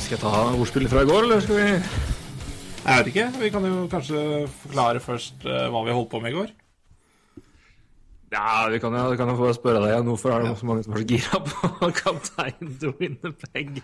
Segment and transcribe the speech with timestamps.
[0.00, 1.68] Skal jeg ta ordspillet fra i går, eller skal vi
[2.80, 3.26] Jeg vet ikke.
[3.42, 4.20] Vi kan jo kanskje
[4.62, 6.52] forklare først eh, hva vi holdt på med i går.
[8.32, 10.06] Ja, vi kan jo, kan jo få spørre deg igjen.
[10.10, 13.82] Hvorfor er det så mange som er så gira på kaptein to Winnipeg?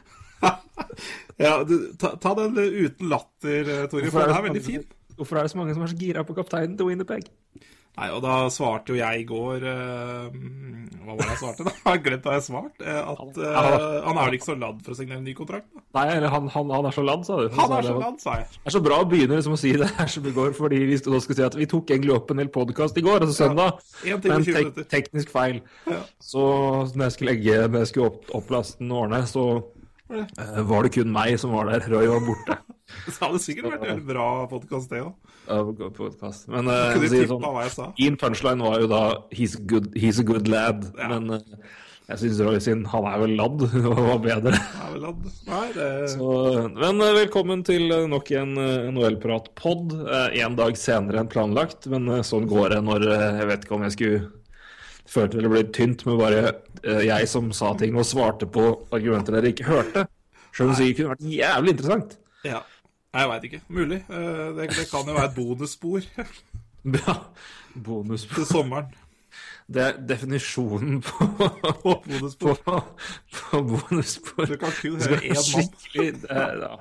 [1.37, 4.85] Ja, du, ta, ta den uten latter, eh, Tore, for den er veldig fin.
[5.17, 7.29] Hvorfor er det så mange som er så gira på kapteinen til Winnipeg?
[7.97, 10.27] Nei, og da svarte jo jeg i går uh,
[11.07, 11.73] Hva var det jeg svarte, da?
[11.81, 12.83] Jeg har glemt hva jeg svarte.
[12.85, 15.69] eh, At uh, han er vel ikke så ladd for å signere en ny kontrakt?
[15.73, 15.83] da?
[15.97, 17.47] Nei, eller han, han, han er så ladd, sa du.
[17.57, 18.49] Han er så ladd, sa jeg.
[18.59, 20.83] Det er så bra å begynne liksom, å si det her som i går, fordi
[20.91, 23.39] vi nå skal si at vi tok egentlig opp en hel podkast i går, altså
[23.47, 25.63] søndag, og men 20 tek teknisk feil.
[25.89, 26.03] Ja.
[26.21, 26.45] Så
[26.93, 29.47] når jeg skulle legge, når jeg skulle opp, opplasten og ordne, så
[30.71, 31.87] var det kun meg som var der.
[31.93, 32.59] Roy var borte.
[33.13, 35.33] så hadde sikkert vært en bra podkast, det òg.
[35.51, 36.47] av podcast.
[36.53, 39.03] Men uh, si det tippa sånn, in punchline var jo da
[39.35, 40.87] 'he's, good, he's a good lad'.
[40.99, 41.11] Ja.
[41.15, 41.75] Men uh,
[42.07, 43.65] jeg syns Roy sin 'han er vel ladd'
[44.09, 44.55] var bedre.
[44.55, 45.25] Er vel ladd?
[45.51, 46.29] Nei, det Så,
[46.77, 49.97] men eh, velkommen til eh, nok en eh, NHL-prat-pod.
[50.47, 53.79] En dag senere enn planlagt, men eh, sånn går det når eh, Jeg vet ikke
[53.79, 54.21] om jeg skulle
[55.11, 56.43] følte det ble tynt med bare
[56.83, 60.07] eh, jeg som sa ting og svarte på argumenter dere ikke hørte.
[60.57, 62.19] Selv om det sikkert kunne vært jævlig interessant.
[62.47, 62.61] Ja.
[63.17, 63.61] Jeg veit ikke.
[63.73, 64.03] Mulig.
[64.11, 66.01] Eh, Det, det kan jo være et bonusspor
[67.01, 67.15] Ja,
[67.75, 68.35] Bonusspor.
[68.43, 68.95] til sommeren.
[69.67, 71.27] Det er definisjonen på,
[71.83, 72.55] bonusspor.
[72.65, 72.77] på,
[73.35, 74.47] på bonusspor.
[74.47, 76.21] Du kan kun høre én mann.
[76.63, 76.77] ja.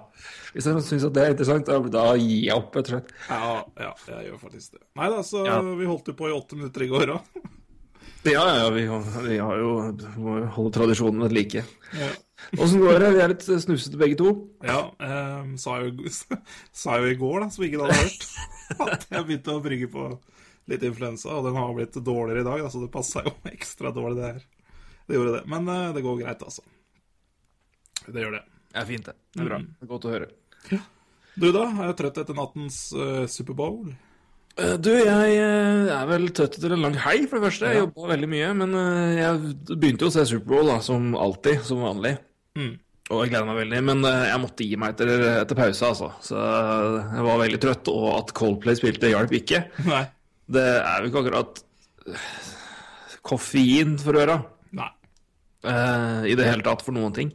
[0.53, 3.09] Hvis jeg syns det er interessant, da gir jeg opp, rett og slett.
[3.27, 3.49] Ja,
[3.81, 4.83] ja, jeg gjør faktisk det.
[5.01, 5.57] Nei da, så Ja.
[5.65, 7.21] vi holdt jo på i åtte minutter i går òg.
[8.25, 8.85] Ja, ja, vi,
[9.27, 9.71] vi har jo
[10.17, 11.61] må jo holde tradisjonen ved like.
[11.93, 12.07] Ja.
[12.57, 13.11] Åssen går det?
[13.13, 14.31] Vi er litt snufsete begge to.
[14.65, 16.09] Ja, eh, sa, jo,
[16.83, 18.25] sa jo i går, da, som ingen hadde hørt,
[18.95, 20.07] at jeg begynte å brygge på
[20.71, 23.93] litt influensa, og den har blitt dårligere i dag, da, så det passa jo ekstra
[23.93, 24.41] dårlig, det her.
[25.05, 25.43] Det gjorde det.
[25.53, 26.65] Men eh, det går greit, altså.
[28.05, 28.43] Det gjør det.
[28.71, 29.15] Det er fint, det.
[29.35, 29.61] Det er bra.
[29.61, 30.31] Er godt å høre.
[31.35, 31.67] Du, da?
[31.67, 33.93] Er jeg trøtt etter nattens uh, Superbowl?
[34.57, 37.67] Eh, Du, jeg eh, er vel tøtt etter en lang helg, for det første.
[37.67, 37.83] Jeg Ja.
[37.85, 38.49] jobba veldig mye.
[38.61, 42.17] Men eh, jeg begynte jo å se Superbowl, da, som alltid, som vanlig.
[42.55, 42.73] Mm.
[43.11, 45.11] Og jeg gleder meg veldig, men jeg måtte gi meg etter,
[45.43, 46.07] etter pause, altså.
[46.25, 49.59] Så jeg var veldig trøtt, og at Coldplay spilte, hjalp ikke.
[49.85, 50.05] Nei.
[50.49, 51.61] Det er jo ikke akkurat
[53.25, 54.39] koffein for øra
[54.77, 54.89] Nei.
[56.29, 57.31] i det hele tatt for noen ting.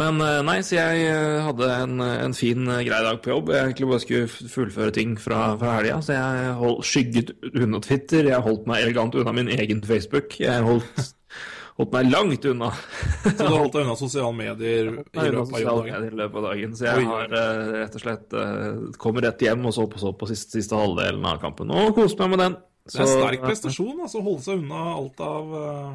[0.00, 3.50] Men eh, nei, så jeg eh, hadde en, en fin, eh, grei dag på jobb.
[3.52, 5.98] Jeg egentlig bare skulle fullføre ting fra, fra helga.
[6.04, 8.30] Så jeg hold, skygget unna Twitter.
[8.30, 10.38] Jeg holdt meg elegant unna min egen Facebook.
[10.40, 11.10] Jeg holdt,
[11.80, 12.70] holdt meg langt unna.
[13.26, 15.90] Så du holdt deg unna sosiale medier i løpet av dagen?
[15.90, 16.76] medier i løpet av dagen.
[16.78, 20.14] Så jeg har eh, rett og slett kommer kommet rett hjem og så på, så
[20.16, 21.68] på siste, siste halvdelen av kampen.
[21.68, 22.56] Og koser meg med den.
[22.88, 24.24] Det er Så- sterk prestasjon, altså.
[24.24, 25.92] Holde seg unna alt av eh,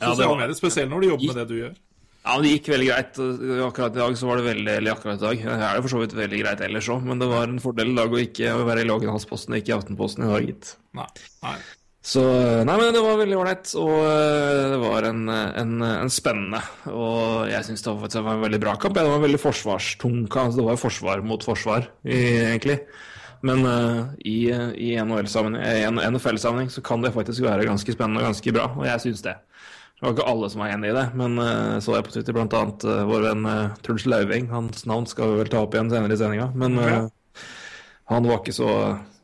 [0.00, 0.56] Ja, sosiale var- medier.
[0.62, 1.76] Spesielt når du jobber med det du gjør.
[2.24, 3.18] Ja, men Det gikk veldig greit.
[3.64, 5.94] Akkurat i dag så var det veldig Eller akkurat i dag det er det for
[5.94, 8.54] så vidt veldig greit ellers òg, men det var en fordel i dag å ikke
[8.68, 10.72] være i Lågendalsposten og ikke i Aftenposten i dag, gitt.
[10.98, 11.08] Nei.
[11.46, 11.58] Nei.
[12.08, 12.22] Så
[12.64, 16.60] Nei, men det var veldig ålreit, og eh, det var en, en, en spennende
[16.92, 18.96] Og jeg syns det var faktisk det var en veldig bra kamp.
[18.96, 20.48] Det var en veldig forsvarstung kamp.
[20.48, 22.78] Altså, det var forsvar mot forsvar, egentlig.
[23.46, 28.32] Men uh, i, i NFL-sammenheng en NFL-sammenheng så kan det faktisk være ganske spennende og
[28.32, 29.36] ganske bra, og jeg syns det.
[29.98, 32.36] Det var ikke alle som var enig i det, men uh, så jeg på Twitter
[32.36, 34.46] blant annet eh, vår venn uh, Truls Lauveng.
[34.52, 37.08] Hans navn skal vi vel ta opp igjen senere i sendinga, men uh,
[38.12, 38.68] han var ikke så,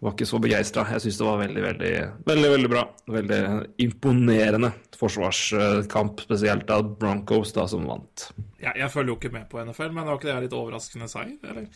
[0.02, 0.88] var ikke så begeistra.
[0.90, 1.92] Jeg syns det var veldig, veldig,
[2.26, 2.82] veldig veldig bra.
[3.14, 3.38] Veldig
[3.86, 8.26] imponerende forsvarskamp, spesielt av Broncos, da, som vant.
[8.60, 11.36] Jeg, jeg følger jo ikke med på NFL, men var ikke det litt overraskende seier,
[11.44, 11.68] eller?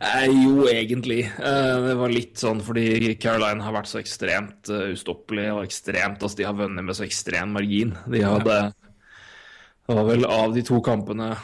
[0.00, 1.22] Eh, jo, egentlig.
[1.26, 6.22] Eh, det var litt sånn fordi Caroline har vært så ekstremt uh, ustoppelig og ekstremt
[6.22, 7.94] Altså, de har vunnet med så ekstrem margin.
[8.10, 8.56] De hadde
[9.86, 11.34] Det var vel av de to kampene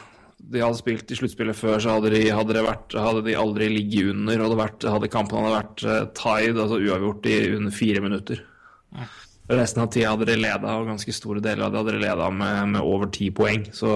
[0.51, 4.11] de hadde spilt i sluttspillet før, så hadde de, hadde vært, hadde de aldri ligget
[4.11, 4.41] under.
[4.43, 8.43] Og det vært, hadde kampene hadde vært uh, tied, altså uavgjort, i under fire minutter.
[9.57, 12.29] Resten av tida hadde de leda, og ganske store deler av det hadde de leda
[12.33, 13.67] med, med over ti poeng.
[13.75, 13.91] Så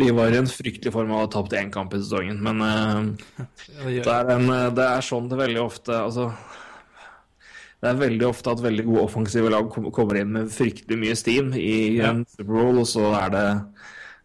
[0.00, 2.40] de var i en fryktelig form av å ha tapt én kamp i sesongen.
[2.44, 3.46] Men uh,
[3.84, 6.30] det er, en, det er sånn det veldig ofte Altså
[7.82, 11.48] det er veldig ofte at veldig gode offensive lag kommer inn med fryktelig mye steam
[11.58, 13.46] i en Superbowl, og så er det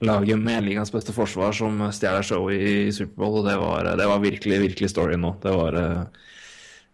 [0.06, 4.21] laget med ligaens beste forsvar som stjeler showet i Superbowl, og det var, det var
[4.21, 5.33] virkelig, virkelig story nå.
[5.42, 6.36] Det var eh, eh, et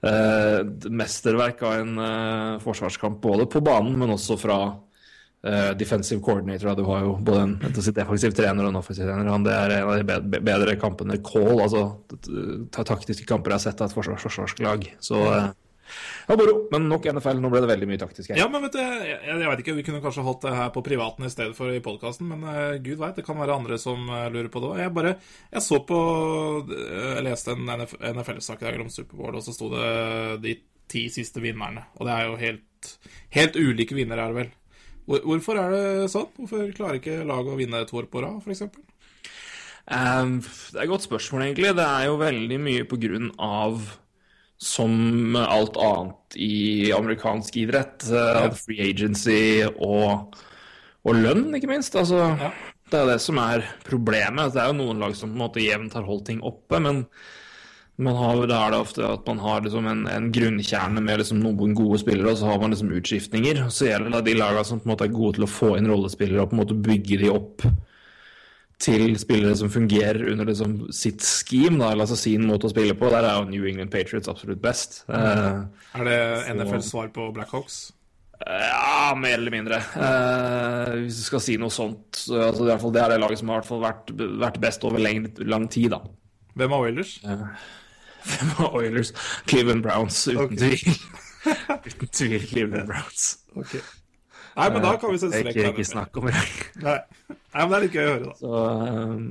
[0.04, 4.58] mesterverk av en eh, forsvarskamp, både på banen, men også fra
[5.48, 6.76] eh, defensive coordinator.
[6.76, 9.32] Du har jo både en en defensiv trener og en offensiv trener.
[9.32, 11.86] Han, det er en av de bedre, kampene call, altså
[12.76, 14.90] taktiske kamper jeg har sett av et forsvars forsvarslag.
[15.00, 15.52] Så eh,
[16.28, 16.56] ja, moro.
[16.72, 17.42] Men nok NFL.
[17.44, 18.40] Nå ble det veldig mye taktisk her.
[18.42, 20.84] Ja, men vet du, jeg, jeg vet ikke, Vi kunne kanskje holdt det her på
[20.86, 24.08] privaten i stedet for i podkasten, men uh, gud veit, det kan være andre som
[24.10, 24.82] uh, lurer på det òg.
[24.84, 25.16] Jeg bare,
[25.54, 26.00] jeg så på
[26.64, 29.92] eh, Jeg leste en NFL-sak i dag om Superbowl, og så sto det
[30.44, 30.58] de
[30.94, 31.88] ti siste vinnerne.
[32.00, 32.92] Og det er jo helt,
[33.36, 34.52] helt ulike vinnere, er det vel.
[35.10, 36.32] Hvor, hvorfor er det sånn?
[36.38, 38.66] Hvorfor klarer ikke laget å vinne to år på rad, f.eks.?
[39.84, 41.74] Det er et godt spørsmål, egentlig.
[41.76, 43.82] Det er jo veldig mye på grunn av,
[44.62, 48.50] som alt annet i amerikansk idrett, Ja.
[48.56, 50.36] free agency og,
[51.06, 51.96] og lønn, ikke minst.
[51.96, 52.36] Altså,
[52.90, 54.54] Det er det som er problemet.
[54.54, 57.06] Det er jo noen lag som på en måte jevnt har holdt ting oppe, men
[57.98, 61.40] man har, da er det ofte at man har liksom en, en grunnkjerne med liksom
[61.44, 63.68] noen gode spillere, og så har man liksom utskiftninger.
[63.70, 65.90] Så gjelder det de lagene som på en måte er gode til å få inn
[65.92, 67.66] rollespillere og på en måte bygge de opp
[68.84, 72.96] til spillere som fungerer under liksom sitt scheme, da, eller altså sin måte å spille
[73.00, 73.10] på.
[73.14, 75.04] Der er jo New England Patriots absolutt best.
[75.08, 75.62] Eh,
[76.00, 76.22] Er det
[76.58, 77.86] NFLs svar på Blackhawks?
[78.44, 79.80] ja, mer eller mindre.
[79.96, 83.20] Uh, hvis du skal si noe sånt, så altså, i hvert fall, det er det
[83.22, 86.02] laget som har vært, vært best over lang, lang tid, da.
[86.60, 87.14] Hvem er Oilers?
[87.24, 89.14] Hvem av Oilers?
[89.50, 90.76] Cleveland Browns, uten okay.
[90.76, 90.98] tvil.
[91.88, 93.30] uten tvil Cleveland Browns.
[93.56, 93.78] Ok.
[94.54, 95.74] Nei, men da kan vi sette Det strek ikke, der.
[95.74, 96.44] ikke snakk om det.
[96.84, 97.00] Nei.
[97.34, 98.38] Nei, men det er litt gøy å høre, da.
[98.38, 99.26] Så, um,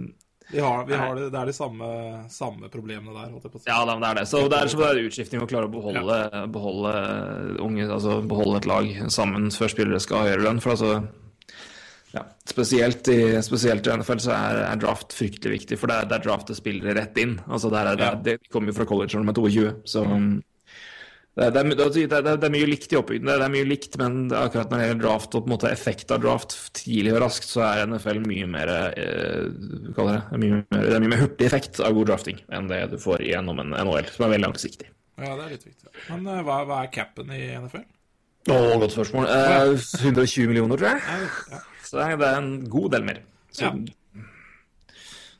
[0.52, 1.86] Vi har, vi har det, det er de samme,
[2.28, 3.68] samme problemene der, holdt jeg på å si.
[3.70, 4.26] Ja, da, men det er det.
[4.28, 6.18] Så det er som det er utskifting å klare å beholde,
[6.52, 6.92] beholde
[7.64, 10.60] unge, altså beholde et lag sammen før spillere skal ha høyere lønn.
[10.60, 10.92] For altså
[12.12, 16.10] ja, spesielt, i, spesielt i NFL så er, er draft fryktelig viktig, for det er,
[16.10, 17.38] det er draftet spillere rett inn.
[17.48, 20.04] Altså der er, det, er, det kommer jo fra college når de er 22, så
[21.32, 23.30] det, er- det, er, det, er, det er mye likt i oppbyggingen.
[23.30, 26.12] Det er mye likt, men akkurat når det gjelder draft og på en måte effekt
[26.12, 30.66] av draft tidlig og raskt, så er NFL mye mer eh, det, det, mye mer,
[30.84, 33.72] det er mye mer hurtig effekt av god drafting enn det du får gjennom en
[33.78, 34.90] NHL, som er veldig langsiktig.
[35.22, 35.88] Ja, det er litt viktig.
[36.10, 37.84] Men uh, hva, hva er capen i NFL?
[38.52, 39.28] Å, godt spørsmål.
[39.30, 41.02] Eh, 120 millioner, tror jeg.
[41.06, 41.64] Ja, ja.
[41.86, 43.20] Så det det er en god del mer.
[43.54, 43.74] Så Ja.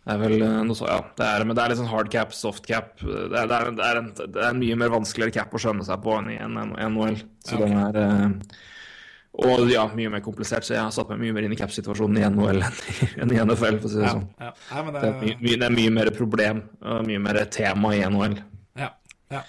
[0.02, 0.98] Det er vel eh, noe så, ja.
[1.18, 2.96] Det er, men det er litt sånn hard cap, soft cap.
[2.98, 5.86] Det er, det er, det er, en, det en mye mer vanskeligere cap å skjønne
[5.86, 7.20] seg på enn i en en- NHL.
[7.46, 8.28] Så den er eh,
[9.46, 12.18] Og ja, mye mer komplisert, så jeg har satt meg mye mer inn i cap-situasjonen
[12.20, 12.58] i NHL
[13.22, 14.26] enn i, NFL, for å si det Ja, sånn.
[14.42, 14.50] ja.
[14.52, 18.02] Det er, det, mye, mye, det er mye mer problem og mye mer tema i
[18.04, 18.36] NHL.
[18.82, 18.90] ja,
[19.32, 19.40] ja.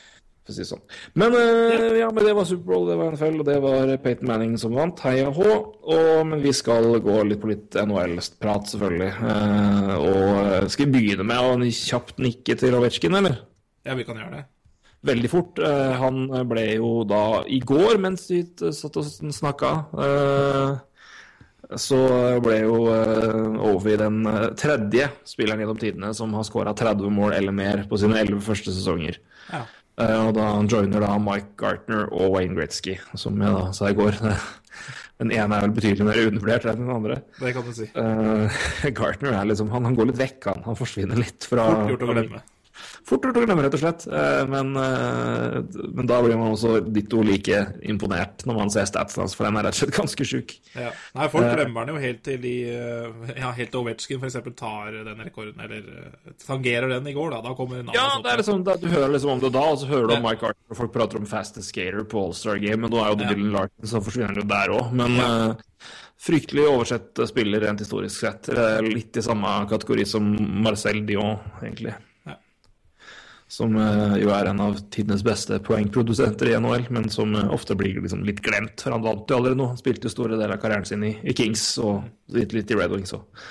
[0.44, 0.84] For å si det sånn.
[1.19, 4.56] Men uh, ja, men det var Superbowl, det var NFL, og det var Peyton Manning
[4.60, 5.04] som vant.
[5.06, 5.44] Heia H.
[5.48, 9.12] Og, men vi skal gå litt på litt NHL-prat, selvfølgelig.
[9.24, 13.40] Uh, og eh, skal vi begynne med å kjapt nikke til Ovetsjkin, eller?
[13.88, 14.45] ja, vi kan gjøre det.
[15.04, 15.60] Veldig fort.
[15.60, 18.44] Uh, han ble jo da i går, mens vi
[18.75, 19.78] satt og snakka
[21.80, 21.98] så
[22.44, 22.74] ble jo
[23.72, 24.28] Ovi den
[24.60, 28.75] tredje spilleren gjennom tidene som har skåra 30 mål eller mer på sine 11 første
[28.75, 29.18] sesonger.
[29.48, 29.63] Ja.
[30.01, 33.92] Eh, og da han joiner da Mike Gartner og Wayne Gretzky, som jeg da sa
[33.92, 34.18] i går.
[35.22, 37.19] Den ene er vel betydelig mer undervurdert enn den andre.
[37.38, 37.86] Det kan du si.
[37.94, 38.63] Uh,
[38.98, 40.66] Gartner er liksom, han, han går litt vekk, han.
[40.66, 42.42] Han forsvinner litt fra Fort gjort å glemme.
[43.04, 44.06] Fort gjort å glemme, rett og slett.
[44.07, 45.57] Eh, Men, eh,
[45.92, 49.57] men da blir man også ditto like imponert når man ser statsen hans, for den
[49.60, 50.54] er rett og slett ganske sjuk.
[50.74, 50.92] Ja.
[51.18, 54.38] Nei, folk glemmer den jo helt til de eh, Ja, helt til Ovetsjkin f.eks.
[54.56, 57.42] tar den rekorden, eller eh, tangerer den i går, da.
[57.50, 59.81] Da kommer navnet Ja, det er liksom, da, Du hører liksom om det da, og
[59.83, 60.24] så hører du om.
[60.30, 63.19] Mike Arthur, og folk prater om fastest skater på All-Star Game, men nå er jo
[63.19, 63.33] det Ja.
[63.36, 64.95] Dylan Larkin, så forsvinner han jo der òg.
[64.95, 65.30] Men ja.
[66.24, 68.48] fryktelig oversett spiller rent historisk sett.
[68.54, 70.31] Eh, Litt i samme kategori som
[70.64, 71.94] Marcel Dion, egentlig.
[73.54, 77.76] Som eh, jo er en av tidenes beste poengprodusenter i NHL, men som eh, ofte
[77.78, 78.81] blir liksom litt glemt.
[78.81, 79.68] For han vant jo allerede nå.
[79.69, 82.02] Han spilte jo store deler av karrieren sin i, i Kings og
[82.33, 83.44] litt, litt i Red Wings òg.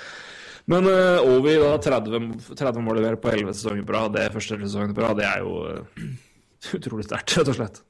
[0.71, 4.55] Men uh, Ovi, da 30, 30 mål leverer på 11 sesonger på rad, det første
[4.61, 6.05] sesongen på rad, det er jo uh,
[6.79, 7.81] utrolig sterkt, rett og slett.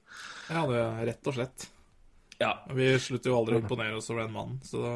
[0.47, 1.67] Ja, det er rett og slett.
[2.41, 2.55] Ja.
[2.73, 4.95] Vi slutter jo aldri å imponere oss over den mannen, så da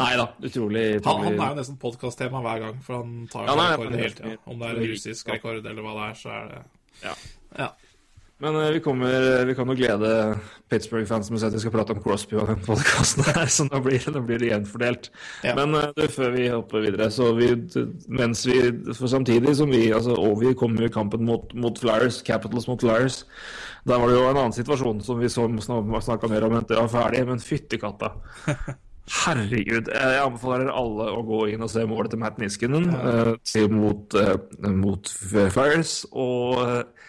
[0.00, 3.44] Nei da, utrolig, han, utrolig han er jo nesten podkast-tema hver gang, for han tar
[3.46, 4.28] jo Ja, rekord hele tida.
[4.32, 6.64] helt- Om det er russisk rekord eller hva det er, så er det
[7.04, 7.14] Ja.
[7.58, 7.70] Ja.
[8.40, 10.10] Men eh, vi, kommer, vi kan jo glede
[10.72, 13.82] Pittsburgh-fansen med å at vi skal prate om Crosby og den podkasten her, så nå
[13.84, 15.10] blir, nå blir det jevnt.
[15.44, 15.52] Ja.
[15.58, 17.50] Men eh, du, før vi hopper videre, så vi,
[18.08, 18.56] mens vi
[18.96, 22.66] For samtidig som vi altså, Og vi kom jo i kampen mot, mot Flyers, Capitals
[22.66, 23.26] mot Flyers.
[23.84, 25.44] Der var det jo en annen situasjon som vi så
[26.00, 28.14] snakka mer om etter vi var ferdig, men fytti katta.
[29.10, 29.88] Herregud.
[29.90, 33.70] eh, Jeg anbefaler alle å gå inn og se målet til Matt Niskanen eh, til
[33.74, 34.36] mot, eh,
[34.70, 36.04] mot Fires.
[36.12, 37.08] Og eh,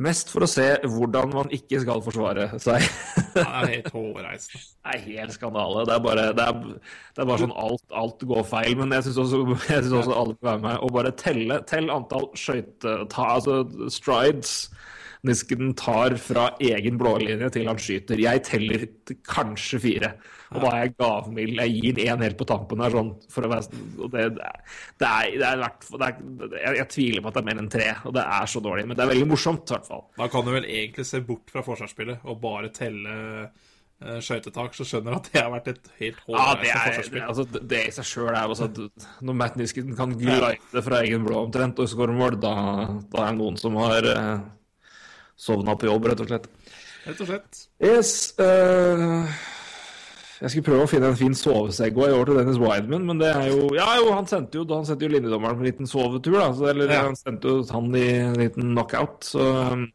[0.00, 2.86] mest for å se hvordan man ikke skal forsvare seg.
[3.34, 4.62] Det er helt hårreisende.
[4.84, 5.82] Det er helt skandale.
[5.90, 6.62] Det er bare, det er,
[7.16, 8.76] det er bare sånn alt, alt går feil.
[8.78, 9.42] Men jeg syns også,
[9.74, 13.00] jeg synes også alle bør være med og bare telle, tell antall skøyte...
[13.20, 14.54] Altså strides
[15.26, 18.20] Nisken tar fra egen blålinje til han skyter.
[18.22, 18.86] Jeg teller
[19.28, 20.12] kanskje fire.
[20.50, 21.58] Og da er jeg gavmild.
[21.60, 24.62] Jeg gir én helt på tampen her, sånn for å være og det, det, er,
[24.98, 27.88] det, er, det er det jeg, jeg tviler på at det er mer enn tre,
[28.08, 28.86] og det er så dårlig.
[28.88, 30.06] Men det er veldig morsomt, i hvert fall.
[30.16, 34.86] Da kan du vel egentlig se bort fra forsvarsspillet og bare telle uh, skøytetak, så
[34.88, 37.26] skjønner du at det har vært et helt Ja, hårreisende er, forsvarsspill.
[37.28, 38.80] altså, det- i seg sjøl er altså at
[39.28, 42.54] Når Matt Nisken kan glide fra egen blå omtrent og skåre mål, da,
[43.12, 44.48] da er det noen som har uh,
[45.40, 46.50] sovna på jobb, rett og slett.
[47.06, 47.64] Rett og slett.
[47.80, 48.12] Yes.
[48.36, 49.24] Uh,
[50.40, 53.28] jeg skulle prøve å finne en fin sovesegg i år til Dennis Wideman, men det
[53.28, 56.38] er jo Ja, jo, han sendte jo, han sendte jo linjedommeren på en liten sovetur,
[56.38, 56.46] da.
[56.56, 57.02] Så, eller Ja.
[57.08, 59.24] han sendte jo han i en liten knockout.
[59.32, 59.44] Så,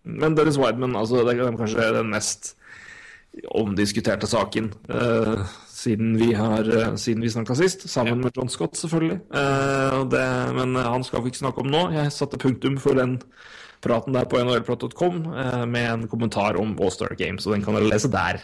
[0.03, 2.53] men Dennis Wideman, altså, det er kanskje den mest
[3.51, 8.77] omdiskuterte saken eh, siden vi har uh, siden vi snakka sist, sammen med John Scott,
[8.79, 9.17] selvfølgelig.
[9.35, 10.23] Eh, det,
[10.55, 11.81] men han skal vi ikke snakke om nå.
[11.93, 13.17] Jeg satte punktum for den
[13.85, 17.91] praten der på nhlprat.com uh, med en kommentar om All-Star Games, og den kan dere
[17.93, 18.41] lese der.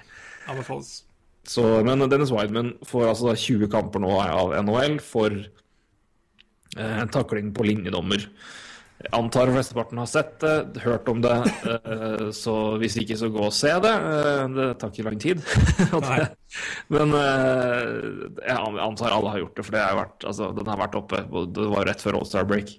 [0.50, 1.02] Anbefales.
[1.48, 7.50] Så, men Dennis Wideman får altså 20 kamper nå av NHL for eh, en takling
[7.56, 8.28] på linjedommer.
[9.02, 11.34] Jeg antar flesteparten har sett det, hørt om det,
[11.66, 13.94] eh, så hvis ikke, så gå og se det.
[14.12, 15.42] Eh, Det tar ikke lang tid.
[16.94, 17.90] Men eh,
[18.46, 21.26] jeg antar alle har gjort det, for det har vært, altså, den har vært oppe.
[21.58, 22.78] Det var rett før All-Star break.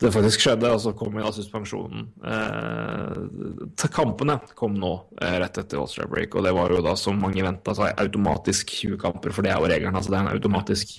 [0.00, 2.08] Det faktisk skjedde, og så kom jo da suspensjonen.
[2.26, 4.90] Eh, kampene kom nå
[5.22, 8.98] eh, rett etter All-Star break, og det var jo da som mange venta automatisk 20
[9.04, 9.94] kamper, for det er jo regelen.
[9.94, 10.98] altså Det er en automatisk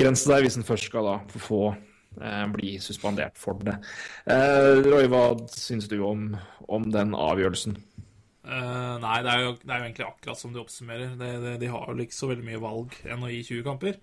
[0.00, 3.76] grense der hvis en først skal da få eh, bli suspendert for det.
[4.24, 6.30] Eh, Roy, hva syns du om,
[6.72, 7.76] om den avgjørelsen?
[8.40, 11.12] Uh, nei, det er, jo, det er jo egentlig akkurat som du oppsummerer.
[11.20, 14.00] Det, det, de har jo ikke så veldig mye valg enn å gi 20 kamper.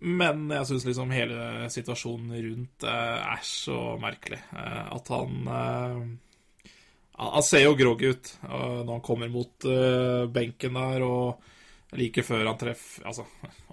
[0.00, 4.38] Men jeg syns liksom hele situasjonen rundt eh, er så merkelig.
[4.54, 6.74] Eh, at han eh,
[7.18, 9.64] Han ser jo groggy ut når han kommer mot
[10.30, 13.24] benken der, og like før han treffer Altså,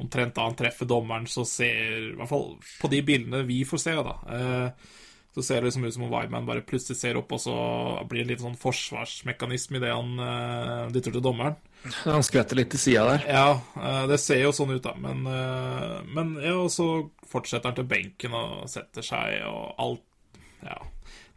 [0.01, 3.83] omtrent da han treffer dommeren, så ser I hvert fall på de bildene vi får
[3.83, 4.15] se, da.
[5.35, 7.55] Eh, så ser det liksom ut som om Wyman bare plutselig ser opp, og så
[8.09, 11.57] blir det litt sånn forsvarsmekanisme idet han uh, dytter til dommeren.
[12.05, 13.25] Han skvetter litt til sida der.
[13.29, 14.95] Ja, eh, det ser jo sånn ut, da.
[14.97, 16.87] Men, eh, men ja, så
[17.29, 20.05] fortsetter han til benken og setter seg, og alt
[20.65, 20.79] Ja.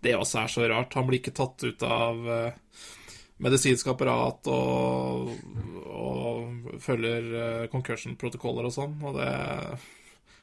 [0.01, 0.95] Det også er så rart.
[0.95, 2.85] Han blir ikke tatt ut av eh,
[3.43, 5.33] medisinsk apparat og,
[5.91, 9.33] og følger concussion-protokoller og sånn, og det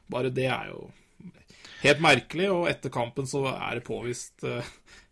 [0.06, 0.84] Bare det er jo
[1.82, 4.64] helt merkelig, og etter kampen så er det påvist uh,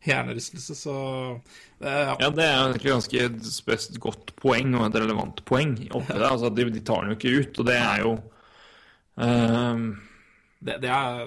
[0.06, 0.97] hjernerystelse, så
[1.37, 2.16] uh, ja.
[2.21, 6.28] Ja, det er egentlig ganske spes- godt poeng, og et relevant poeng oppi det.
[6.30, 8.16] Altså, de, de tar den jo ikke ut, og det er jo
[9.21, 9.87] uh,
[10.64, 11.26] det, det er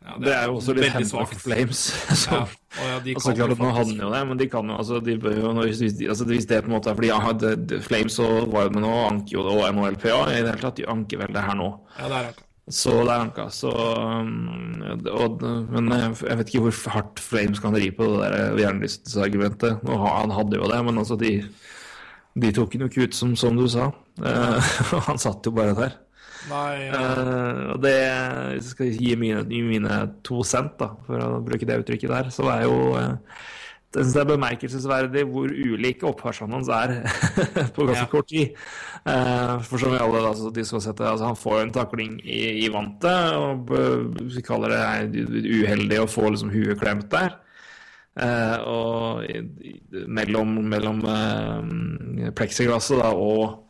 [0.00, 1.80] ja, Det er jo også litt Hemlock Flames.
[1.92, 2.22] Flames.
[2.30, 4.76] Ja, og ja, de altså, klart at Nå de jo det, men de kan jo
[4.80, 7.50] altså, de bør jo, hvis, altså, hvis det på en måte er fordi ja, det,
[7.68, 10.88] det, Flames og Wildman og anker jo det, og NHLPA i det hele tatt, de
[10.88, 11.68] anker vel det her nå.
[11.98, 12.46] Ja, det er han.
[12.70, 13.48] Så det er anka.
[13.54, 15.42] Så, um, og,
[15.74, 19.82] men jeg vet ikke hvor hardt Flames kan ri på det der jernlystesargumentet.
[19.86, 21.32] Han hadde jo det, men altså de,
[22.38, 23.90] de tok han jo ikke ut, som, som du sa.
[24.22, 24.72] Eh,
[25.08, 25.98] han satt jo bare der.
[26.48, 26.96] Nei, ja.
[26.96, 27.96] Eh, og det
[28.54, 32.14] Hvis jeg skal gi mine, gi mine to cent, da, for å bruke det uttrykket
[32.14, 33.42] der, så er jo eh,
[33.90, 36.92] det synes jeg er bemerkelsesverdig hvor ulike oppførselen hans er
[37.74, 38.08] på ganske Ja.
[38.12, 38.56] kort tid.
[39.02, 42.18] Eh, for som vi alle da, så de skal sette, altså Han får en takling
[42.22, 44.04] i, i vantet, og eh,
[44.36, 45.26] vi kaller det
[45.64, 47.34] uheldig å få liksom huet klemt der.
[48.20, 49.74] Eh, og i, i,
[50.10, 53.66] mellom, mellom uh, pleksiglasset da, og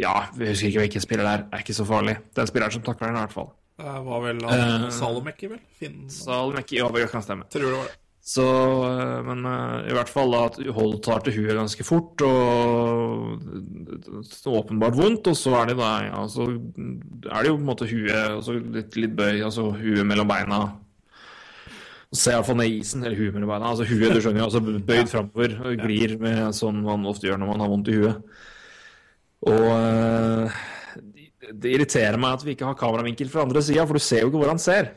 [0.00, 1.42] ja, vi husker ikke hvilken spiller det er.
[1.52, 2.16] er ikke så farlig.
[2.36, 3.50] Den spilleren som takler den, i hvert fall.
[3.82, 5.60] Det var vel Eh, Salomekki, vel?
[5.78, 7.44] Finn, Salomekki, ja, det kan stemme.
[7.52, 7.98] tror det var det.
[8.22, 8.44] Så,
[8.86, 14.46] øh, men øh, i hvert fall at Hold tar til huet ganske fort, og er
[14.46, 17.88] åpenbart vondt, og så er det da ja, så er det jo på en måte
[17.90, 20.62] huet, og så litt, litt bøy, altså huet mellom beina.
[22.14, 23.72] Se iallfall ned isen, eller huet mellom beina.
[23.72, 27.42] Altså huet, du skjønner jo, altså bøyd framover og glir med sånn man ofte gjør
[27.42, 28.40] når man har vondt i huet.
[29.50, 30.60] Og eh,
[31.50, 34.30] det irriterer meg at vi ikke har kameravinkel fra andre sida, for du ser jo
[34.30, 34.94] ikke hvor han ser.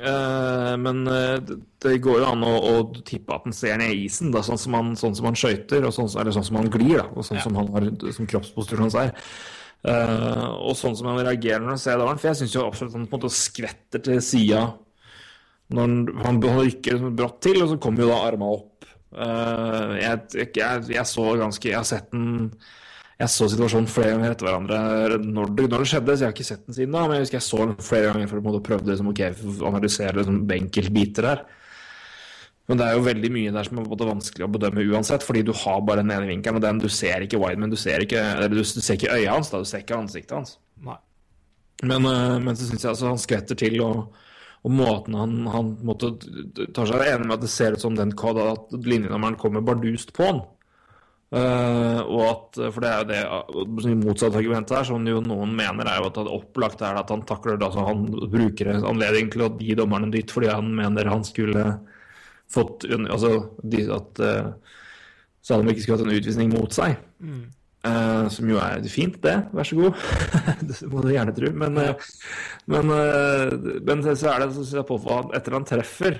[0.00, 3.94] Eh, men eh, det, det går jo an å, å tippe at han ser ned
[3.94, 6.70] i isen, da, sånn som han, sånn som han skøyter, sånn, eller sånn som han
[6.72, 7.44] glir, da, og sånn Ja.
[7.46, 7.86] som han har
[8.16, 9.12] som kroppsposturen hans er.
[9.84, 12.18] Uh, og sånn som han reagerer når han ser dommeren.
[12.18, 14.62] For jeg syns jo absolutt han på en måte skvetter til sida
[15.74, 18.88] når han, han rykker liksom brått til, og så kommer jo da armene opp.
[19.14, 22.48] Uh, jeg, jeg, jeg så ganske Jeg har sett den
[23.14, 26.34] jeg så situasjonen flere ganger etter hverandre når det, når det skjedde, så jeg har
[26.34, 27.04] ikke sett den siden da.
[27.06, 29.36] Men jeg husker jeg så den flere ganger for å prøve liksom, okay,
[29.70, 31.44] analysere liksom, enkeltbiter her.
[32.68, 35.42] Men det er jo veldig mye der som er både vanskelig å bedømme uansett, fordi
[35.44, 38.22] du har bare den ene vinkelen, og den du ser ikke Wideman, du ser ikke,
[38.38, 40.56] eller du, du ser ikke øyet hans, da, du ser ikke ansiktet hans.
[40.84, 40.96] Nei.
[41.84, 44.16] Men, øh, men så syns jeg altså han skvetter til, og,
[44.64, 46.14] og måten han, han måtte,
[46.72, 50.24] tar seg enig med at det ser ut som den at linjenummeren kommer bardust på
[50.30, 50.40] han.
[51.34, 55.88] Eh, og at, For det er jo det motsatte argumentet her, som jo noen mener
[55.90, 59.46] er jo at det opplagt er at han takler altså han bruker en anledning til
[59.46, 61.66] å gi dommeren en dytt fordi han mener han skulle
[62.54, 63.30] fått Altså
[63.64, 64.76] de, at uh,
[65.44, 66.96] Salem ikke skulle hatt en utvisning mot seg.
[67.84, 69.34] Eh, som jo er fint, det.
[69.52, 70.04] Vær så god.
[70.68, 71.50] det må du gjerne tro.
[71.52, 72.06] Men, uh,
[72.72, 74.96] men, eh, men så er det så jeg på
[75.36, 76.16] etter han treffer,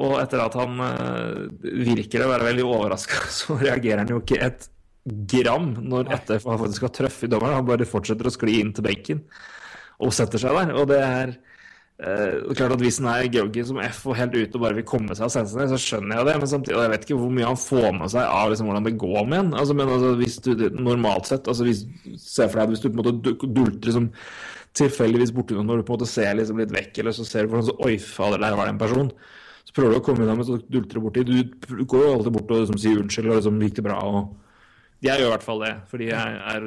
[0.00, 4.40] og etter at han eh, virker å være veldig overraska, så reagerer han jo ikke
[4.44, 4.68] et
[5.04, 7.58] gram når etter han faktisk har truffet dommeren.
[7.58, 9.24] Han bare fortsetter å skli inn til benken
[10.02, 10.74] og setter seg der.
[10.78, 14.58] Og det er eh, klart at Hvis han er groggy som F og helt ute
[14.58, 16.38] og bare vil komme seg av sensene, så skjønner jeg det.
[16.40, 18.96] Men samtidig, jeg vet ikke hvor mye han får med seg av liksom, hvordan det
[19.02, 19.52] går med en.
[19.60, 21.84] Altså, men altså, hvis du normalt sett altså, hvis,
[22.22, 24.10] Se for deg at hvis du på en måte dulter liksom,
[24.78, 27.44] tilfeldigvis borti noen når du på en måte ser liksom, litt vekk, eller så ser
[27.44, 29.14] du hvordan så, Oi, fader, der var det en person.
[29.72, 31.24] Så prøver du å komme unna, men så dulter du borti.
[31.24, 33.98] Du går jo alltid bort og liksom, sier unnskyld og liksom, gikk det bra.
[34.04, 34.38] og
[35.02, 36.66] jeg gjør i hvert fall det, fordi jeg er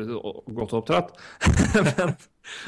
[0.58, 1.12] godt oppdratt.
[1.86, 2.10] men,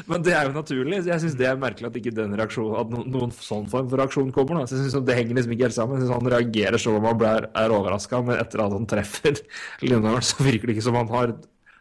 [0.07, 1.01] men det er jo naturlig.
[1.01, 3.89] så Jeg syns det er merkelig at ikke den reaksjonen, at no- noen sånn form
[3.91, 4.61] for reaksjon kommer.
[4.61, 4.69] Da.
[4.69, 5.99] Så jeg synes Det henger liksom ikke helt sammen.
[5.99, 9.41] Jeg synes Han reagerer som om han blir, er overraska, men etter at han treffer
[9.83, 11.35] Lindholm, så virker det ikke som han har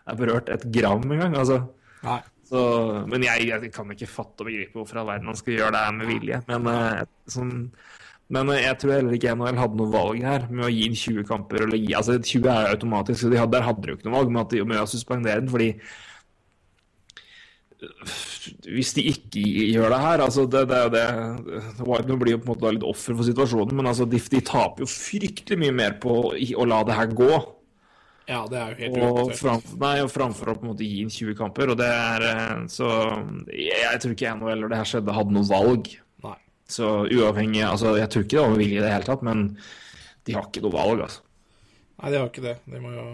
[0.06, 1.38] er berørt et gram engang.
[1.38, 1.60] Altså.
[2.06, 2.20] Nei.
[2.46, 2.60] Så,
[3.10, 5.84] men jeg, jeg kan ikke fatte og begripe hvorfor all verden han skal gjøre det
[5.86, 6.42] her med vilje.
[6.50, 7.54] Men, uh, sånn,
[8.34, 10.98] men eh, jeg tror heller ikke NHL hadde noe valg her med å gi inn
[10.98, 11.66] 20 kamper.
[11.66, 14.34] Eller altså 20 er automatisk, så de hadde, der hadde de jo ikke noe valg
[14.34, 15.52] med, at de, med å suspendere den.
[15.52, 15.72] fordi
[18.66, 21.02] hvis de ikke gjør det her altså det, det det
[21.84, 24.84] Whiteman blir jo på en måte litt offer for situasjonen, men altså de, de taper
[24.84, 27.30] jo fryktelig mye mer på å, la det her gå.
[28.26, 29.42] Ja, det er jo helt Og, uaktuelt.
[29.42, 31.70] fram, nei, og framfor å på en måte gi inn 20 kamper.
[31.74, 32.88] Og det er eh, Så
[33.52, 35.92] jeg, jeg tror ikke NHL eller det her skjedde, hadde noe valg.
[36.68, 39.46] Så uavhengig altså Jeg tror ikke det var med vilje i det hele tatt, men
[40.26, 41.22] de har ikke noe valg, altså.
[42.02, 42.56] Nei, de har ikke det.
[42.66, 43.04] De må jo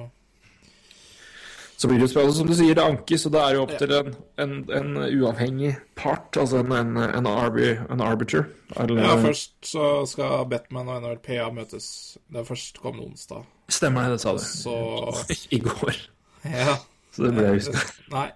[1.76, 3.72] Så blir det jo spennende, som du sier, det ankes, og det er jo opp
[3.80, 4.10] til en,
[4.44, 8.46] en, en uavhengig part, altså en, en, en arbiter.
[8.78, 11.88] Eller, Ja, først så skal Batman og NRPA møtes.
[12.30, 13.44] Det er først kommende onsdag.
[13.72, 14.44] Stemmer det, det sa du.
[14.46, 14.76] Så
[15.58, 15.98] I går.
[16.46, 16.78] Ja.
[17.12, 17.82] Så det ble huska.
[18.14, 18.28] Nei.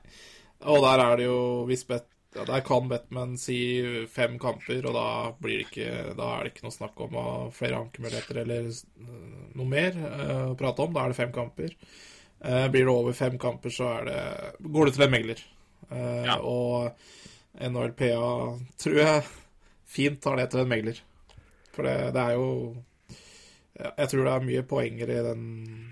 [0.66, 2.04] Og der er det jo hvis Bet,
[2.36, 3.56] ja, Der kan Batman si
[4.12, 5.06] fem kamper, og da
[5.40, 7.16] blir det ikke Da er det ikke noe snakk om
[7.56, 8.68] flere ankemuligheter eller
[9.56, 10.92] noe mer eh, å prate om.
[10.94, 11.72] Da er det fem kamper.
[12.40, 14.20] Eh, blir det over fem kamper, så er det
[14.60, 15.44] går det til en megler.
[15.90, 16.38] Eh, Ja.
[16.42, 16.92] Og
[17.56, 19.22] NHLPA tror jeg
[19.88, 21.00] fint tar det til en megler.
[21.72, 22.76] For det, det er jo
[23.76, 25.42] Jeg tror det er mye poenger i den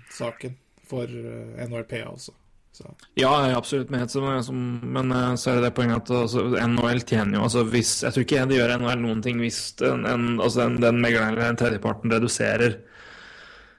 [0.09, 0.55] saken
[0.85, 2.33] for NHLPA også.
[2.75, 2.89] Så.
[3.15, 7.45] Ja, absolutt som, men eh, så er det det poenget at altså, NHL tjener jo
[7.47, 10.81] altså hvis, Jeg tror ikke det gjør NHL noen ting hvis en, en, altså den,
[10.83, 12.75] den megleren eller den tredjeparten reduserer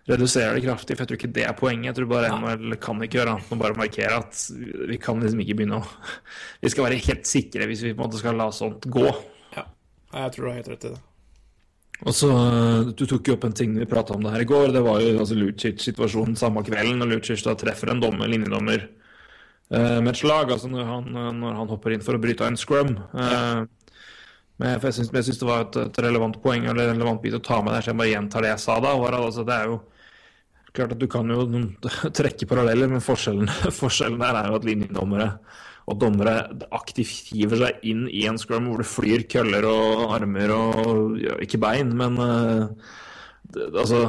[0.07, 0.97] reduserer det kraftig.
[0.97, 1.91] For jeg tror ikke det er poenget.
[1.91, 4.43] Jeg tror bare NHL kan ikke gjøre annet enn å bare markere at
[4.93, 5.89] vi kan liksom ikke begynne å
[6.63, 9.07] Vi skal være helt sikre hvis vi på en måte skal la sånt gå.
[9.57, 9.67] Ja,
[10.15, 11.03] jeg tror du har helt rett i det.
[12.05, 14.49] Og så, eh, Du tok jo opp en ting vi prata om det her i
[14.49, 14.73] går.
[14.73, 16.99] Det var jo altså Lucic-situasjonen samme kvelden.
[16.99, 18.89] Når Lucic da treffer en dommer, linjedommer
[19.71, 22.53] eh, med et slag, altså når han, når han hopper inn for å bryte av
[22.53, 22.97] en scrum.
[23.15, 23.65] Eh,
[24.59, 27.61] men jeg syns det var et, et relevant poeng eller en relevant bit å ta
[27.61, 28.95] med der, så jeg bare gjentar det jeg sa da.
[28.97, 29.81] Var altså, det er jo
[30.77, 31.45] klart at Du kan jo
[32.21, 33.49] trekke paralleller, men forskjellen,
[33.83, 35.31] forskjellen der er jo at linjedommere
[35.87, 36.33] og dommere
[36.75, 41.37] aktivt hiver seg inn i en scrum hvor det flyr køller og armer og ja,
[41.45, 42.67] Ikke bein, men uh,
[43.55, 44.01] det, altså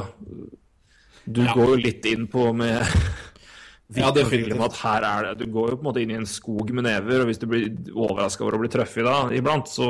[1.28, 1.52] Du Ja.
[1.54, 2.82] går jo litt inn på med
[3.96, 4.60] Ja, definitivt.
[4.60, 6.84] at her er det, Du går jo på en måte inn i en skog med
[6.84, 9.88] never, og hvis du blir overraska over å bli truffet da iblant, så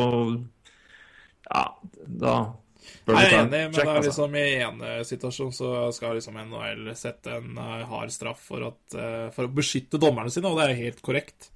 [1.48, 1.64] Ja,
[2.06, 2.38] da
[3.08, 4.08] jeg er enig, men check, det altså.
[4.10, 8.96] liksom i en situasjon så skal liksom NHL sette en eh, hard straff for, at,
[9.00, 11.48] eh, for å beskytte dommerne sine, og det er helt korrekt.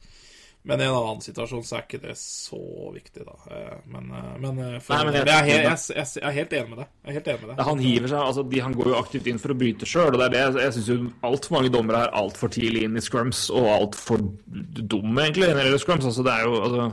[0.64, 2.58] Men i en annen situasjon så er ikke det så
[2.94, 3.32] viktig, da.
[3.50, 6.22] Eh, Men, eh, men, eh, for, Nei, men jeg- jeg, er helt, jeg, jeg, jeg
[6.28, 6.86] er helt enig med deg.
[7.02, 7.64] Jeg er helt enig med deg.
[7.66, 10.18] Han hiver seg, altså de, Han går jo aktivt inn for å bryte sjøl.
[10.22, 14.22] Jeg, jeg syns jo altfor mange dommere er altfor tidlig inn i scrums, og altfor
[14.22, 16.04] dumme, egentlig, når det gjelder scrums.
[16.12, 16.86] Altså, det er jo, altså,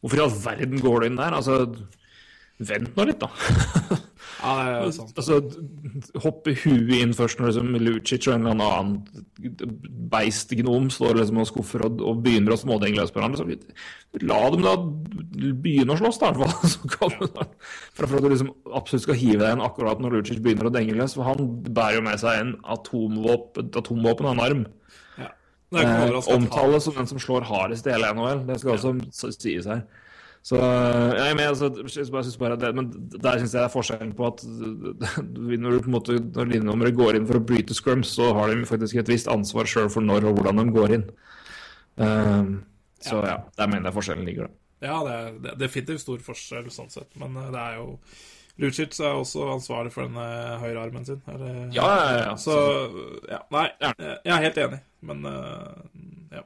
[0.00, 1.36] hvorfor i all verden går du inn der?
[1.42, 1.58] Altså,
[2.68, 3.98] Vent nå litt, da.
[4.42, 5.18] Ja, det er sant.
[5.18, 5.36] altså,
[6.24, 9.60] hoppe huet inn først når liksom Lucic og en eller annen
[10.10, 13.46] beistgnom står liksom og skuffer og, og begynner å smådenge løs på hverandre.
[13.46, 14.74] Så la dem da
[15.62, 16.32] begynne å slåss, da.
[16.34, 17.14] i hvert fall.
[17.22, 20.74] Du Framfor at du liksom absolutt skal hive deg inn akkurat når Lucic begynner å
[20.74, 21.14] denge løs.
[21.18, 24.62] For han bærer jo med seg en atomvåpen, atomvåpen av en arm.
[25.20, 25.30] Ja.
[25.82, 28.46] Eh, omtales som den som slår hardest i hele NHL.
[28.50, 29.86] Det skal også sies her.
[30.42, 33.66] Så jeg er med, altså, jeg synes bare, jeg det, Men der syns jeg det
[33.68, 37.44] er forskjellen på at når, du på en måte, når linjenummeret går inn for å
[37.46, 40.66] bryte scrums, så har de faktisk et visst ansvar sjøl for når og hvordan de
[40.74, 41.06] går inn.
[41.94, 42.52] Um,
[43.02, 44.58] så ja, der mener jeg forskjellen ligger, da.
[44.82, 47.92] Ja, det er, det er definitivt stor forskjell sånn sett, men eh, det er jo
[48.60, 51.22] Lucic er også ansvarlig for denne høyrearmen sin.
[51.30, 52.32] Eller, Ja, ja, ja.
[52.36, 52.56] Så
[53.30, 55.78] ja, Nei, jeg er helt enig, men eh,
[56.36, 56.42] ja.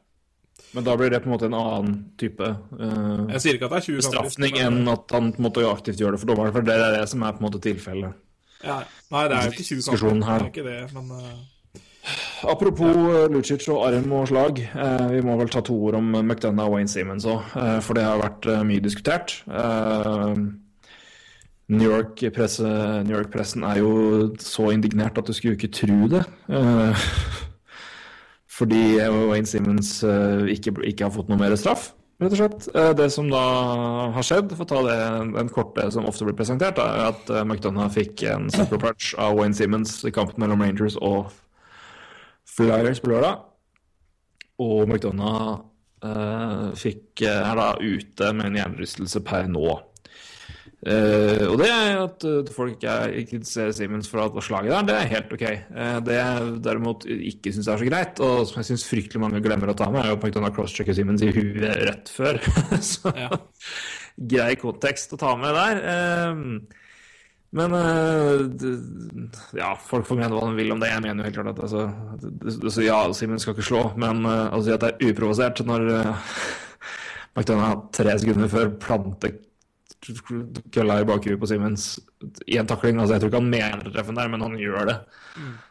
[0.75, 3.75] Men da blir det på en måte en annen type uh, Jeg sier ikke at
[3.77, 3.99] det er 20 kamper.
[4.03, 6.97] bestraffning enn at han på en måte aktivt gjør det for dommeren, for det er
[6.99, 8.23] det som er på en måte tilfellet.
[8.65, 8.81] ja,
[9.15, 10.17] Nei, det er jo ikke 20 kamper.
[10.27, 11.37] Det er ikke det, men uh...
[12.47, 13.23] Apropos ja.
[13.33, 14.61] Lucic og arm og slag.
[14.75, 18.05] uh, vi må vel ta to ord om McDonagh og Wayne Simmons òg, for det
[18.07, 19.41] har vært mye diskutert.
[21.67, 23.93] New York-pressen York er jo
[24.39, 26.23] så indignert at du skulle ikke tro det.
[26.47, 27.07] Eh,
[28.57, 28.97] fordi
[29.29, 31.91] Wayne Simmons eh, ikke, ikke har fått noe mer straff,
[32.23, 32.69] rett og slett.
[32.73, 33.43] Eh, det som da
[34.15, 34.99] har skjedd, for å ta det
[35.37, 38.81] den korte som ofte blir presentert, er at eh, McDonough fikk en super
[39.21, 41.35] av Wayne Simmons i kampen mellom Rangers og
[42.57, 43.45] Flyers på lørdag.
[44.65, 45.59] Og McDonough
[46.07, 49.69] eh, fikk, er da ute med en hjernerystelse per nå.
[50.87, 52.85] Eh, og det er at uh, folk
[53.19, 55.45] ikke ser Simens for at slaget der, det er helt ok.
[55.75, 59.41] Uh, det jeg derimot ikke syns er så greit, og som jeg syns fryktelig mange
[59.43, 62.39] glemmer å ta med, er jo at McDonough crosschecker Siemens i huet rett før.
[62.93, 63.33] så Ja.
[64.31, 65.81] grei kontekst å ta med der.
[67.57, 67.75] Men
[68.61, 70.91] det- ja, folk får mene hva de vil om det.
[70.93, 71.83] Jeg mener jo helt klart at altså,
[72.21, 75.65] det- altså, Ja, Simens skal ikke slå, men uh, å si at det er uprovosert
[75.67, 76.31] når uh,
[77.35, 79.35] McDonagh tre sekunder før planter
[80.75, 81.87] kølla i bakhuet på Simmons
[82.47, 84.59] i en takling altså Jeg tror ikke han mener å treffe den der, men han
[84.61, 84.97] gjør det.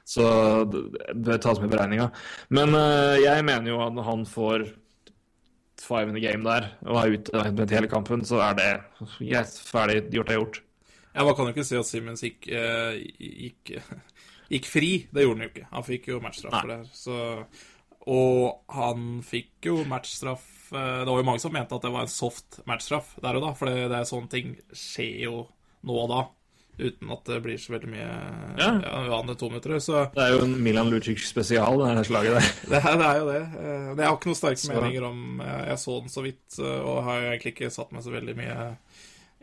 [0.07, 0.25] Så
[0.71, 0.81] det
[1.27, 2.09] bør tas med i beregninga.
[2.53, 4.67] Men uh, jeg mener jo at han får
[5.85, 8.69] five in the game der og er ute med hele kampen, så er det
[9.21, 10.61] yes, ferdig gjort er gjort.
[11.15, 13.77] Ja, Man kan jo ikke si at Simmons gikk, uh, gikk,
[14.53, 14.91] gikk fri.
[15.11, 15.69] Det gjorde han jo ikke.
[15.71, 16.81] Han fikk jo matchstraff for det.
[16.91, 17.19] Så,
[18.11, 22.11] og han fikk jo matchstraff Det var jo mange som mente at det var en
[22.11, 25.35] soft matchstraff der og da, for det, det er sånne ting skjer jo
[25.85, 26.23] nå og da.
[26.75, 28.05] Uten at det blir så veldig mye
[28.59, 28.71] Ja.
[28.83, 29.77] ja, to minutter.
[29.79, 32.49] Så Det er jo en Milan Lucic spesial, det her slaget der.
[32.73, 33.41] det, er- det er jo det.
[33.43, 36.23] Eh, Men jeg har ikke noen sterke Så- meninger om Jeg, jeg så den så
[36.25, 38.67] vidt, eh, og har jo egentlig ikke satt meg så veldig mye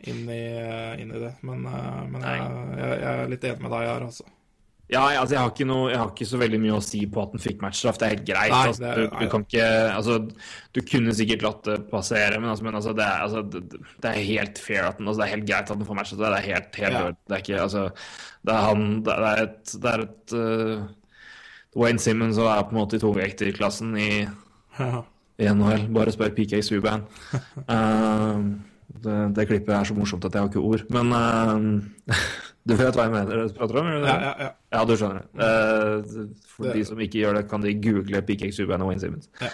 [0.03, 0.43] inn i,
[1.01, 1.33] inn i det.
[1.41, 2.45] Men, eh, men jeg,
[2.83, 4.29] jeg, jeg er litt enig med deg her, altså.
[4.93, 7.21] Ja, altså, jeg har, ikke noe, jeg har ikke så veldig mye å si på
[7.23, 7.99] at han fikk matchstraff.
[7.99, 8.53] Det er helt greit.
[8.53, 10.17] Nei, altså, du, du kan ikke Altså,
[10.73, 14.11] du kunne sikkert latt det passere, men, altså, men altså, det, er, altså, det, det
[14.11, 16.21] er helt fair at den, altså, Det er helt greit at han får matchstraff.
[16.23, 17.05] Det er helt, helt Ja.
[17.13, 17.87] Det er ikke Altså,
[18.43, 20.85] det er han Det er et, det er et uh,
[21.79, 24.11] Wayne Simmons og er på en måte i togvekterklassen i
[25.41, 25.87] i NHL.
[25.93, 27.05] Bare spør PK Subban.
[27.65, 28.53] Uh,
[29.03, 30.85] det, det klippet er så morsomt at jeg har ikke ord.
[30.93, 32.13] Men uh,
[32.63, 33.87] du vet hva jeg mener du prater om?
[33.91, 34.07] Eller?
[34.07, 34.51] Ja, ja, ja.
[34.73, 35.25] Ja, du skjønner.
[35.35, 39.01] Uh, for Det- de som ikke gjør det, kan de google PK Subban og Wayne
[39.03, 39.27] Simmons.
[39.41, 39.49] Ja.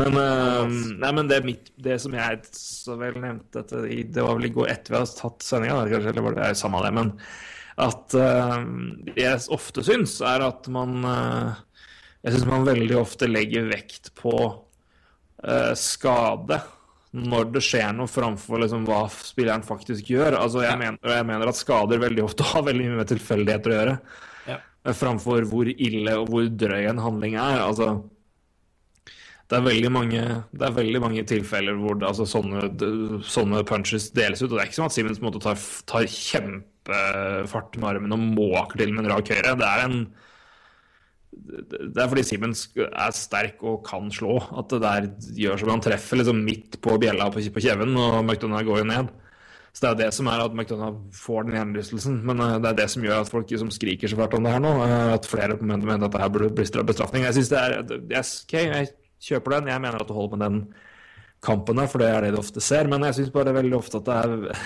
[0.00, 0.64] Men, uh,
[1.02, 4.52] nei, men det, mitt, det som jeg så vel nevnte at Det var vel i
[4.56, 7.12] går etter vi hadde tatt sendinga, kanskje, eller var det, det samme det, men
[7.84, 8.58] at uh,
[9.10, 11.54] det jeg ofte syns, er at man uh,
[12.24, 14.32] Jeg syns man veldig ofte legger vekt på
[15.76, 16.56] skade
[17.14, 20.34] når det skjer noe, framfor liksom hva spilleren faktisk gjør.
[20.40, 23.76] Altså, jeg, mener, jeg mener at skader veldig ofte har veldig mye med tilfeldigheter å
[23.78, 23.94] gjøre.
[24.50, 24.58] Ja.
[24.58, 27.62] eh, Framfor hvor ille og hvor drøy en handling er.
[27.62, 27.92] Altså,
[29.44, 30.20] det er veldig mange,
[30.56, 32.66] det er veldig mange tilfeller hvor det, altså, sånne,
[33.30, 34.48] sånne punches deles ut.
[34.50, 38.82] Og det er ikke som at Simmons måte tar, tar kjempefart med armen og måker
[38.82, 39.54] til med en rak høyre.
[39.60, 40.00] Det er en
[41.34, 44.38] det er fordi Simmons er sterk og kan slå.
[44.58, 48.66] At det der gjør som han treffer liksom midt på bjella på, kjeven, og McDonagh
[48.68, 49.12] går jo ned.
[49.74, 52.20] Så det er det som er at McDonagh får den gjenlystelsen.
[52.26, 54.54] Men uh, det er det som gjør at folk liksom skriker så fælt om det
[54.54, 57.26] her nå, uh, at flere mener at det her burde bli bestraffning.
[57.26, 58.90] Jeg synes det er yes, OK, jeg
[59.28, 59.72] kjøper den.
[59.74, 60.60] Jeg mener at du holder med den
[61.44, 62.86] kampen der, for det er det du ofte ser.
[62.90, 64.64] Men jeg syns bare veldig ofte at det er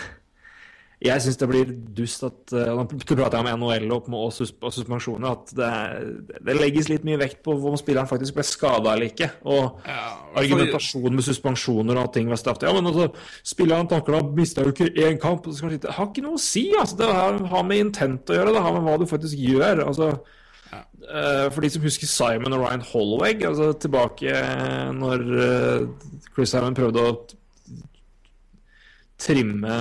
[0.99, 4.51] jeg syns det blir dust at uh, Nå prater jeg om NHL og, og, sus
[4.59, 5.37] og suspensjoner.
[5.37, 5.69] At det,
[6.43, 9.29] det, legges litt mye vekt på om spilleren faktisk ble skada eller ikke.
[9.47, 10.09] Og ja,
[10.43, 12.67] argumentasjonen med suspensjoner og at ting var straffet.
[12.67, 13.13] Ja, men altså,
[13.47, 15.47] spilleren takla mista jo ikke én kamp.
[15.47, 16.67] Det har ikke noe å si.
[16.75, 16.99] Altså.
[16.99, 18.59] Det har, har, med intent å gjøre.
[18.59, 19.85] Det har med hva du faktisk gjør.
[19.87, 20.13] Altså,
[20.73, 20.83] ja.
[20.83, 24.35] uh, for de som husker Simon og Ryan Holloway, altså tilbake
[24.99, 27.19] når uh, Chris Simon prøvde å
[29.19, 29.79] trimme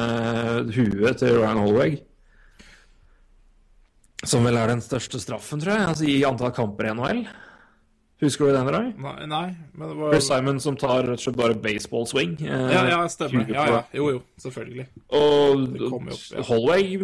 [0.74, 2.00] huet til Ryan Holweg.
[4.28, 7.28] Som vel er den største straffen, tror jeg, altså i antall kamper i NHL.
[8.18, 8.88] Husker du den, Ray?
[8.98, 9.48] Nei, nei
[9.78, 10.14] men det var...
[10.16, 12.34] Chris Simon som tar rett og slett bare baseball swing.
[12.42, 13.46] Eh, ja, ja, stemmer.
[13.54, 13.82] Ja, ja.
[13.94, 14.88] Jo, jo, selvfølgelig.
[15.14, 16.46] Og opp, ja.
[16.48, 16.98] Holloway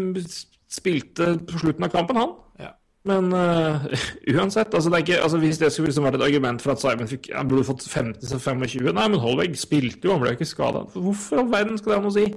[0.73, 2.33] spilte på slutten av kampen, han.
[2.63, 2.71] Ja.
[3.03, 3.83] Men uh,
[4.35, 7.09] uansett, altså, det ikke, altså, hvis det skulle liksom vært et argument for at Simon
[7.09, 10.85] fikk, han burde fått 15-25 Nei, men Holweg spilte jo, han ble ikke skada.
[10.95, 12.27] Hvorfor all verden skal det ha noe å si?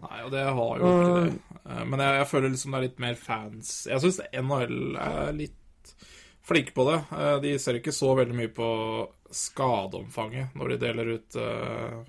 [0.00, 1.32] Nei, og det har jo ikke det.
[1.60, 5.34] Uh, men jeg, jeg, føler liksom det er litt mer fans Jeg syns NHL er
[5.36, 5.92] litt
[6.50, 7.00] flinke på det.
[7.12, 8.70] Uh, de ser ikke så veldig mye på
[9.40, 12.00] skadeomfanget når de deler ut uh,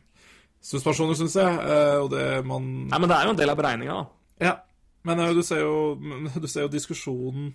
[0.65, 1.59] suspensjoner, syns jeg.
[2.03, 4.47] og det man Nei, men det er jo en del av beregninga, da.
[4.51, 4.55] Ja.
[5.07, 5.75] Men du ser jo,
[6.43, 7.53] du ser jo diskusjonen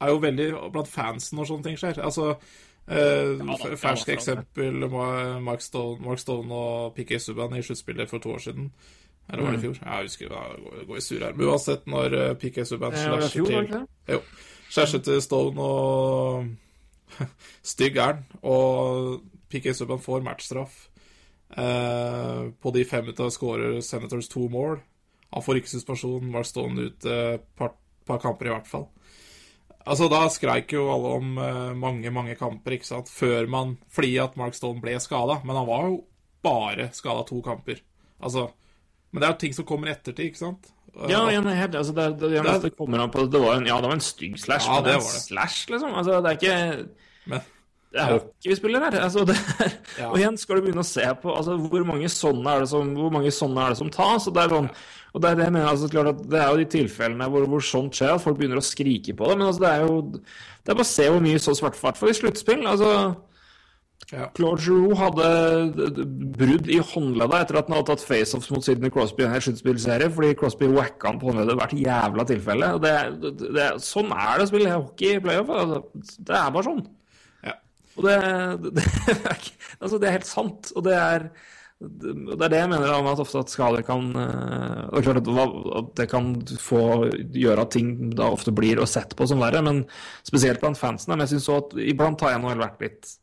[0.00, 2.00] er jo veldig blant fansen når sånne ting skjer.
[2.04, 8.22] Altså eh, ja, Fersk eksempel Mark Stone, Mark Stone og PK Subhaan i sluttspillet for
[8.22, 8.70] to år siden.
[9.28, 9.74] Eller var det i mm.
[9.74, 9.80] fjor?
[9.84, 11.34] Jeg husker det går i sur her.
[11.36, 14.20] Men uansett, når eh, PK Subban slasher til Jo,
[14.70, 16.46] slasher til Stone og
[17.72, 18.22] Stygg er han.
[18.42, 19.20] Og
[19.52, 20.78] PK Subhaan får matchstraff.
[21.56, 24.78] Eh, på de fem ut av scorer Senators to mål.
[25.34, 26.32] Han får ikke suspensjon.
[26.32, 27.74] Mark Stone ut et uh, par,
[28.08, 28.88] par kamper, i hvert fall.
[29.88, 33.10] Altså, Da skreik jo alle om uh, mange mange kamper ikke sant?
[33.10, 35.40] før man Fordi at Mark Stone ble skada.
[35.44, 36.00] Men han var jo
[36.44, 37.80] bare skada to kamper.
[38.22, 38.50] Altså
[39.10, 40.72] Men det er jo ting som kommer ettertid, ikke sant?
[41.08, 43.76] Ja, ja helt, altså, det, det, det, det, kommer an på Det var en, ja,
[43.78, 45.94] det var en stygg slash, ja, men det var en slash, liksom.
[45.94, 46.88] Altså, det er ikke
[47.28, 47.44] men,
[47.88, 48.98] det er hockey vi spiller her.
[49.00, 50.10] Altså, er, ja.
[50.10, 52.90] Og igjen skal du begynne å se på altså, hvor mange sånne er det som,
[52.98, 54.26] hvor mange sånne er det som tas.
[54.28, 54.68] Og det er sånn,
[55.14, 57.48] og det er det jeg mener, altså, klart at det er jo de tilfellene hvor,
[57.54, 59.38] hvor sånt skjer, at folk begynner å skrike på det.
[59.40, 60.02] Men altså, det er jo
[60.68, 62.66] det er bare å se hvor mye så svart fart for i sluttspill.
[62.68, 62.92] Altså,
[64.12, 64.26] ja.
[64.36, 65.30] Claude Giroux hadde
[66.36, 70.10] brudd i håndleddet etter at han hadde tatt faceoffs mot Sidney Crosby i en sluttspillserie,
[70.12, 72.70] fordi Crosby wacka han på håndleddet hvert jævla tilfelle.
[72.84, 72.94] Det,
[73.56, 75.52] det, sånn er det å spille hockey i playoff.
[75.56, 75.82] Altså,
[76.28, 76.86] det er bare sånn.
[77.98, 78.18] Og det,
[78.78, 78.84] det,
[79.82, 80.72] altså det, er helt sant.
[80.78, 81.28] Og det er,
[81.78, 86.32] det er det jeg mener om at ofte at skader kan uh, at Det kan
[86.62, 86.82] få
[87.34, 89.84] gjøre at ting da ofte blir å sett på som verre, men
[90.26, 91.16] spesielt blant fansene.
[91.16, 93.14] Men jeg syns òg at iblant har jeg nå vært litt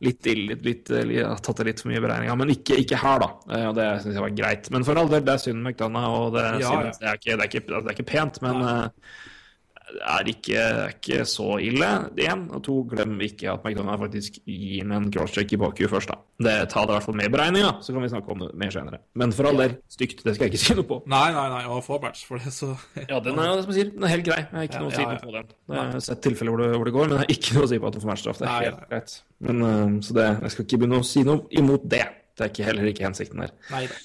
[0.00, 2.36] litt ille, litt, litt, tatt det litt for mye i beregninga.
[2.40, 3.28] Men ikke, ikke, her, da.
[3.50, 4.70] Uh, og det syns jeg var greit.
[4.72, 6.94] Men for all del, det er synd McDonagh, og det, ja, ja.
[6.94, 8.40] det, er ikke, det, er ikke, det, er ikke, pent.
[8.44, 9.26] Men uh,
[9.98, 11.88] er ikke, er ikke så ille.
[12.20, 12.46] Én.
[12.54, 16.12] Og to, glem ikke at McDonald's faktisk gir en crosscheck i bakhjulet først.
[16.12, 16.18] da.
[16.40, 18.50] Det tar det i hvert fall med i beregninga, så kan vi snakke om det
[18.62, 19.00] mer senere.
[19.14, 20.22] Men for all del, stygt.
[20.24, 21.00] Det skal jeg ikke si noe på.
[21.10, 22.72] Nei, nei, nei, og match for det, så
[23.10, 24.40] Ja, den er, det som jeg sier, den er helt grei.
[24.46, 25.18] Jeg har ikke ja, noe å si ja, ja.
[25.24, 25.50] på den.
[25.70, 27.80] Jeg har sett tilfeller hvor, hvor, det går, men jeg har ikke noe å si
[27.80, 28.40] på at du får matchstraff.
[28.40, 29.18] Det er helt greit.
[29.48, 32.06] Men, uh, så det, jeg skal ikke begynne å si noe imot det.
[32.40, 33.52] Det er ikke, heller ikke hensikten her.
[33.74, 33.98] Nei da.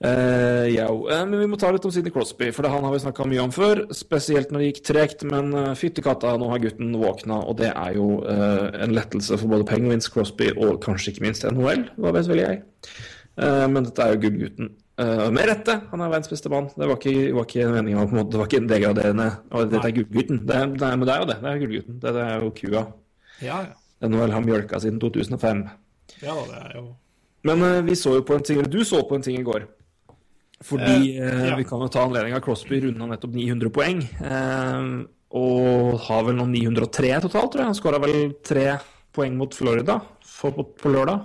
[0.00, 2.94] Uh, ja, uh, men vi må ta litt om Sidney Crosby, for det han har
[2.94, 3.82] vi snakka mye om før.
[3.92, 7.68] Spesielt når det gikk tregt, men uh, fytti katta, nå har gutten våkna, og det
[7.68, 12.12] er jo uh, en lettelse for både Penguins, Crosby og kanskje ikke minst NHL, hva
[12.16, 12.62] vet vel jeg.
[13.40, 14.70] men dette er jo gullgutten.
[15.32, 16.66] med rette, han er verdens beste mann.
[16.74, 19.28] Det var ikke, var ikke meninga på en måte, det var ikke degraderende.
[19.52, 20.40] Og dette er gullgutten.
[20.48, 21.36] Det, det, men det er jo det.
[21.40, 21.98] Det er gullgutten.
[22.00, 22.82] Det, det, er jo kua.
[23.40, 24.08] Ja, ja.
[24.08, 25.62] NHL har mjølka siden 2005.
[26.24, 26.86] Ja, det er jo
[27.48, 29.68] Men vi så jo på en ting, eller du så på en ting i går.
[30.64, 31.56] Fordi eh, eh, ja.
[31.56, 34.02] vi kan jo ta anledning av Crosby runda nettopp 900 poeng.
[34.04, 34.88] Eh,
[35.40, 37.70] og har vel noen 903 totalt, tror jeg.
[37.70, 38.66] Han skåra vel tre
[39.14, 41.24] poeng mot Florida for, på, på, lørdag.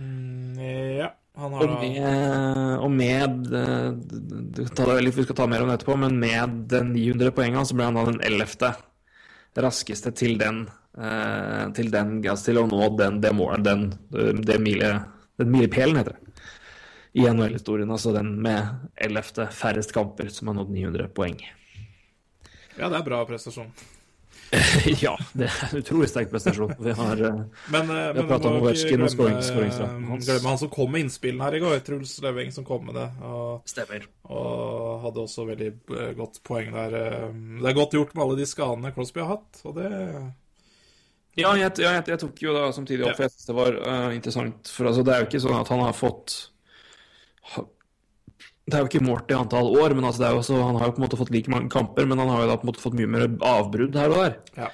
[0.00, 0.58] Mm,
[1.02, 1.12] ja.
[1.36, 2.04] Han har og med,
[2.80, 7.34] og med eh, litt, Vi skal ta mer om det etterpå, men med den 900
[7.36, 8.72] poengene så ble han da den ellevte
[9.56, 10.64] raskeste til den,
[10.96, 13.34] eh, til den til å nå den, det
[13.68, 13.84] den,
[14.48, 14.94] det mile,
[15.36, 16.25] den milepælen, heter det
[17.16, 17.90] i NHL-historien.
[17.90, 21.38] Altså den med ellevte færrest kamper som har nådd 900 poeng.
[22.76, 23.70] Ja, det er bra prestasjon.
[25.02, 26.74] ja, det er en utrolig sterk prestasjon.
[26.78, 27.38] Vi har eh,
[27.72, 30.26] Men, eh, men pratet om Ovetsjkin og scoring- hans.
[30.26, 31.80] glemme han som kom med innspillene her i går.
[31.86, 33.06] Truls Leving som kom med det.
[33.26, 34.04] Og, Stemmer.
[34.28, 36.98] og hadde også veldig eh, godt poeng der.
[37.32, 39.88] Det er godt gjort med alle de skadene Crosby har hatt, og det
[41.36, 44.12] Ja, jeg, jeg, jeg tok jo da samtidig opp, for jeg synes det var uh,
[44.14, 44.70] interessant.
[44.72, 46.36] For altså, det er jo ikke sånn at han har fått
[48.66, 50.98] Det er jo ikke målt i antall år, men altså, også, han har jo på
[51.00, 52.96] en måte fått like mange kamper, men han har jo da på en måte fått
[52.98, 54.36] mye mer avbrudd her og der.
[54.56, 54.70] Ja.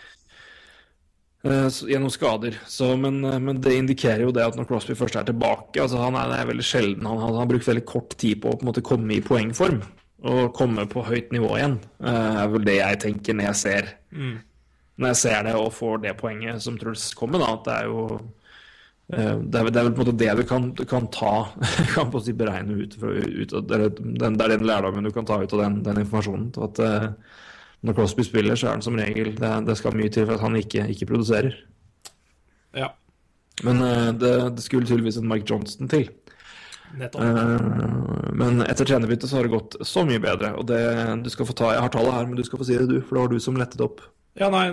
[1.44, 2.54] så- gjennom skader.
[2.70, 5.98] Så, men, eh, men det indikerer jo det at når Crosby først er tilbake altså
[5.98, 8.62] Han er, er veldig sjelden han, han har brukt veldig kort tid på å på
[8.62, 9.82] en måte komme i poengform.
[10.22, 11.80] Og komme på høyt nivå igjen.
[12.00, 13.90] eh, er vel det jeg tenker når jeg ser
[14.98, 17.74] Når jeg ser det og får det poenget som Truls kom med, da, at det
[17.74, 18.20] er jo
[19.12, 21.32] det er, det er vel på en måte det du kan, kan ta
[21.94, 25.12] kan på å si beregne ut, fra, ut eller den, Det er den lærdommen du
[25.12, 26.48] kan ta ut av den, den informasjonen.
[26.64, 27.10] At uh,
[27.84, 30.46] når Crosby spiller, så er han som regel Det, det skal mye til for at
[30.46, 31.58] han ikke, ikke produserer.
[32.78, 32.94] Ja,
[33.66, 36.08] Men uh, det, det skulle tydeligvis en Mike Johnston til.
[37.00, 37.60] Eh,
[38.32, 40.52] men etter trenerbyttet så har det gått så mye bedre.
[40.60, 40.80] Og det,
[41.24, 43.00] du skal få ta, Jeg har tallet her, men du skal få si det, du.
[43.00, 44.02] For det var du som lettet opp.
[44.38, 44.64] Ja, nei,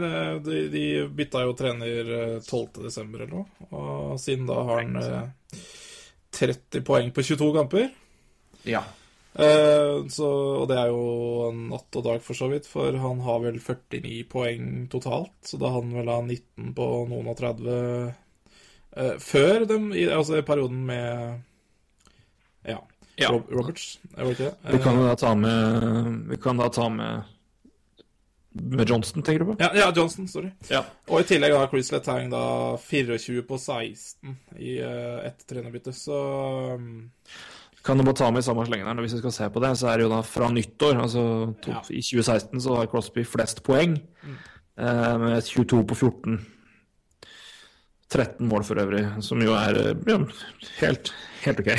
[0.45, 2.83] de, de bytta jo trener eh, 12.
[2.85, 3.67] desember eller noe.
[3.75, 5.59] Og siden da har han eh,
[6.39, 7.89] 30 poeng på 22 kamper.
[8.69, 8.85] Ja.
[9.39, 10.29] Eh, så,
[10.61, 14.23] og det er jo natt og dag, for så vidt, for han har vel 49
[14.31, 15.35] poeng totalt.
[15.45, 20.39] Så da han vel ha 19 på noen og 30 eh, før dem, i, altså
[20.39, 21.45] i perioden med
[22.67, 22.79] Ja.
[23.19, 23.33] Ja.
[23.35, 26.85] Roberts, jeg vet ikke Eh, Vi kan jo da ta med Vi kan da ta
[26.87, 27.35] med
[28.51, 29.55] Med Johnston, tenker du på?
[29.61, 30.49] Ja, ja, Johnston, sorry.
[30.71, 30.81] Ja.
[31.07, 32.41] Og i tillegg har Chris Letang da
[32.81, 36.17] 24 på 16 i uh, ett trenerbytte, så
[36.73, 37.11] um,
[37.85, 39.75] Kan du bare ta med i samme slengen her, hvis vi skal se på det,
[39.79, 41.23] så er det jo da fra nyttår, altså
[41.61, 41.83] to, Ja.
[41.93, 46.39] i 2016 så har Crosby flest poeng, eh, med 22 på 14.
[48.09, 50.17] 13 mål for øvrig, som jo er eh, ja,
[50.81, 51.13] helt,
[51.45, 51.75] helt ok.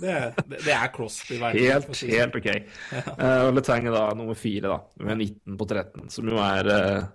[0.00, 0.16] Det,
[0.50, 1.60] det, er Crosby verden.
[1.60, 2.50] Helt, helt ok.
[2.90, 3.46] Ja.
[3.46, 7.08] og Letang er da nummer fire, da, med 19 på 13, som jo er uh,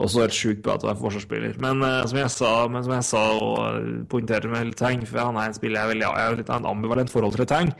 [0.00, 1.58] også helt sjukt bra til å være forsvarsspiller.
[1.62, 5.38] Men, uh, som jeg sa, men som jeg sa og poengterte med Letang, for han
[5.40, 7.72] er en spiller jeg veldig, jeg har litt av en ambivalent forhold til Letang.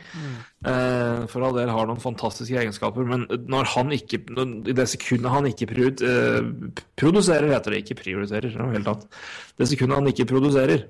[0.61, 4.85] Eh, for all del har noen fantastiske egenskaper, men når han ikke når, I det
[4.91, 9.21] sekundet han ikke prior, uh, produserer, heter det, ikke prioriterer, det er noe helt annet.
[9.57, 10.85] Det sekundet han ikke produserer,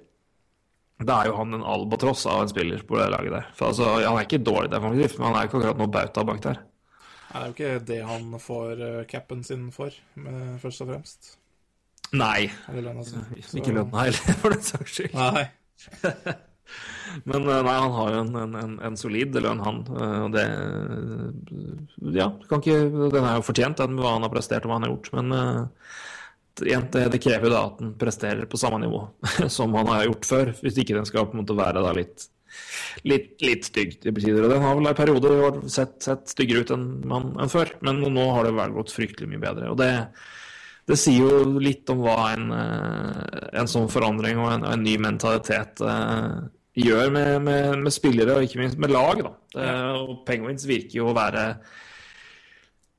[1.08, 3.46] da er jo han en albatross av en spiller på det laget der.
[3.58, 6.42] For altså, Han er ikke dårlig defensivt, men han er ikke akkurat noe bauta bak
[6.46, 6.60] der.
[7.32, 10.90] Nei, Det er jo ikke det han får uh, capen sin for, med, først og
[10.92, 11.34] fremst.
[12.12, 12.50] Nei.
[12.70, 13.16] Eller lønna si.
[13.48, 15.14] Så- Ikke lønna heller, for den saks skyld.
[15.16, 15.46] Nei.
[17.28, 19.80] Men eh, nei, han har jo en, en, en, solid lønn, han.
[19.92, 20.44] eh, Og det
[22.16, 22.78] Ja, kan ikke,
[23.12, 25.10] den er jo fortjent, den hva han har prestert og hva han har gjort.
[25.18, 25.98] Men eh,
[26.60, 29.06] det, det krever jo da at den presterer på samme nivå
[29.56, 30.54] som han har gjort før.
[30.60, 32.28] Hvis ikke den skal på en måte være da litt
[33.08, 34.44] Litt, litt stygg til tider.
[34.44, 38.02] Og Den har vel i perioder sett, sett styggere ut enn, man, enn før, men
[38.04, 39.70] nå har det vel gått fryktelig mye bedre.
[39.72, 39.88] Og det,
[40.92, 44.98] det sier jo litt om hva en, eh, en sånn forandring og en, en ny
[45.00, 46.42] mentalitet eh,
[46.84, 49.24] gjør med, med, med spillere, og ikke minst med lag.
[49.24, 49.34] Da.
[49.56, 49.70] Det,
[50.02, 51.46] og Penguins virker jo å være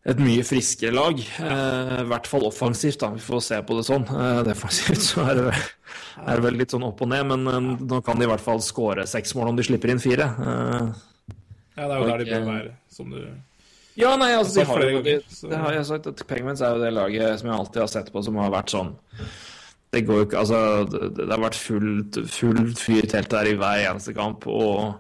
[0.07, 1.21] et mye friskere lag.
[1.21, 3.13] Eh, I hvert fall offensivt, da.
[3.15, 4.07] Vi får se på det sånn.
[4.11, 5.53] Eh, defensivt så er det,
[6.27, 8.43] er det vel litt sånn opp og ned, men eh, nå kan de i hvert
[8.43, 10.27] fall skåre seks mål om de slipper inn fire.
[10.43, 10.93] Eh,
[11.73, 13.23] Ja, det er jo der de bør være, som du
[13.97, 15.15] ja, nei, altså, de har jo, de,
[15.51, 18.07] det har jeg sagt at Penguins er jo det laget som jeg alltid har sett
[18.13, 18.91] på som har vært sånn
[19.93, 23.55] Det går jo ikke Altså, det, det har vært fullt fullt fyr telt der i
[23.61, 24.95] hver eneste kamp, og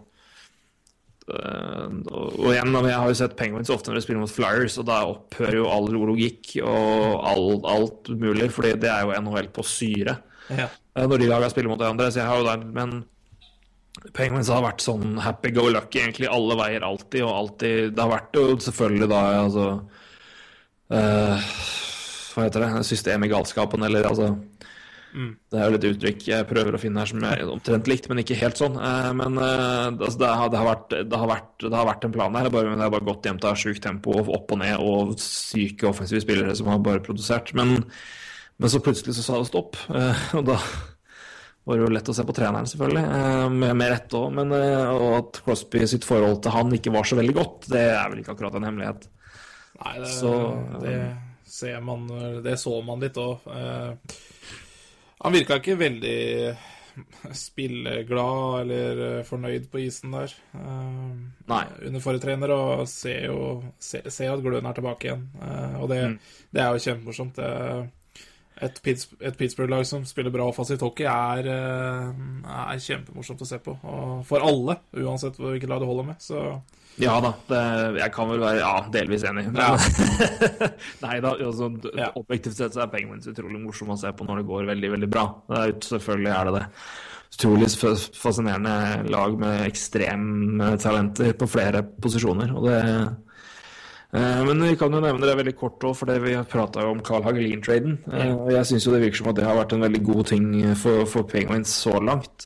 [1.33, 4.87] og, og igjen, jeg har jo sett Penguins ofte når de spiller mot Flyers, og
[4.88, 9.64] da opphører jo all logikk og all, alt mulig, fordi det er jo NHL på
[9.66, 10.18] syre
[10.53, 10.68] Ja.
[10.68, 12.11] eh, når de lagene spiller mot hverandre.
[12.12, 13.05] Så jeg har jo der, men
[14.16, 17.23] Penguins har vært sånn happy go lucky egentlig alle veier, alltid.
[17.23, 19.66] Og alltid Det har vært jo selvfølgelig da altså
[20.92, 21.51] uh,
[22.33, 22.71] Hva heter det?
[22.88, 24.33] Systemet i galskapen, eller altså
[25.12, 28.22] Det er jo litt uttrykk jeg prøver å finne her som er omtrent likt, men
[28.22, 28.79] ikke helt sånn.
[28.81, 32.07] Eh, men eh, altså, det, har, det, har vært, det, har vært, det har vært
[32.09, 34.55] en plan her, bare, men det har bare gått jevnt av sjukt tempo og opp
[34.57, 37.53] og ned, og syke offensive spillere som har bare produsert.
[37.59, 37.83] Men,
[38.57, 40.57] men så plutselig så sa det stopp, eh, og da
[41.62, 43.05] var det jo lett å se på treneren, selvfølgelig,
[43.55, 44.33] med, med rette òg.
[44.35, 48.09] Men og at Crosby sitt forhold til han ikke var så veldig godt, det er
[48.11, 49.05] vel ikke akkurat en hemmelighet.
[49.83, 50.96] Nei, det, Så- det
[51.53, 52.09] ser man
[52.42, 53.44] Det så man litt òg.
[55.23, 56.18] Han virka ikke veldig
[57.37, 61.14] spilleglad eller eh, fornøyd på isen der eh,
[61.48, 61.62] Nei.
[61.88, 63.38] under forrige trener, og ser jo
[63.81, 65.27] ser, ser at gløden er tilbake igjen.
[65.40, 66.18] Eh, og det, Mm.
[66.52, 67.38] det er jo kjempemorsomt.
[68.62, 68.77] Et,
[69.25, 73.73] et Pittsburgh-lag som spiller bra offensivt hockey, er, er kjempemorsomt å se på.
[73.83, 76.20] Og for alle, uansett hvilket lag du holder med.
[76.23, 76.38] Så
[77.01, 77.61] Ja da, det,
[78.03, 79.47] jeg kan vel være ja, delvis enig.
[79.57, 79.71] Ja.
[81.07, 82.11] Nei da, altså, Ja.
[82.21, 85.11] objektivt sett så er Penguins utrolig morsomme å se på når det går veldig, veldig
[85.13, 85.25] bra.
[85.49, 86.67] Det er, selvfølgelig er det det.
[87.33, 87.71] Utrolig
[88.21, 88.77] fascinerende
[89.09, 92.53] lag med ekstreme talenter på flere posisjoner.
[92.53, 92.81] Og det
[94.13, 97.25] Eh, Men vi kan jo nevne det veldig kort òg, for vi prata om Carl
[97.25, 97.95] Hagelin-traden.
[98.13, 100.51] Eh, jeg syns jo det virker som at det har vært en veldig god ting
[100.77, 102.45] for, for Penguins så langt.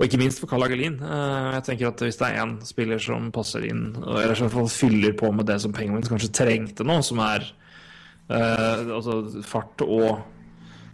[0.00, 0.94] Og ikke minst for Carl Hagelin.
[1.04, 4.54] Eh, Jeg tenker at hvis det er én spiller som passer inn, eller i hvert
[4.54, 7.44] fall fyller på med det som Penguins kanskje trengte nå, som er
[8.32, 10.22] eh, altså fart og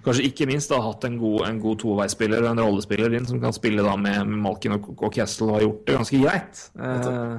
[0.06, 3.40] Kanskje ikke minst da hatt en god, en god toveisspiller og en rollespiller inn som
[3.42, 6.60] kan spille da med, med Malkin og, og Kessel og har gjort det ganske greit.
[6.78, 7.32] Eh,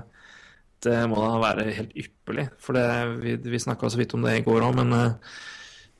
[0.84, 2.44] det må da være helt ypperlig.
[2.60, 2.84] For det,
[3.24, 5.32] vi, vi snakka så vidt om det i går òg, men eh,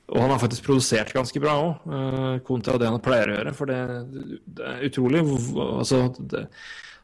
[0.08, 3.54] Og han har faktisk produsert ganske bra òg, uh, kontra det han pleier å gjøre.
[3.58, 3.80] For det,
[4.56, 6.46] det er utrolig altså, det,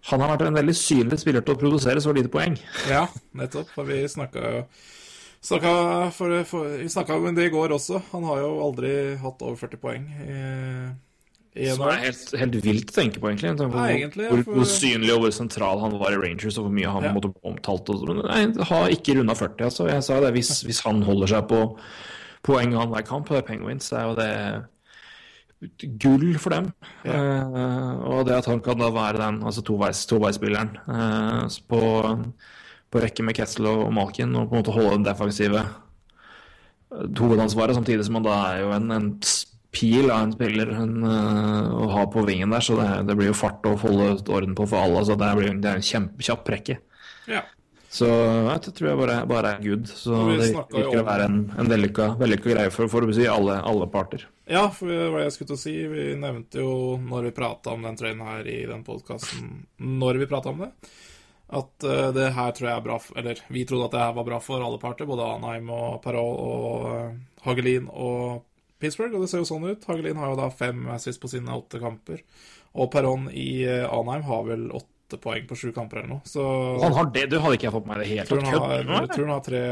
[0.09, 2.57] Han har vært en veldig synlig spiller til å produsere så lite poeng.
[2.95, 3.05] ja,
[3.37, 3.69] nettopp.
[3.77, 4.67] For vi snakka jo
[5.45, 5.71] Snakka
[6.17, 7.99] for, for, vi snakka om det i går også.
[8.15, 10.37] Han har jo aldri hatt over 40 poeng i,
[11.61, 13.51] i Som er helt, helt vilt å tenke på, egentlig.
[13.53, 16.57] med på Nei, egentlig, hvor, for- hvor synlig og hvor sentral han var i Rangers,
[16.57, 17.13] og hvor mye han Ja.
[17.13, 17.93] måtte bli omtalt.
[17.93, 18.41] Og, nei,
[18.71, 19.69] har ikke runda 40.
[19.69, 19.91] Altså.
[19.93, 21.61] Jeg sa det, hvis, hvis han holder seg på
[22.45, 24.33] poeng annenhver kamp, det er Penguins, det er jo det
[26.01, 26.69] gull for dem.
[27.09, 31.81] Eh, og det at han kan da være den altså toveisspilleren to uh, på,
[32.93, 35.65] på rekke med Kessel og, og Malkin, og på en måte holde den defensive
[37.19, 39.09] hovedansvaret, samtidig som han da er jo en, en
[39.75, 43.33] pil av en spiller en, uh, å ha på vingen der, så det, det blir
[43.33, 45.03] jo fart å holde orden på for alle.
[45.07, 46.79] Så det, blir, det er en kjempekjapp rekke.
[47.31, 47.43] Ja.
[47.95, 49.87] Så ja, det tror jeg bare, bare er good.
[49.87, 53.87] Så det virker å være en, en vellykka, greie for, for å si alle, alle
[53.93, 54.25] parter.
[54.51, 55.75] Ja, for det var det jeg skulle til å si.
[55.93, 60.29] Vi nevnte jo når vi prata om den trainen her i den podkasten Når vi
[60.33, 60.73] prata om det,
[61.55, 64.17] at eh, det her tror jeg er bra for, Eller vi trodde at det her
[64.17, 68.43] var bra for alle parter, både Anheim og Parol og eh, Hagelin og
[68.83, 69.87] Pittsburgh, og det ser jo sånn ut.
[69.87, 72.27] Hagelin har jo da fem assist på sine åtte kamper,
[72.75, 76.43] og Perron i eh, Anheim har vel åtte poeng på sju kamper eller noe, så
[76.83, 78.21] Han har det, du hadde ikke jeg fått med meg det helt?
[78.21, 79.63] jeg tror han har, jeg tror han har tre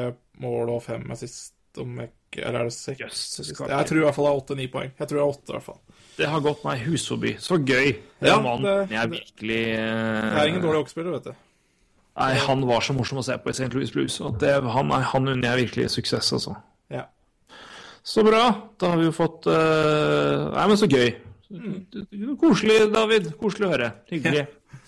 [0.44, 3.00] mål og fem assist, om jeg ikke Eller er det seks?
[3.00, 3.52] Yes?
[3.60, 4.90] Jeg tror i hvert fall det er åtte-ni poeng.
[4.98, 5.80] Jeg tror det er åtte, i hvert fall.
[6.16, 7.32] Det har gått meg hus forbi.
[7.40, 7.90] Så gøy.
[8.24, 8.62] Ja, mann.
[8.64, 10.28] det- jeg er virkelig uh...
[10.32, 11.32] Det er ingen dårlig hockeyspiller, vet du.
[12.20, 13.68] Nei, han var så morsom å se på i St.
[13.72, 14.16] Louis Blues.
[14.20, 16.56] Og det, han, han unner jeg virkelig suksess, altså.
[16.92, 17.06] Ja.
[18.04, 18.42] Så bra.
[18.80, 20.52] Da har vi jo fått uh...
[20.56, 21.12] Nei, men så gøy.
[22.40, 23.32] Koselig, David.
[23.40, 23.88] Koselig å høre.
[24.10, 24.44] Hyggelig.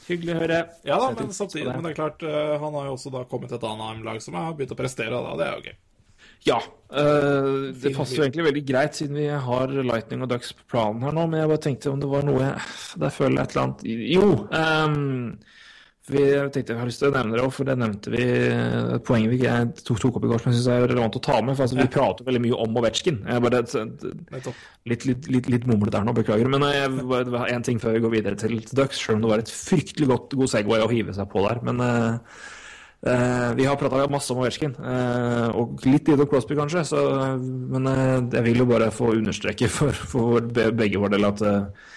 [0.09, 0.61] Hyggelig å høre.
[0.85, 3.53] Ja da, men samtidig, men det er klart, eh, han har jo også da kommet
[3.53, 5.35] til et annet lag som har begynt å prestere, da.
[5.41, 5.77] Det er jo gøy.
[6.45, 6.59] Ja.
[6.93, 11.05] Øh, det passer jo egentlig veldig greit, siden vi har Lightning og Ducks på planen
[11.05, 11.25] her nå.
[11.29, 12.51] Men jeg bare tenkte om det var noe
[13.01, 14.27] Der føler jeg et eller annet Jo!
[14.53, 15.39] ehm,
[16.13, 18.25] vi jeg tenkte jeg har lyst til å nevne det òg, for det nevnte vi
[18.25, 21.23] et poeng vi ikke tok, tok opp i går som jeg syns er relevant å
[21.25, 21.57] ta med.
[21.57, 23.23] for altså, Vi prater veldig mye om Ovetsjkin.
[24.85, 26.51] Litt, litt, litt, litt mumlete her nå, beklager.
[26.53, 29.25] Men jeg, det var én ting før vi går videre til, til Ducks, selv om
[29.25, 31.65] det var et fryktelig godt, god Segway å hive seg på der.
[31.65, 31.81] Men
[33.05, 36.85] Uh, eh, vi har prata masse om Ovetsjkin, uh, og litt lite om Crosby kanskje.
[36.89, 37.01] Så,
[37.41, 41.93] men eh, jeg vil jo bare få understreke for, for begge vår del at eh,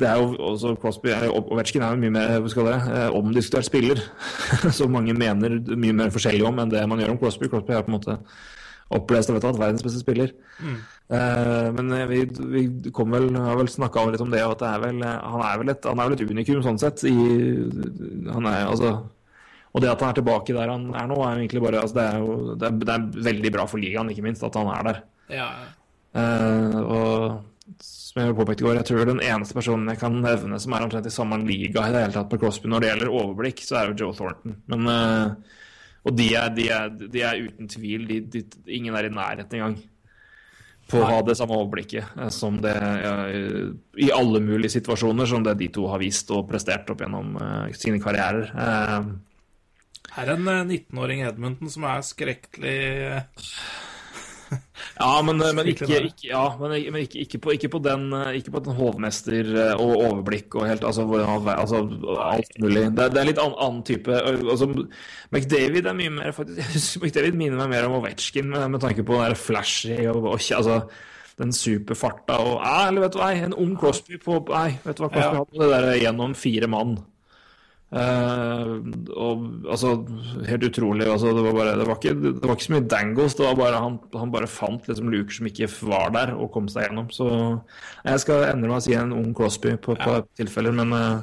[0.00, 2.78] det er jo også Crosby er, jo- Ovechkin er jo mye mer hva skal det,
[2.96, 4.00] eh, omdiskutert spiller,
[4.78, 7.50] som mange mener mye mer forskjellig om enn det man gjør om Crosby.
[7.52, 8.16] Crosby er på en måte
[8.90, 10.32] opplest og vedtatt at verdens beste spiller.
[10.64, 12.24] Eh, men eh, vi,
[12.56, 15.60] vi vel, har vel snakka litt om det, og at det er vel, han er
[15.62, 17.04] vel et, han er vel et unikum sånn sett.
[17.06, 17.14] I,
[18.32, 18.94] han er altså
[19.70, 22.06] og det at han er tilbake der han er nå, er egentlig bare altså det,
[22.10, 24.88] er jo, det, er, det er veldig bra for ligaen, ikke minst, at han er
[24.88, 25.04] der.
[25.30, 25.50] Ja,
[26.10, 27.34] Uh, og
[27.84, 30.86] som jeg påpekte i går, jeg tror den eneste personen jeg kan nevne som er
[30.86, 33.78] omtrent i samme liga i det hele tatt på Crosby når det gjelder overblikk, så
[33.80, 34.58] er jo Joe Thornton.
[34.72, 35.56] Men, eh,
[36.08, 38.44] og de er, de, er, de er uten tvil de, de,
[38.78, 39.80] Ingen er i nærheten engang
[40.90, 45.46] på å ha det samme overblikket eh, som det eh, i alle mulige situasjoner som
[45.46, 47.36] det de to har vist og prestert opp gjennom
[47.76, 48.50] sine karrierer.
[50.10, 52.78] Her er en eh, 19-åring Edmundton som er skrekkelig
[55.00, 58.54] Ja, men, men, ikke, ikke, ja, men, men ikke, på, ikke, på den, eh, ikke
[58.54, 61.04] på den hovmester eh, og overblikk og helt altså,
[61.54, 61.82] altså
[62.24, 62.86] alt mulig.
[62.96, 64.68] Det, det er litt annen, annen type altså,
[65.30, 68.84] McDavid er mye mer faktisk, jeg synes McDavid minner meg mer om Ovetsjkin med, med
[68.84, 70.80] tanke på den der flashy og, og altså,
[71.40, 75.12] den superfarta og eller vet du hva, en ung Crosby på Nei, vet du hva
[75.14, 75.44] Crosby Ja.
[75.44, 76.98] hadde det der gjennom fire mann.
[77.90, 78.68] Eh,
[79.18, 79.96] og altså,
[80.46, 81.08] helt utrolig.
[81.10, 83.58] Altså, det, var bare, det, var ikke, det var ikke så mye dangles, det var
[83.58, 87.10] bare han, han bare fant liksom luker som ikke var der, og kom seg gjennom.
[87.14, 87.26] Så
[88.06, 90.24] jeg skal endre meg å si en ung Crosby på, på Ja.
[90.38, 91.20] tilfeller, men uh,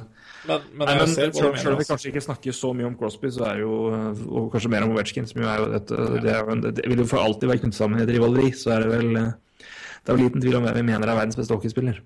[0.48, 1.88] Men, Nei, selv, selv om vi altså.
[1.90, 4.94] kanskje ikke snakker så mye om Crosby, så er jo, eh, og kanskje mer om
[4.94, 7.76] Ovechkin, som jo er jo dette, det, er det vil jo for alltid være knyttet
[7.76, 10.78] sammen i et rivaleri, så er det vel Det er vel liten tvil om hvem
[10.78, 12.00] vi mener er verdens beste hockeyspiller.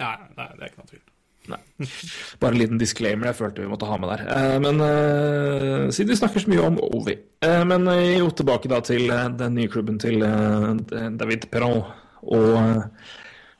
[0.00, 1.02] Ja, nei, det er ikke noen tvil.
[1.50, 1.58] Nei.
[2.38, 4.20] Bare en liten disclaimer jeg følte vi måtte ha med der.
[4.30, 8.78] Eh, Men eh, siden vi snakker så mye om Ovi eh, Men jo tilbake da
[8.86, 11.82] til den nye klubben til David Perron.
[12.22, 12.54] Og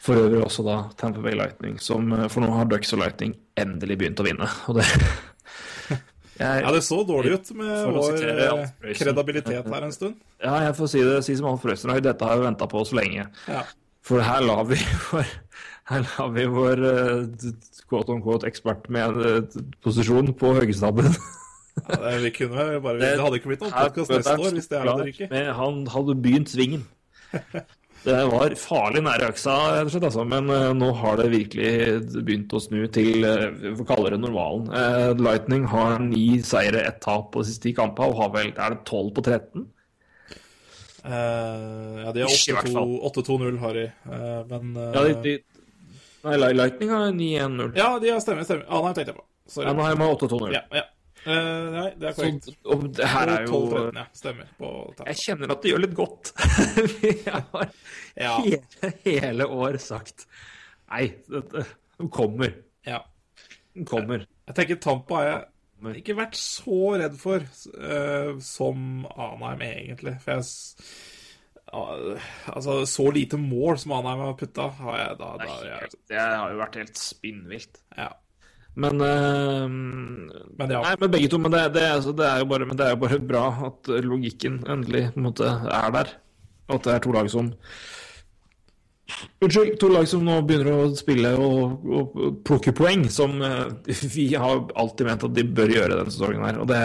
[0.02, 3.98] for øvrig også da Tampa Bay Lightning, som For nå har Ducks og Lightning endelig
[3.98, 4.46] begynt å vinne.
[4.70, 4.86] Og det
[6.38, 8.22] jeg, Ja, det så dårlig ut med vår
[8.98, 10.18] kredibilitet her en stund.
[10.42, 12.98] Ja, jeg får si det si som Alf Røysterøy, dette har vi venta på så
[12.98, 13.26] lenge.
[13.50, 13.62] Ja.
[14.06, 14.78] For her la vi
[15.10, 15.34] vår,
[15.90, 17.52] her har vi vår eh,
[17.90, 21.12] quote on quote ekspert med eh, posisjon på høgestabben.
[21.72, 24.76] Ja, det, vi kunne bare, det, hadde ikke blitt noen podkast neste år hvis det
[24.76, 25.28] er det ikke.
[25.30, 26.82] med- Han hadde begynt svingen.
[28.02, 29.54] Det var farlig nære øksa,
[29.86, 30.24] slett, altså.
[30.26, 31.70] men uh, nå har det virkelig
[32.26, 33.44] begynt å snu til uh,
[33.78, 34.66] vi kaller det normalen.
[34.74, 38.50] Uh, Lightning har ni seire, ett tap på de siste ti kampene, og har vel
[38.52, 39.64] er det 12 på 13?
[41.04, 42.92] Eh, ja, de har Ikke i hvert fall.
[43.08, 43.86] 8-2 8-2-0, Harry.
[43.86, 45.32] Eh, men Ja, de, de,
[46.22, 47.76] nei, Lightning har 9-1-0.
[47.76, 48.66] ja, de har stemmer, stemmer.
[48.70, 49.24] Anheim tenkte jeg på.
[49.50, 49.72] Sorry.
[49.74, 50.52] Nå har jeg 8-2-0.
[50.54, 50.84] Ja, ja.
[51.22, 52.48] Uh, nei, det er korrekt.
[52.48, 54.04] Så, og det her er jo 12-13, ja.
[54.18, 54.48] Stemmer.
[54.58, 54.70] På
[55.06, 56.32] Jeg kjenner at det gjør litt godt.
[56.98, 57.68] Vi har
[58.18, 58.32] Ja.
[58.42, 60.26] hele, hele år sagt
[60.90, 61.62] Nei, dette
[62.00, 62.50] den kommer.
[62.88, 63.04] ja.
[63.72, 64.26] Den kommer.
[64.48, 70.16] Jeg tenker Tampa har jeg ikke vært så redd for uh, som Anheim, egentlig.
[70.22, 70.50] For jeg ah,
[71.72, 76.52] Altså, så lite mål som Anheim har putta, har jeg da, da jeg, det har
[76.52, 77.80] jo vært helt spinnvilt.
[77.96, 78.10] ja.
[78.74, 79.68] Men, uh,
[80.56, 80.80] Men ja.
[80.80, 81.40] Nei, men begge to.
[81.40, 83.90] Men det, det, altså, det, er jo bare, men det er jo bare bra at
[84.04, 86.14] logikken endelig på en måte er der.
[86.72, 87.52] At det er to lag som
[89.44, 92.14] Unnskyld, to lag som nå begynner å spille og, og
[92.46, 93.68] plukke poeng, som uh,
[94.16, 96.62] vi har alltid ment at de bør gjøre denne sesongen her.
[96.62, 96.80] Og det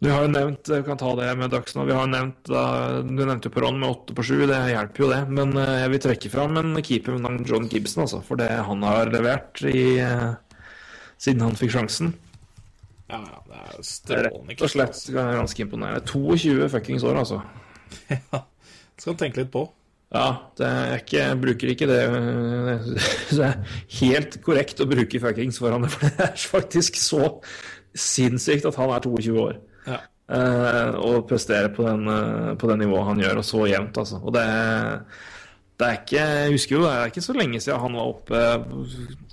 [0.00, 1.84] Du har jo nevnt vi kan ta det med Dags nå.
[1.84, 5.20] Vi har nevnt Du nevnte jo Perron med åtte på sju, det hjelper jo det.
[5.28, 8.22] Men eh, jeg vil trekke fram en keeper med navn John Gibson, altså.
[8.24, 10.30] For det han har levert i eh,
[11.20, 12.14] siden han fikk sjansen.
[13.10, 14.48] ja, ja, det er Det strålende.
[14.54, 15.12] rett og slett altså.
[15.36, 16.06] ganske imponerende.
[16.08, 17.42] 22 fuckings år, altså.
[19.00, 19.66] Skal du tenke litt på.
[20.10, 20.28] Ja,
[20.58, 22.86] det er ikke, jeg bruker ikke det øh,
[23.36, 23.60] Det er
[24.00, 27.36] helt korrekt å bruke fuckings foran det, for det er faktisk så
[27.94, 29.60] sinnssykt at han er 22 år.
[29.86, 30.00] Ja.
[30.30, 34.20] Uh, og prestere på, den, uh, på det nivået han gjør, og så jevnt, altså.
[34.22, 34.44] Og det,
[35.80, 38.42] det er ikke Jeg husker jo det er ikke så lenge siden han var oppe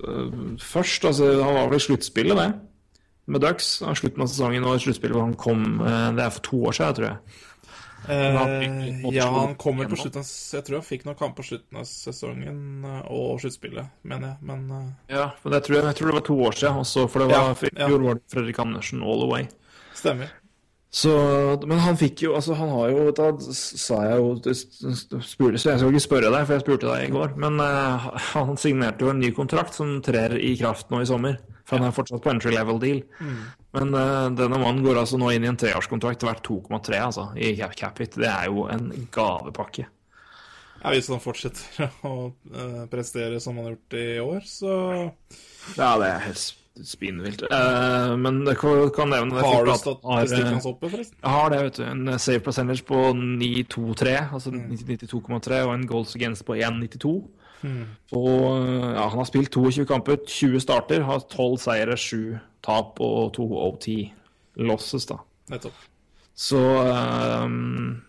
[0.07, 1.05] uh, først.
[1.05, 2.47] Altså, han var vel i sluttspillet, det.
[3.27, 3.83] Med Ducks.
[3.85, 5.83] Han Slutten av sesongen og sluttspillet hvor han kom
[6.15, 7.37] Det er for to år siden, tror jeg.
[8.07, 11.43] han Eh, ja, han kommer på slutten av Jeg tror han fikk noen kamp på
[11.43, 14.47] slutten av sesongen og sluttspillet, mener jeg.
[14.47, 17.25] Men Ja, for det tror jeg, jeg tror det var to år siden også, for
[17.25, 17.89] det var Ja, ja.
[17.91, 19.49] fjor var det Fredrik Andersen all the way.
[19.97, 20.33] Stemmer.
[20.89, 21.11] Så,
[21.67, 24.53] men han fikk jo Altså, han har jo Da sa jeg jo
[25.19, 28.07] spurte, Så jeg skal ikke spørre deg, for jeg spurte deg i går, men uh,
[28.31, 31.35] han signerte jo en ny kontrakt som trer i kraft nå i sommer.
[31.67, 33.03] For han er fortsatt på entry level deal.
[33.75, 37.51] Men uh, denne mannen går altså nå inn i en treårskontrakt verdt 2,3 altså, i
[37.59, 37.99] cap, cap.
[37.99, 39.89] Det er jo en gavepakke.
[40.77, 44.71] Ja, hvis han fortsetter å eh, prestere som han har gjort i år, så
[45.75, 46.43] Ja, det er helt
[46.85, 47.45] spinnvilt.
[47.49, 51.17] Uh, men det kan, kan nevne det har du har, eh, statistikken hans oppe, forresten.
[51.23, 51.83] Jeg har det, vet du.
[51.87, 57.17] En save percentage på 9,23, altså 92,3, og en goals against på 1,92.
[57.65, 62.99] Og eh, ja, han har spilt 22 kamper, 20 starter, har 12 seire, 7 tap
[63.03, 63.87] og 2 OT
[64.67, 65.21] losses, da.
[65.51, 65.85] Nettopp.
[66.37, 68.03] Så um,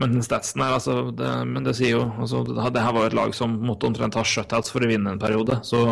[0.00, 3.10] Men statsen her, altså det, Men det sier jo altså, det, det her var jo
[3.12, 5.84] et lag som måtte omtrent ha shutouts for å vinne en periode, så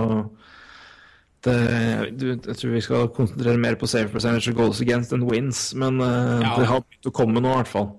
[1.46, 6.00] jeg tror vi skal konsentrere mer på save percentage og goals against and wins, men
[6.00, 6.56] eh, Ja.
[6.58, 7.90] det har begynt å komme nå, i hvert fall.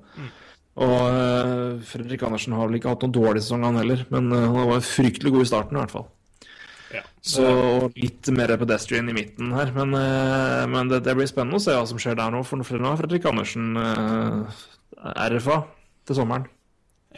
[0.79, 4.45] Og eh, Fredrik Andersen har vel ikke hatt noen dårlig sesong, han heller, men eh,
[4.47, 6.07] han var fryktelig god i starten, i hvert fall.
[6.93, 7.01] Ja.
[7.21, 7.45] Så
[7.95, 9.71] litt mer pedestrian i midten her.
[9.75, 12.41] Men, eh, men det, det blir spennende å se hva som skjer der nå.
[12.47, 14.63] For nå har Fredrik Andersen eh,
[15.29, 15.59] RFA
[16.09, 16.47] til sommeren.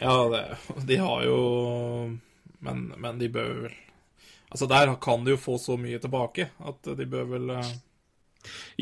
[0.02, 0.42] Ja, det,
[0.88, 1.38] de har jo
[2.62, 3.78] men, men de bør vel
[4.52, 7.70] Altså, der kan de jo få så mye tilbake at de bør vel eh,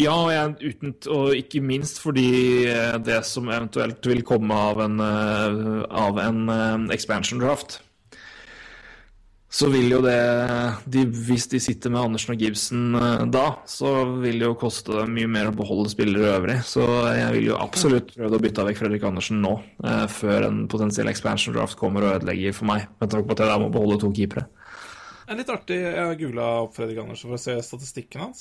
[0.00, 2.30] Ja, og, uten, og ikke minst fordi
[2.70, 7.80] eh, det som eventuelt vil komme av en, eh, av en expansion draft
[9.50, 10.14] så vil jo det
[10.86, 12.92] de, Hvis de sitter med Andersen og Gibson
[13.34, 16.60] da, så vil det jo koste dem mye mer å beholde spillere øvrig.
[16.62, 16.84] Så
[17.16, 19.56] jeg vil jo absolutt prøve å bytte vekk Fredrik Andersen nå,
[20.14, 22.86] før en potensiell expansion draft kommer og ødelegger for meg.
[23.02, 24.46] Med tanke på at jeg da må beholde to keepere.
[25.30, 25.76] Er litt artig.
[25.78, 28.40] Jeg har googla opp Fredrik Andersen for å se statistikken hans.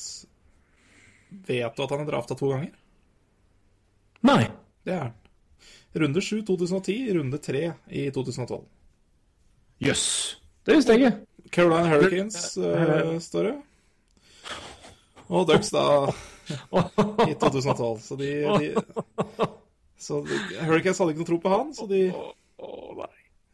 [1.30, 2.72] Vet du at han er drafta to ganger?
[4.26, 4.48] Nei.
[4.88, 5.14] Det er han.
[6.02, 7.62] Runde 7 2010, runde 3
[7.94, 8.64] i 2012.
[9.86, 10.08] Jøss.
[10.66, 11.46] Det visste jeg ikke.
[11.54, 13.56] Caroline Hurricanes uh, står det.
[15.30, 15.86] Og Ducks da
[17.30, 18.02] i 2012.
[18.02, 18.74] Så de, de
[20.10, 22.04] Så de, Hurricanes hadde ikke noe tro på han, så de.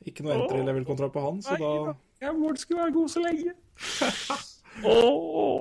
[0.08, 1.76] Ikke noe entry level-kontrakt på han, så da
[2.26, 3.54] Jeg må skulle være god så lenge.
[4.86, 4.94] Å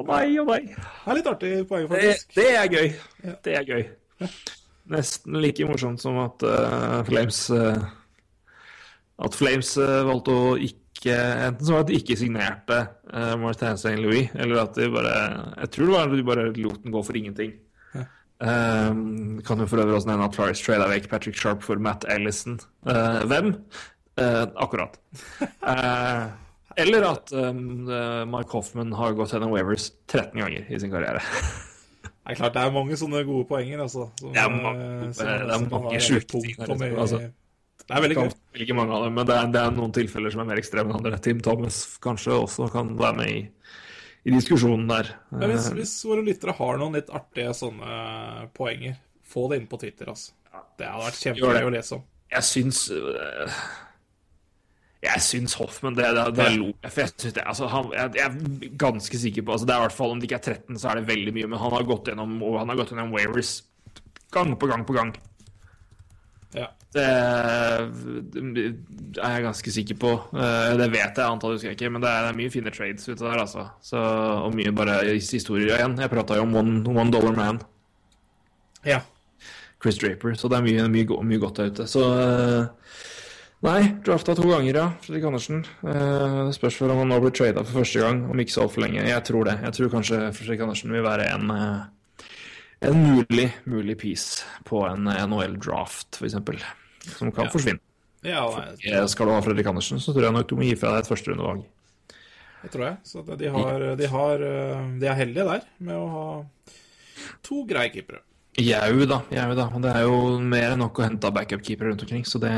[0.08, 0.60] nei og nei.
[0.68, 2.32] Det er litt artig poeng, Det, faktisk.
[2.38, 2.88] det er gøy.
[3.44, 3.84] Det er gøy.
[4.94, 7.84] Nesten like morsomt som at uh, Flames uh,
[9.24, 12.76] At Flames uh, valgte å ikke Enten så var det at de ikke signerte
[13.12, 13.96] uh, Martin St.
[14.00, 15.14] Louis, eller at de bare
[15.62, 17.56] Jeg tror det var at de bare lot den gå for ingenting.
[18.44, 22.04] Um, kan jo for øvrig også nevne at Flyers trada vekk Patrick Sharp for Matt
[22.12, 22.58] Ellison.
[22.84, 23.54] Hvem?
[24.18, 24.98] Akkurat.
[25.74, 26.24] Eh,
[26.76, 31.20] eller at um, eh, Mike Hoffman har gått gjennom Wavers 13 ganger i sin karriere.
[32.24, 34.06] Det er klart det er mange sånne gode poenger, altså.
[34.20, 36.54] Som, Det er mange- eh, det er mange sjuke ting
[36.96, 37.18] altså.
[37.84, 38.30] Det er veldig gøy.
[38.64, 40.88] Ikke mange av dem, men det er, det er noen tilfeller som er mer ekstreme
[40.88, 41.18] enn andre.
[41.20, 43.42] Tim Thomas kanskje også kan være med i,
[44.24, 45.10] i diskusjonen der.
[45.34, 48.96] Men hvis, Eh, hvis våre lyttere har noen litt artige sånne poenger,
[49.28, 50.32] få det inn på Twitter, altså.
[50.78, 52.02] Det hadde vært kjempegøy å lese om.
[52.32, 52.80] Jeg syns
[55.04, 56.90] Jeg syns Hoffman Det, det, det er lo jeg.
[56.94, 59.82] For jeg, synes det, altså, han, jeg, jeg er ganske sikker på altså, Det er
[59.82, 61.50] i hvert fall Om det ikke er 13, så er det veldig mye.
[61.52, 63.52] Men han har gått gjennom og han har gått gjennom Waivers
[64.34, 65.12] gang på gang på gang.
[66.54, 66.66] Ja.
[66.94, 67.04] Det,
[68.54, 68.64] det
[69.22, 70.10] er jeg ganske sikker på.
[70.34, 72.72] Eh, Det vet jeg, antallet husker jeg ikke, men det er, det er mye fine
[72.74, 73.64] trades ute der, altså.
[73.82, 75.94] Så, og mye bare historier igjen.
[76.02, 77.60] Jeg prata jo om One, one Dollar Man.
[78.86, 79.00] ja.
[79.84, 81.84] Chris Draper, så det er mye, mye, mye godt der ute.
[81.90, 82.94] Så eh,
[83.64, 84.86] Nei, drafta to ganger, ja.
[85.00, 85.62] Fredrik Andersen.
[85.88, 88.84] Eh, spørs for om han nå blir trada for første gang, om ikke så altfor
[88.84, 89.00] lenge.
[89.08, 89.54] Jeg tror det.
[89.64, 91.84] Jeg tror kanskje Fredrik Andersen vil være en eh,
[92.84, 96.36] en mulig, mulig piece på en NHL-draft, f.eks.
[97.16, 97.80] Som kan forsvinne.
[98.24, 98.44] ja
[98.84, 101.04] Eh, Skal du ha Fredrik Andersen, så tror jeg nok du må gi fra deg
[101.04, 101.64] et førsterundevalg.
[102.62, 102.96] det tror jeg.
[103.04, 106.26] Så de, har, de, har, eh, de er heldige der med å ha
[107.44, 108.20] to greie keepere.
[108.60, 109.66] Jau da, jau da.
[109.82, 112.52] Det er jo mer enn nok å hente backup-keepere rundt omkring, så det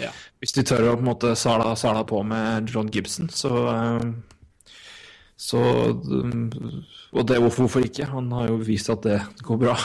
[0.00, 0.10] Ja.
[0.42, 3.52] Hvis de tør å på en måte sala, sala på med John Gibson, så
[5.42, 5.58] Så
[7.12, 8.06] Og det, hvorfor, hvorfor ikke?
[8.12, 9.76] Han har jo vist at det går bra.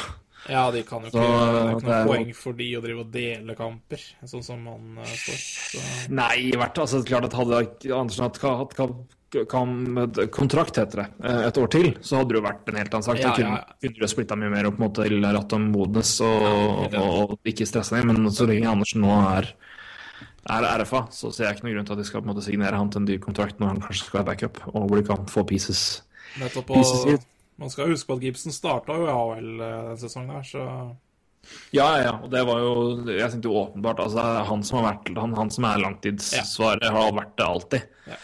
[0.47, 2.81] Ja, de kan jo ikke Så, Det er ikke noe er poeng for de å
[2.83, 5.41] drive og dele kamper, sånn som han eh, står.
[5.73, 5.81] Så,
[6.15, 6.83] Nei, fall.
[6.85, 7.61] Altså, klart at hadde
[7.97, 9.17] Andersen hatt hatt-
[10.31, 13.03] kontrakt, heter det, eh, et år til, så hadde det jo vært en helt annen
[13.09, 13.19] sak.
[13.19, 13.75] Ja, kunne, ja, ja.
[13.83, 17.51] kunne du splitta mye mer opp måte til at de modnes og, ja, og, og
[17.51, 19.51] ikke stressa dem, Men så lenge Andersen nå er,
[20.49, 22.45] er RFA, så ser jeg ikke noen grunn til at de skal på en måte
[22.45, 25.07] signere han til en dyr kontrakt når han kanskje skal være backup, og hvor de
[25.07, 25.81] kan få pieces.
[26.41, 27.27] nettopp og, pieces
[27.57, 30.63] Man skal huske på at Gibson starta jo i AHL eh, den sesongen her, så
[31.71, 32.73] Ja, ja, og det var jo
[33.07, 37.13] Jeg synes jo åpenbart altså, han som har vært han, han som er langtidssvaret, har
[37.15, 37.93] vært det alltid.
[38.07, 38.17] Ja.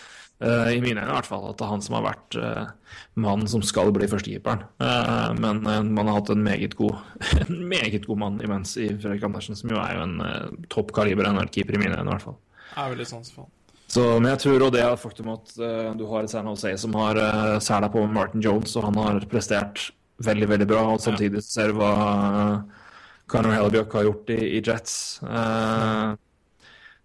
[0.44, 1.46] Eh, I mine øyne i hvert fall.
[1.50, 4.66] At det er han som har vært uh, mannen som skal bli førstekeeperen.
[4.84, 7.00] Uh, men eh, man har hatt en meget god
[7.46, 10.92] En meget god mann imens i Fredrik Andersen, som jo er jo en uh, topp
[10.96, 12.40] kaliber NHL-keeper i mine øyne, i hvert fall.
[12.76, 13.52] er veldig sans for han.
[13.94, 16.72] Så, men jeg tror også det er faktum at uh, du har et San Jose
[16.82, 19.92] som har uh, sæla på Martin Jones, og han har prestert
[20.24, 20.88] veldig, veldig bra.
[20.96, 22.82] Og samtidig ser du hva uh,
[23.30, 24.96] Conor Hellebjørk har gjort i, i Jets.
[25.24, 26.16] Eh,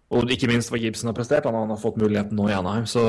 [0.09, 1.45] og ikke minst hva Gibson har prestert.
[1.45, 2.87] Han, han har fått muligheten nå i Anaheim.
[2.89, 3.03] Så,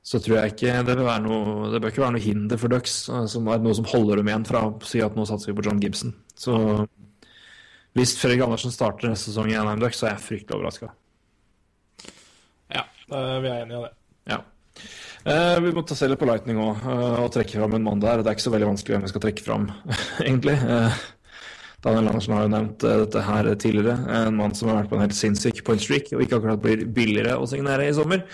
[0.00, 2.94] så tror jeg ikke det, bør, noe, det bør ikke være noe hinder for Ducks,
[3.12, 5.58] eh, som er noe som holder dem igjen fra å si at nå satser vi
[5.58, 6.14] på John Gibson.
[6.36, 6.56] Så
[7.96, 10.92] hvis Fredrik Andersen starter neste sesong i Anaheim Ducks, så er jeg fryktelig overraska.
[12.72, 13.92] Ja, eh, vi er enige i det.
[14.32, 14.40] Ja.
[15.26, 16.84] Eh, vi må ta se litt på Lightning òg,
[17.24, 18.24] og trekke fram en mann der.
[18.24, 19.68] Det er ikke så veldig vanskelig hvem vi skal trekke fram,
[20.24, 20.56] egentlig.
[20.56, 21.04] Eh,
[21.86, 23.96] Daniel Andersen har jo nevnt eh, dette her tidligere.
[24.10, 26.82] En mann som har vært på en helt sinnssyk point streak, og ikke akkurat blir
[26.90, 28.24] billigere å signere i sommer.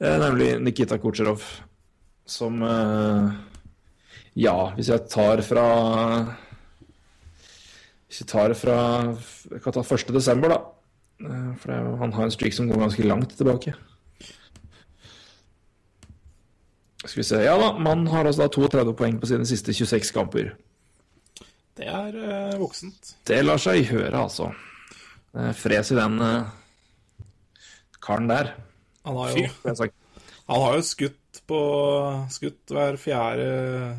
[0.00, 1.44] Eh, nemlig Nikita Kucherov,
[2.26, 3.28] som eh,
[4.36, 5.66] Ja, hvis jeg tar fra
[8.04, 8.78] Hvis jeg tar fra
[9.52, 10.12] Jeg kan ta 1.
[10.12, 10.58] desember, da.
[11.62, 13.72] For han har en streak som går ganske langt tilbake.
[17.06, 20.12] Skal vi se Ja da, man har altså da 32 poeng på sine siste 26
[20.12, 20.56] kamper.
[21.76, 23.14] Det er uh, voksent.
[23.28, 24.50] Det lar seg høre, altså.
[25.58, 26.48] Fres i den uh,
[28.00, 28.54] karen der.
[29.06, 29.92] Han har jo, det
[30.46, 31.58] han har jo skutt på
[32.32, 33.46] Skutt hver fjerde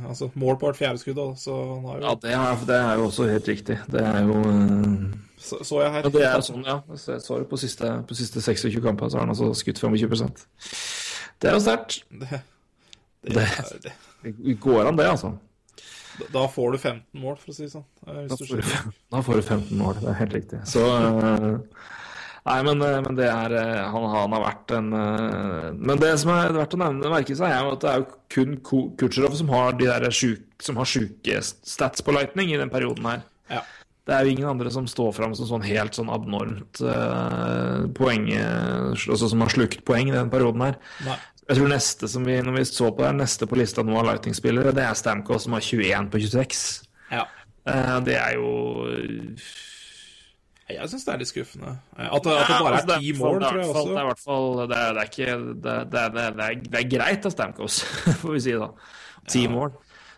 [0.07, 2.78] Altså mål på hvert fjerde skudd, da, så han har jo Ja, det er, det
[2.82, 3.78] er jo også helt riktig.
[3.91, 5.15] Det er jo uh...
[5.38, 6.07] så, så jeg her.
[6.07, 6.78] Ja, det er sånn, ja.
[6.97, 10.15] Så så du på siste, på siste 26 kamper, så har han altså skutt 25
[11.38, 11.99] Det er jo sterkt.
[12.09, 15.36] Det, det, Det- det, Det går an, det, altså.
[16.34, 17.86] Da får du 15 mål, for å si det sånn.
[18.05, 20.59] Da får, du, da får du 15 mål, det er helt riktig.
[20.70, 21.47] Så eh,
[22.47, 26.32] Nei, men, eh, men det er eh, han, han har vært en Men det som
[26.36, 28.59] er verdt å nevne, merke seg, er at det er jo kun
[28.99, 33.09] Kutsjerov som har de der sjuk, som har sjuke stats på Lightning i den perioden
[33.11, 33.26] her.
[33.51, 33.63] Ja.
[34.07, 38.30] Det er jo ingen andre som står fram som sånn helt sånn abnormt uh, poeng
[38.38, 40.78] Altså som har slukt poeng i den perioden her.
[41.03, 41.18] Nei.
[41.47, 44.05] Jeg tror neste som vi, når vi så på der, neste på lista nå av
[44.09, 46.63] Lightning-spillere, det er Stamkos som har 21 på 26.
[47.13, 47.23] Ja.
[47.67, 48.49] Eh, det er jo
[50.67, 51.73] Jeg syns det er litt skuffende.
[51.95, 54.03] Eh, At det, at det Ja, bare altså, er ti mål, tror jeg Det er
[54.03, 56.89] i hvert fall det er, det er ikke det, det, er- det, er- er, er
[56.91, 57.77] greit av Stamkos,
[58.21, 58.67] får vi si da.
[59.31, 59.71] Ti mål.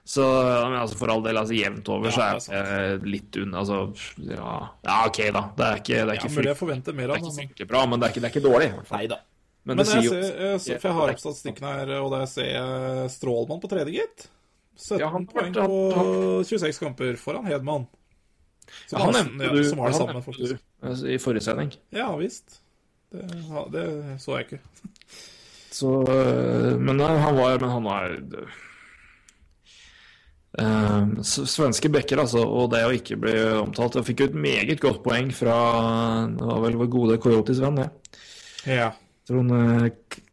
[0.09, 3.37] Så men altså, for all del, altså jevnt over, Ja, så er er det litt
[3.37, 3.83] unna Altså,
[4.25, 4.53] ja,
[4.89, 5.43] ja, OK, da.
[5.53, 7.35] Det er ikke, det er Ja, ikke, mulig jeg frykt, forventer mer det er ikke
[7.61, 8.69] men- bra, men det er ikke, det er ikke dårlig.
[8.71, 8.97] i hvert fall.
[9.03, 9.19] Nei da.
[9.67, 12.47] Men, Men jeg ser, jeg, ser- for jeg har opp statistikken her, og der ser
[12.53, 14.29] jeg Strålmann på tredje, gitt.
[14.79, 17.87] 17 Ja, han- poeng på 26 kamper foran Hedman.
[18.87, 20.61] Som, Han nevnte ja, du, som har det samme, faktisk.
[20.85, 21.71] altså, i forrige sending.
[21.91, 22.59] Ja visst.
[23.11, 23.25] Det,
[23.73, 23.85] det
[24.21, 24.59] så jeg ikke.
[25.71, 28.17] Så, øh, men han var Men han var
[30.59, 34.79] Uh, Svenske bekker, altså, og det å ikke bli omtalt Jeg fikk jo et meget
[34.81, 35.53] godt poeng fra
[36.33, 37.85] Det var vel vår gode Coyotes venn, det.
[38.65, 38.87] Ja.
[39.29, 39.53] Trond
[40.09, 40.25] K-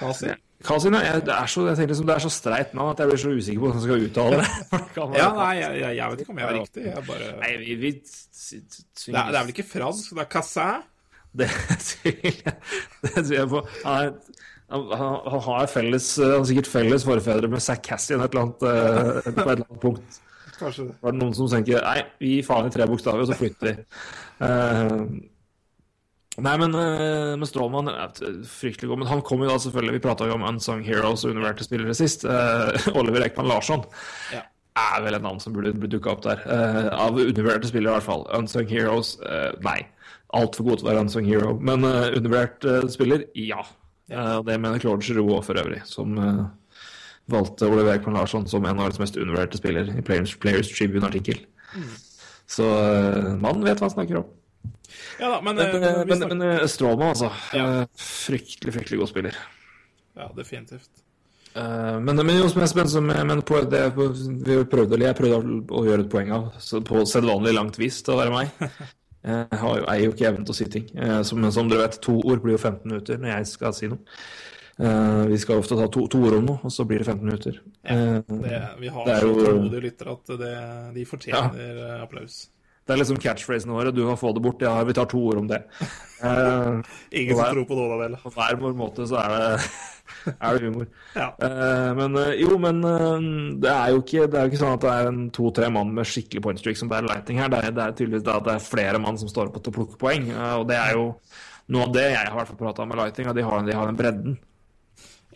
[0.00, 0.32] Kasi.
[0.62, 1.18] Kasin, ja.
[1.18, 3.32] Det er så, jeg tenker liksom, det er så streit navn at jeg blir så
[3.34, 4.80] usikker på hvordan jeg skal uttale det.
[5.18, 6.84] Ja, nei, jeg, jeg, vet ikke om jeg er riktig.
[6.86, 7.30] Jeg bare...
[7.42, 8.60] Nei, vi, vi det,
[9.10, 10.88] er, det er vel ikke fransk, det er Cassin?
[11.32, 11.48] Det
[11.88, 12.50] tviler
[13.16, 13.62] jeg jeg på.
[13.86, 14.40] Han, er,
[14.72, 18.46] han, han, han har felles Han har sikkert felles forfedre med Zack Cassian et eller
[18.46, 20.20] annet, eh, på et eller annet punkt.
[20.58, 20.96] Kanskje det.
[21.02, 23.72] Var det noen som tenker Nei, vi gir faen i tre bokstaver, og så flytter
[23.72, 23.76] vi.
[24.42, 24.92] Eh,
[26.38, 28.14] nei, men, uh, men Strålmann er
[28.48, 29.02] fryktelig god.
[29.02, 31.96] Men han kom jo da selvfølgelig Vi prata jo om Unsung Heroes og undervurderte spillere
[31.98, 32.24] sist.
[32.24, 33.84] Uh, Oliver Ekman Larsson
[34.32, 34.44] Ja.
[34.80, 36.40] er vel et navn som burde, burde dukke opp der.
[36.48, 38.24] Uh, av undervurderte spillere, i hvert fall.
[38.38, 39.82] Unsung Heroes, uh, nei.
[40.32, 41.52] Altfor god til å være unsung hero.
[41.60, 43.60] Men uh, undervurdert eh, spiller, ja.
[44.08, 45.82] Eh, det mener Claude Giroux òg, for øvrig.
[45.88, 46.44] Som eh,
[47.32, 51.42] valgte Oliver Ekman Larsson som en av verdens mest undervurderte spillere i Players, Players Tribune-artikkel.
[52.52, 54.26] Så uh, mannen vet hva han snakker om.
[55.20, 57.30] Ja da, men, Men, eh, eh, men, snakker- men eh, altså.
[57.54, 57.80] Ja.
[57.80, 59.38] eh, Fryktelig, fryktelig god spiller.
[60.16, 60.90] Ja, definitivt.
[61.54, 62.48] Men, men
[62.88, 63.82] som jeg, men, på, det,
[64.46, 68.00] vi prøvde, eller jeg prøvde å, gjøre et poeng av, så på sedvanlig langt vis
[68.02, 68.52] til å være meg.
[69.22, 70.86] Jeg har jo, eier jo ikke evnen til å si ting.
[71.22, 74.00] Som, som dere vet, to ord blir jo 15 minutter når jeg skal si noe.
[75.30, 77.60] Vi skal ofte ta to, to ord om noe, og så blir det 15 minutter.
[77.86, 80.50] Ja, Det, vi har Det så tålmodige lyttere at det,
[80.96, 82.00] de fortjener ja.
[82.02, 82.40] applaus.
[82.92, 83.88] Det er liksom catchphrasen vår.
[83.96, 84.60] Du har få det bort.
[84.60, 85.62] Ja, vi tar to ord om det.
[86.22, 88.18] Uh, Ingen som tror på noen av det.
[88.20, 89.70] på hver vår måte så er det,
[90.34, 90.90] er det humor.
[91.16, 91.30] Ja.
[91.40, 92.84] Uh, men eh, jo, men
[93.64, 95.96] det er jo ikke, det er jo ikke sånn at det er en to-tre mann
[95.96, 97.48] med skikkelig point streak som bærer lighting her.
[97.52, 99.72] Det er, det er tydeligvis det at det er flere mann som står opp til
[99.72, 100.28] å plukke poeng.
[100.60, 101.08] og det er jo
[101.72, 104.40] noe av det jeg har prata med lighting, at de har, de har den bredden.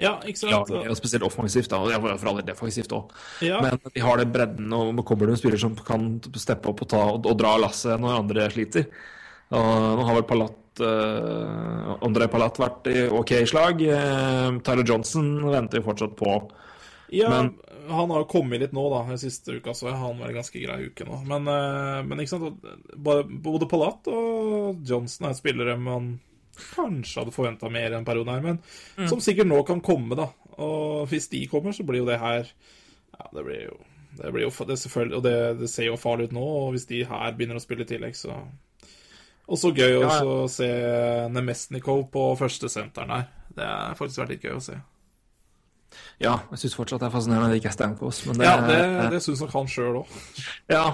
[0.01, 0.73] Ja, ikke sant?
[0.77, 3.15] og spesielt offensivt, da, og for alle defensivt òg.
[3.45, 3.63] Ja.
[3.65, 6.91] Men de har det bredden, og kommer det en spiller som kan steppe opp og,
[6.93, 8.89] ta, og, og dra lasset når andre sliter.
[9.57, 13.85] Og nå har vel Palat uh, André Palat vært i OK slag.
[13.87, 16.41] Eh, Tyler Johnson venter vi fortsatt på
[17.15, 17.55] Ja, Men-
[17.87, 19.05] han har jo kommet litt nå, da.
[19.07, 21.21] Den siste uka så har han vært en ganske grei uke nå.
[21.31, 22.65] Men, eh, men ikke sant,
[22.97, 26.17] både, både Palat og Johnson er spillere man
[26.75, 28.59] kanskje hadde forventa mer en periode her, men
[28.97, 29.09] Mm.
[29.09, 30.29] som sikkert nå kan komme, da.
[30.59, 32.47] Og hvis de kommer, så blir jo det her
[33.17, 33.77] Ja, det blir jo
[34.17, 36.87] det blir jo det selvfølgelig, Og det, det ser jo farlig ut nå, og hvis
[36.89, 38.33] de her begynner å spille i tillegg, så
[39.49, 40.09] Og så gøy Ja, ja.
[40.09, 40.69] også å se
[41.31, 43.27] Nemesnikov på førstesenteren her.
[43.55, 44.79] Det har faktisk vært litt gøy å se.
[46.21, 48.57] Ja, jeg syns fortsatt det er fascinerende at det ikke er Stamkos, men det, Ja,
[48.67, 50.07] det, det syns nok han sjøl òg.
[50.73, 50.87] Ja.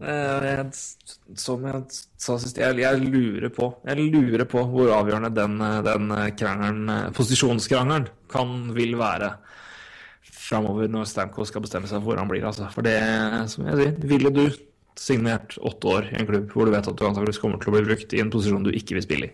[0.00, 1.82] Eh, jeg- Som jeg
[2.16, 6.30] sa sist, jeg, jeg lurer på Jeg lurer på hvor avgjørende den, eh, den eh,
[6.38, 9.34] krangelen, posisjonskrangelen kan vil være
[10.32, 12.44] framover når Stamco skal bestemme seg for hvor han blir.
[12.48, 12.70] Altså.
[12.72, 12.96] For det,
[13.50, 14.46] som jeg sier, ville du
[14.98, 17.76] signert åtte år i en klubb hvor du vet at du antakeligvis kommer til å
[17.76, 19.32] bli brukt i en posisjon du ikke vil spille i?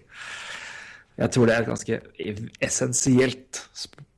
[1.22, 2.00] Jeg tror det er et ganske
[2.66, 3.60] essensielt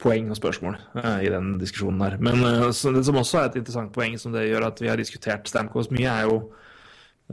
[0.07, 2.16] poeng og spørsmål uh, i den diskusjonen der.
[2.22, 4.90] Men uh, så det som også er et interessant poeng, som det gjør at vi
[4.90, 6.38] har diskutert Stamkos mye, er jo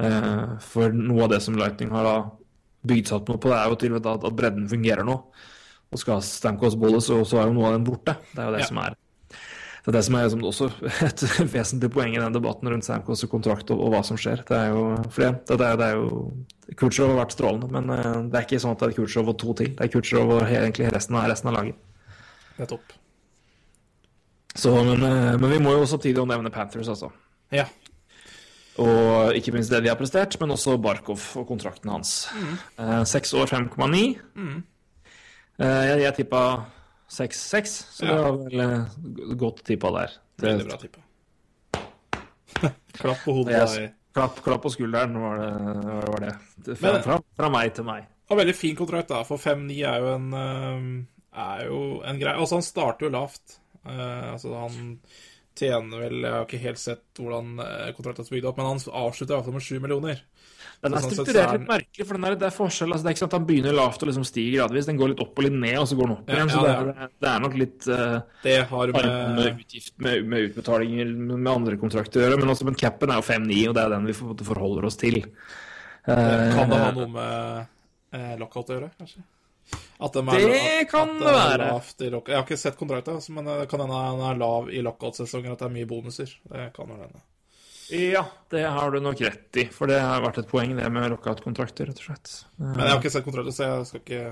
[0.02, 2.18] uh, For noe av det som Lightning har da
[2.90, 5.08] bygd seg opp noe på, det er jo til og med at, at bredden fungerer
[5.08, 5.16] nå.
[5.94, 8.18] og skal Stamkos Bolles, så, så er jo noe av den borte.
[8.34, 8.70] Det er jo det Ja.
[8.74, 9.00] som er
[9.84, 10.66] det er det som er liksom også
[11.10, 11.22] et
[11.52, 14.40] vesentlig poeng i den debatten rundt Stamkos kontrakt og, og hva som skjer.
[14.48, 17.92] Det er jo, for det, det, er, det er jo Kutsjerov har vært strålende, men
[18.32, 19.74] det er ikke sånn at det er Kutsjerov og to til.
[19.76, 21.82] Det er Kutsjerov og egentlig resten av, resten av laget.
[22.64, 22.98] Nettopp.
[24.56, 27.10] Så, men, eh, men vi må jo samtidig nevne Panthers, altså.
[27.54, 27.66] Ja.
[28.82, 32.24] Og ikke minst det de har prestert, men også Barkov og kontrakten hans.
[33.10, 33.42] Seks mm.
[33.42, 34.00] år, 5,9.
[34.34, 34.62] Mm.
[35.62, 36.44] Jeg, jeg tippa
[37.14, 40.16] 6-6, så det var vel eh, godt tippa der.
[40.34, 41.04] Det, Veldig bra tippa.
[43.02, 43.60] Klapp på hodet.
[43.60, 45.52] Jeg- klapp, klapp på skulderen var det.
[45.86, 46.34] Var det.
[46.78, 48.10] fra, Men- fra, fra meg til meg.
[48.32, 49.22] Og veldig fin kontrakt, da.
[49.28, 50.28] For 5-9 er jo en
[51.34, 52.38] Er jo en greie.
[52.38, 53.60] Altså, han starter jo lavt.
[53.84, 55.00] Uh, altså, han
[55.58, 58.80] tjener vel Jeg har ikke helt sett hvordan eh, kontrakten er bygd opp, men han
[59.04, 60.22] avslutter i hvert fall med 7 millioner.
[60.84, 62.92] Den er Så sånn strukturert er litt merkelig, for er, det er forskjell.
[62.92, 64.88] Altså, det er ikke sant at han begynner lavt og liksom stiger gradvis.
[64.90, 66.50] Den går litt opp og litt ned, og så går den opp Ja, igjen.
[66.50, 69.94] ja, så det det er, det er nok litt uh, Det har med, med utgift,
[70.08, 72.42] med, med utbetalinger med andre kontrakter å gjøre.
[72.42, 74.18] Men også, men capen er jo 5-9, og det er den vi
[74.50, 75.22] forholder oss til.
[76.04, 76.18] Uh,
[76.58, 77.72] Kan det ha noe med
[78.18, 79.24] uh, lockout å gjøre, kanskje?
[80.04, 81.68] At de er, Det kan at det være.
[81.72, 84.40] lavt i lock- Jeg har ikke sett kontrakten, altså, men det kan hende han er
[84.42, 86.34] lav i lockout-sesonger, at det er mye bonuser.
[86.52, 87.22] Det kan jo hende.
[87.94, 89.66] Ja, det har du nok rett i.
[89.72, 92.34] For det har vært et poeng, det med lockout-kontrakter, rett og slett.
[92.60, 94.24] Eh, Men jeg har ikke sett kontrakten, så jeg skal ikke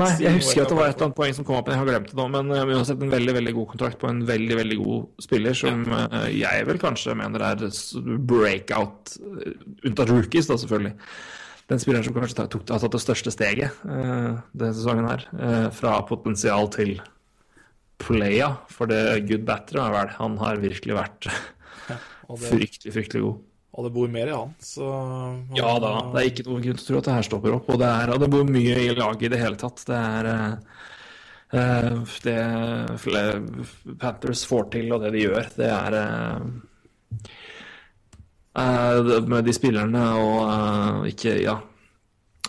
[0.00, 1.82] Nei, jeg husker at det var et eller annet poeng som kom opp, men jeg
[1.82, 2.24] har glemt det nå.
[2.32, 5.24] Men uh, vi har sett en veldig veldig god kontrakt på en veldig veldig god
[5.26, 6.22] spiller, som ja.
[6.32, 7.66] jeg vel kanskje mener er
[8.32, 9.12] breakout,
[9.84, 10.94] unntatt rookies, da selvfølgelig.
[11.70, 15.68] Den spilleren som kanskje tok, har tatt det største steget uh, denne sesongen her, Uh,
[15.74, 16.96] fra potensial til
[18.02, 23.22] playa, for det good batter er vel, han har virkelig vært ja, det, fryktelig, fryktelig
[23.24, 23.40] god.
[23.72, 24.88] og det bor mer i han, så
[25.56, 27.70] Ja da, det er ikke noen grunn til å tro at det her stopper opp.
[27.72, 29.84] Og det, er, og det bor mye i laget i det hele tatt.
[29.88, 32.36] Det er eh, det
[34.02, 35.98] Panthers får til, og det de gjør, det er
[38.54, 41.58] Med de spillerne og eh, ikke Ja.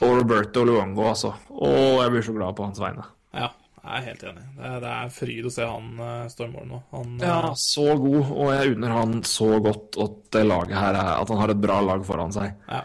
[0.03, 1.29] Og Roberto Luongo, altså.
[1.53, 3.05] Og jeg blir så glad på hans vegne.
[3.31, 4.43] Ja, jeg er helt enig.
[4.57, 6.79] Det er, det er fryd å se han uh, stå i mål nå.
[6.95, 10.97] Han, eh, Ja, så god, og jeg unner han så godt at det laget her
[10.97, 12.57] er At han har et bra lag foran seg.
[12.67, 12.81] Ja.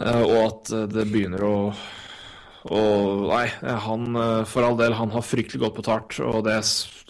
[0.00, 1.56] Eh, og at eh, det begynner å
[2.62, 6.60] og Nei, eh, han eh, for all del, han har fryktelig godt betalt, og det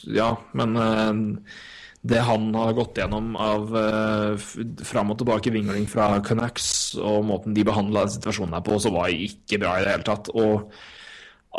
[0.09, 1.59] Ja, men eh,
[2.03, 4.35] det han har gått gjennom av uh,
[4.83, 9.13] fram og tilbake vingling fra Canucks, og måten de behandla situasjonen her på, så var
[9.15, 10.33] ikke bra i det hele tatt.
[10.35, 10.73] Og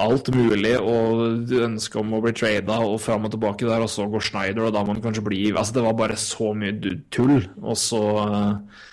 [0.04, 4.08] alt mulig, og ønske om å bli trada, og fram og tilbake der, og så
[4.10, 7.44] går Schneider, og da må han kanskje bli Altså, det var bare så mye tull,
[7.62, 8.84] og så uh,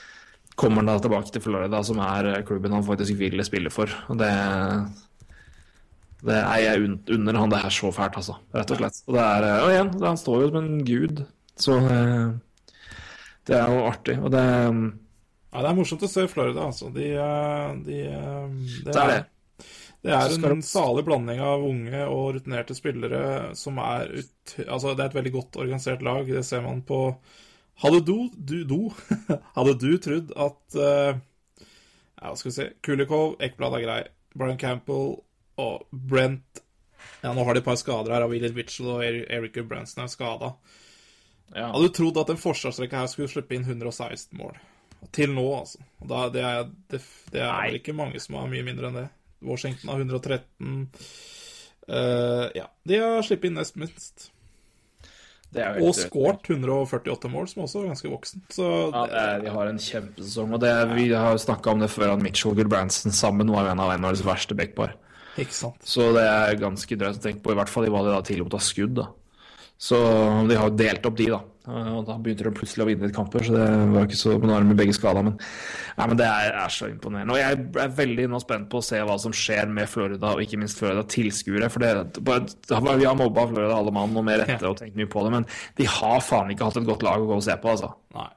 [0.60, 3.90] kommer han da tilbake til Florida, som er klubben han faktisk vil spille for.
[4.12, 4.30] Og det,
[6.28, 8.36] det er jeg un- unner han det her så fælt, altså.
[8.54, 9.02] Rett og slett.
[9.08, 11.22] Og det er, eh, og igjen, han står jo som en gud,
[11.60, 12.30] så eh,
[13.48, 14.16] det er jo artig.
[14.20, 14.46] Og det,
[15.50, 16.90] Ja, det er morsomt å se Florida, altså.
[16.94, 18.56] De, eh, de, eh,
[18.86, 19.20] det, er det.
[20.00, 23.22] Det er en salig blanding av unge og rutinerte spillere
[23.58, 24.54] som er ut...
[24.66, 26.28] Altså, det er et veldig godt organisert lag.
[26.28, 27.02] Det ser man på
[27.80, 28.78] Hadde du, du, du
[29.56, 31.20] Hadde du trodd at eh,
[32.20, 34.00] Ja, hva skal vi si Kulikov, Ekblad er grei.
[34.36, 35.16] Brian Campbell
[35.60, 36.62] og Brent
[37.24, 40.12] Ja, nå har de et par skader her, av William Mitchell og Eric Branson er
[40.12, 40.54] skada.
[41.54, 41.70] Ja.
[41.72, 44.58] Hadde du trodd at en forsvarsrekke her skulle slippe inn 116 mål?
[45.16, 45.80] Til nå, altså.
[46.04, 47.00] Da, det er, det,
[47.32, 49.06] det er vel ikke mange som har mye mindre enn det.
[49.46, 50.84] Washington har 113.
[51.90, 54.28] Uh, ja, de har sluppet inn nest minst.
[55.50, 58.42] Det er Og skåret 148 mål, som også er ganske voksen.
[58.54, 60.52] Så Ja, det er, de har en kjempesesong.
[60.54, 63.72] Og det, vi har snakka om det før, at Mitchell og Gulbrandsen sammen var jo
[63.72, 64.94] en av NHLs verste backpar.
[65.82, 68.22] Så det er ganske drøyt å tenke på, i hvert fall i hva de da
[68.26, 68.94] tillot av skudd.
[69.00, 69.08] da.
[69.80, 69.96] Så
[70.50, 71.38] de har jo delt opp de, da.
[71.70, 74.34] Eh, Og da begynte de plutselig å vinne litt kamper, så det var ikke så
[74.36, 75.38] Nå er de begge skada, men,
[75.96, 77.32] nei, men det er, er så imponerende.
[77.32, 80.42] Og jeg er veldig nå spent på å se hva som skjer med Florida, og
[80.44, 81.70] ikke minst Florida-tilskuere.
[81.72, 85.08] For det, bare, vi har mobba Florida alle mann, og med rette, og tenkt mye
[85.08, 85.48] på det, men
[85.80, 87.94] de har faen ikke hatt et godt lag å gå og se på, altså.
[88.18, 88.28] Nei.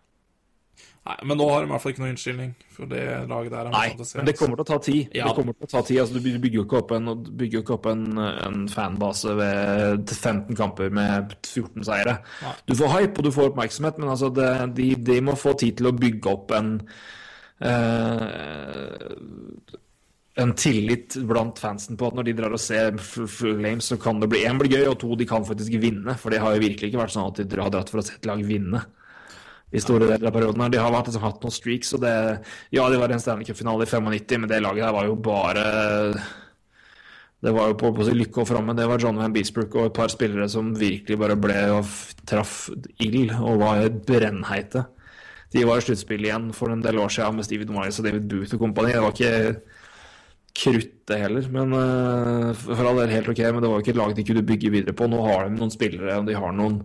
[1.03, 3.67] Nei, Men nå har de i hvert fall ikke noen unnskyldning, for det laget der
[3.67, 5.01] er Nei, men det kommer til å ta tid.
[5.11, 5.25] Ja.
[5.27, 5.99] Det kommer til å ta tid.
[5.99, 8.05] Altså, du bygger jo ikke opp en, bygger ikke opp en,
[8.47, 12.15] en fanbase ved 15 kamper med 14 seire.
[12.45, 12.55] Nei.
[12.71, 14.49] Du får hype og du får oppmerksomhet, men altså det,
[14.79, 16.71] de, de må få tid til å bygge opp en
[17.67, 18.97] uh,
[20.33, 24.31] en tillit blant fansen på at når de drar og ser Flames, så kan det
[24.31, 26.15] bli én blir gøy, og to de kan faktisk vinne.
[26.17, 28.15] For det har jo virkelig ikke vært sånn at de har dratt for å se
[28.15, 28.81] et lag vinne
[29.73, 30.61] i store deler av perioden.
[30.61, 30.71] her.
[30.73, 32.13] De har vært, liksom, hatt noen streaks, og det
[32.71, 35.15] Ja, de var i en Stanley Cup-finale i 95, men det laget her var jo
[35.15, 35.65] bare
[37.43, 38.75] Det var jo på, på sin lykke og framme.
[38.77, 41.89] Det var John Van Beesbrook og et par spillere som virkelig bare ble og
[42.25, 42.69] traff
[43.03, 44.85] ild og var brennheite.
[45.51, 48.29] De var i sluttspillet igjen for en del år siden med Steven Miles og David
[48.31, 48.93] Booth og kompani.
[48.95, 49.59] Det var ikke
[50.53, 51.49] kruttet heller.
[51.51, 54.25] Men eh, for all del helt ok, men det var jo ikke et lag de
[54.29, 55.09] kunne bygge videre på.
[55.11, 56.79] Nå har de noen spillere, og de har noen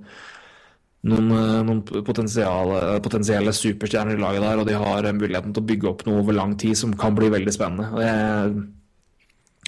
[1.07, 5.68] noen, eh, noen potensielle superstjerner i laget der, og de har eh, muligheten til å
[5.68, 7.88] bygge opp noe over lang tid som kan bli veldig spennende.
[7.94, 8.66] Og jeg,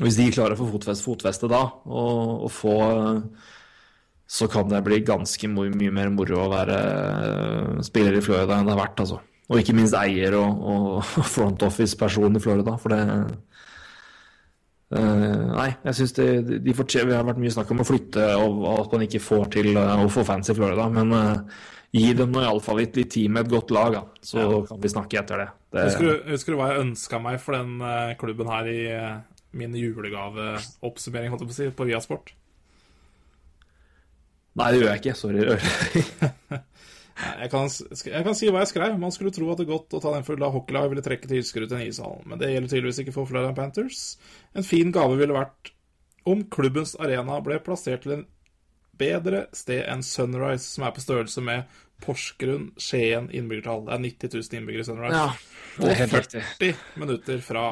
[0.00, 3.48] hvis de klarer å få fotfeste, fotfeste da, og, og få eh,
[4.30, 8.68] Så kan det bli ganske mye, mer moro å være eh, spiller i Florida enn
[8.68, 9.18] det har vært, altså.
[9.50, 13.00] Og ikke minst eier og, og front office-person i Florida, for det
[14.90, 16.24] Eh, nei, jeg syns de,
[16.66, 19.20] de fortjener Vi har vært mye snakk om å flytte og, og at man ikke
[19.22, 21.60] får til eh, å få fans i Florida, men uh,
[21.94, 24.02] gi dem nå iallfall litt, litt tid med et godt lag, da.
[24.26, 25.46] Så kan vi snakke etter det.
[25.76, 28.80] det Husker du, husker du hva jeg ønska meg for den klubben her i
[29.54, 32.34] min julegaveoppsummering, holdt jeg på å si, på Viasport?
[34.58, 35.16] Nei, det gjør jeg ikke.
[35.18, 36.60] Sorry.
[37.20, 38.96] Jeg kan, jeg kan si hva jeg skrev.
[39.00, 41.68] Man skulle tro at det godt å ta den for da hockeylag ville trekke tilskuere
[41.70, 44.04] til Nishallen, men det gjelder tydeligvis ikke for Florida Panthers.
[44.56, 45.72] En fin gave ville vært
[46.28, 48.26] om klubbens arena ble plassert til en
[49.00, 53.86] bedre sted enn Sunrise, som er på størrelse med Porsgrunn, Skien innbyggertall.
[53.86, 55.20] Det er 90 000 innbyggere i Sunrise.
[55.20, 56.42] Ja, det er helt og riktig.
[56.60, 57.64] 40 minutter fra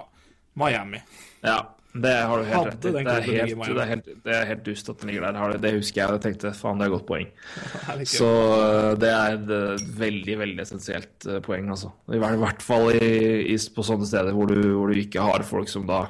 [0.59, 1.03] Miami.
[1.45, 1.59] Ja,
[1.97, 2.91] det har du helt rett i.
[2.93, 5.57] Det det er helt, det helt dust at den ligger der.
[5.63, 6.19] Det husker jeg.
[6.19, 7.31] Jeg tenkte faen, det er et godt poeng.
[7.99, 11.91] Det Så eh, det er et eh, veldig, veldig essensielt eh, poeng, altså.
[12.13, 13.13] I i hvert fall i,
[13.55, 16.05] i, på sånne steder hvor du, hvor du ikke har folk som da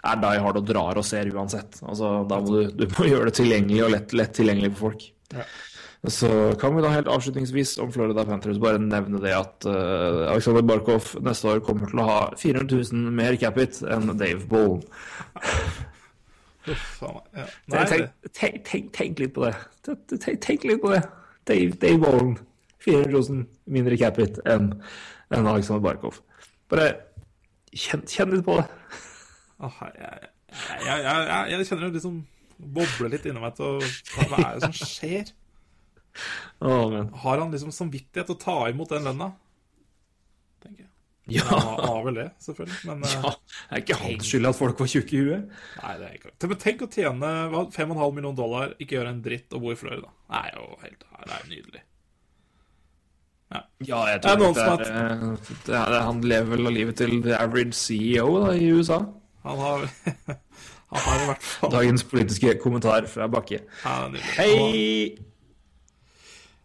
[0.00, 1.82] er die hard og drar og ser uansett.
[1.82, 5.10] Altså, da må du, du må gjøre det tilgjengelig og lett, lett tilgjengelig for folk.
[5.34, 5.48] Ja.
[6.08, 10.64] Så kan vi da helt avslutningsvis om Florida Panthers bare nevne det at uh, Alexander
[10.64, 14.80] Barkov neste år kommer til å ha 400 000 mer capit enn Dave Bollen.
[16.66, 17.44] Ja.
[17.68, 19.54] Tenk, tenk, tenk, tenk litt på det.
[19.84, 21.02] Tenk, litt på det.
[21.48, 22.34] Dave, Dave Bollen.
[22.84, 24.72] 400 000 mindre capit enn
[25.36, 26.22] en Alexander Barkov.
[26.72, 26.94] Bare
[27.76, 28.66] kjenn, kjenn litt på det.
[29.66, 30.30] oh, jeg,
[30.86, 32.22] jeg, jeg, jeg kjenner det liksom
[32.60, 33.90] boble litt inni meg til å
[34.30, 35.32] Hva er det som skjer?
[36.60, 37.10] Men.
[37.22, 39.30] Har han liksom samvittighet til å ta imot den lønna?
[40.62, 40.90] Tenker jeg.
[41.30, 41.44] Ja.
[41.46, 42.78] Han har, vel det, selvfølgelig.
[42.88, 43.34] Men eh, ja.
[43.60, 45.60] Det er ikke hans skyld at folk var tjukke i huet.
[45.82, 47.30] nei, det er ikke Men Tenk å tjene
[47.76, 50.10] 5,5 millioner dollar, ikke gjøre en dritt og bo i Florida.
[50.40, 51.84] Er jo helt Det er nydelig.
[53.50, 53.62] Ja,
[54.06, 57.16] jeg Det er tror det er, eh, det er, Han lever vel av livet til
[57.24, 59.00] the average CEO da, i USA.
[59.46, 59.88] Han har
[60.90, 63.62] Han har i hvert fall Dagens politiske kommentar fra Bakke.
[63.84, 63.98] ja.
[64.34, 65.29] Hei!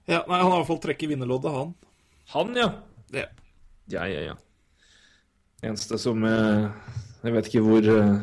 [0.05, 1.73] Ja, nei, han har i hvert fall trekk i vinnerloddet, han.
[2.35, 2.69] Han, ja.
[3.13, 3.25] ja.
[3.89, 4.35] Ja, ja, ja.
[5.65, 6.65] Eneste som eh,
[7.23, 8.15] Jeg vet ikke hvor eh,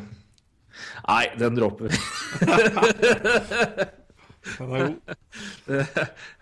[1.07, 1.99] Nei, den dropper vi.
[4.43, 5.16] Den er god.
[5.70, 5.87] Jeg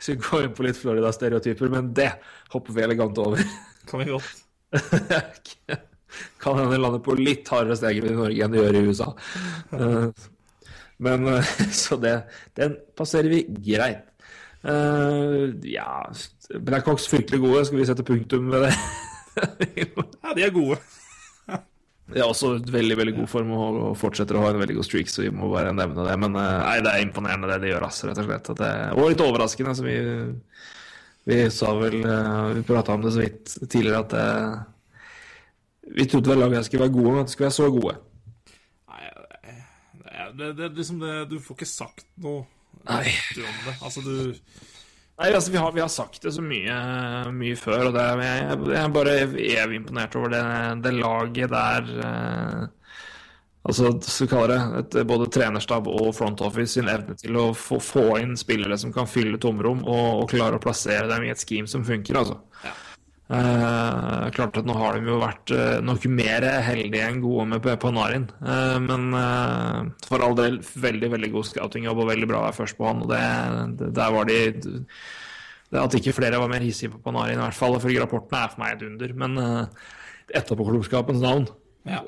[0.00, 2.08] skulle gå inn på litt Florida-stereotyper, men det
[2.54, 3.42] hopper vi elegant over.
[3.90, 4.44] Kan vi godt.
[6.40, 9.10] Kan hende lande på litt hardere steg i Norge enn det gjør i USA.
[9.76, 10.06] Eh,
[11.00, 11.28] Men
[11.72, 12.14] Så det,
[12.56, 14.09] den passerer vi greit.
[14.60, 15.90] Eh, ja
[16.60, 17.64] Blackhawks fryktelig gode.
[17.68, 18.74] Skal vi sette punktum ved det?
[19.40, 20.76] Ja, de er gode.
[22.10, 24.74] De er også i veldig veldig god form og og fortsetter å ha en veldig
[24.80, 26.16] god streak, så vi må bare nevne det.
[26.18, 28.50] Men eh, nei, det er imponerende det de gjør, ass, rett og slett.
[28.52, 29.72] At det, og litt overraskende.
[29.72, 29.96] Altså, vi,
[31.30, 34.60] vi sa vel eh, Vi prata om det så vidt tidligere at eh,
[35.94, 37.96] vi trodde vel laget skulle være gode, men at de skulle være så gode.
[38.90, 42.44] Nei, det, det, det, liksom det Du får ikke sagt noe
[42.88, 43.12] Nei.
[43.36, 43.76] om det.
[43.82, 44.34] Altså, du
[45.20, 46.74] Nei, altså, vi har, vi har sagt det så mye,
[47.36, 50.44] mye før, og det, er- jeg, jeg er bare evig imponert over det,
[50.86, 51.90] det laget der.
[52.06, 52.62] Eh,
[53.68, 57.76] altså, så kaller det et, både trenerstab og front office sin evne til å få,
[57.84, 61.44] få inn spillere som kan fylle tomrom, og, og klare å plassere dem i et
[61.44, 62.40] scheme som funker, altså.
[62.64, 62.72] Ja.
[63.30, 67.68] Eh, klart at nå har de jo vært eh, nok mer heldige enn gode med
[67.82, 68.26] Panarin.
[68.42, 69.04] Eh, men
[70.08, 73.04] for all del veldig veldig god scoutingjobb og veldig bra å være først på han.
[73.04, 73.22] Og det,
[73.78, 74.40] det, der var de
[75.70, 78.50] det At ikke flere var mer hissige på Panarin, i hvert fall ifølge rapportene, er
[78.50, 79.12] for meg et under.
[79.22, 79.90] Men uh,
[80.34, 81.46] etterpåklokskapens navn
[81.86, 82.00] Ja.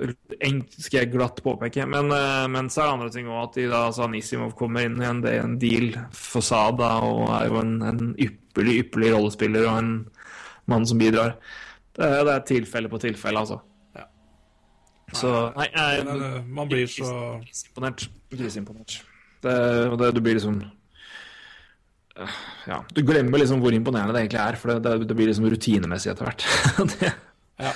[0.74, 1.86] skal jeg glatt påpeke.
[1.86, 2.10] Men,
[2.50, 5.22] men så er det andre ting òg, at de da, altså Anisimov kommer inn igjen.
[5.22, 9.78] det er en deal for Sada og er jo en, en ypperlig, ypperlig rollespiller og
[9.78, 9.94] en
[10.70, 11.36] mann som bidrar.
[11.96, 13.60] Det det er tilfelle på tilfelle, altså.
[13.96, 14.04] Ja.
[15.12, 17.08] Så nei, jeg Men, eh, man blir så
[17.44, 18.06] Griseimponert.
[18.32, 19.00] Griseimponert.
[19.42, 19.56] Det,
[19.90, 20.60] og det, du blir liksom
[22.68, 25.46] Ja, du glemmer liksom hvor imponerende det egentlig er, for det, det, det blir liksom
[25.48, 26.44] rutinemessig etter hvert.
[27.00, 27.12] det,
[27.62, 27.72] Ja.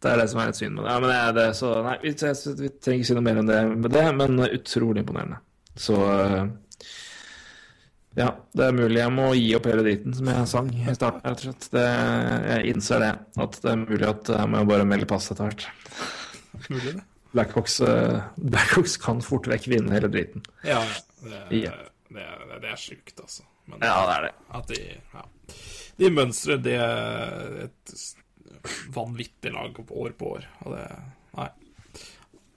[0.00, 0.92] Det er det som er litt synd med det.
[0.94, 3.40] Ja, men det er det, så nei, vi, jeg- vi trenger ikke si noe mer
[3.42, 5.36] enn det med det, men utrolig imponerende.
[5.76, 6.46] Så eh,
[8.18, 11.22] ja, det er mulig jeg må gi opp hele driten som jeg sang i starten,
[11.24, 11.68] rett og slett.
[11.70, 11.84] Det,
[12.50, 13.10] jeg innser det,
[13.44, 15.66] at det er mulig at jeg må bare melde pass etter hvert.
[16.68, 17.04] Mulig det.
[17.30, 20.42] Blackhawks, eh, Blackhawks kan fort vekk vinne hele driten.
[20.66, 20.80] Ja,
[21.22, 21.70] det, Ja.
[22.10, 23.44] det, er- det er sjukt, altså.
[23.70, 24.32] Men Ja, det er det.
[24.58, 24.80] at de
[25.14, 25.22] ja.
[26.00, 26.74] De mønstrer det
[27.68, 27.94] et
[28.94, 30.46] vanvittig lag år på år.
[30.66, 30.86] Og det
[31.36, 31.48] Nei.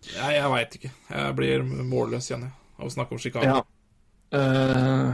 [0.10, 0.90] Jeg, jeg veit ikke.
[1.14, 3.46] Jeg blir målløs igjen, jeg, av å snakke om Chicago.
[3.46, 3.62] Ja.
[4.34, 5.14] Eh,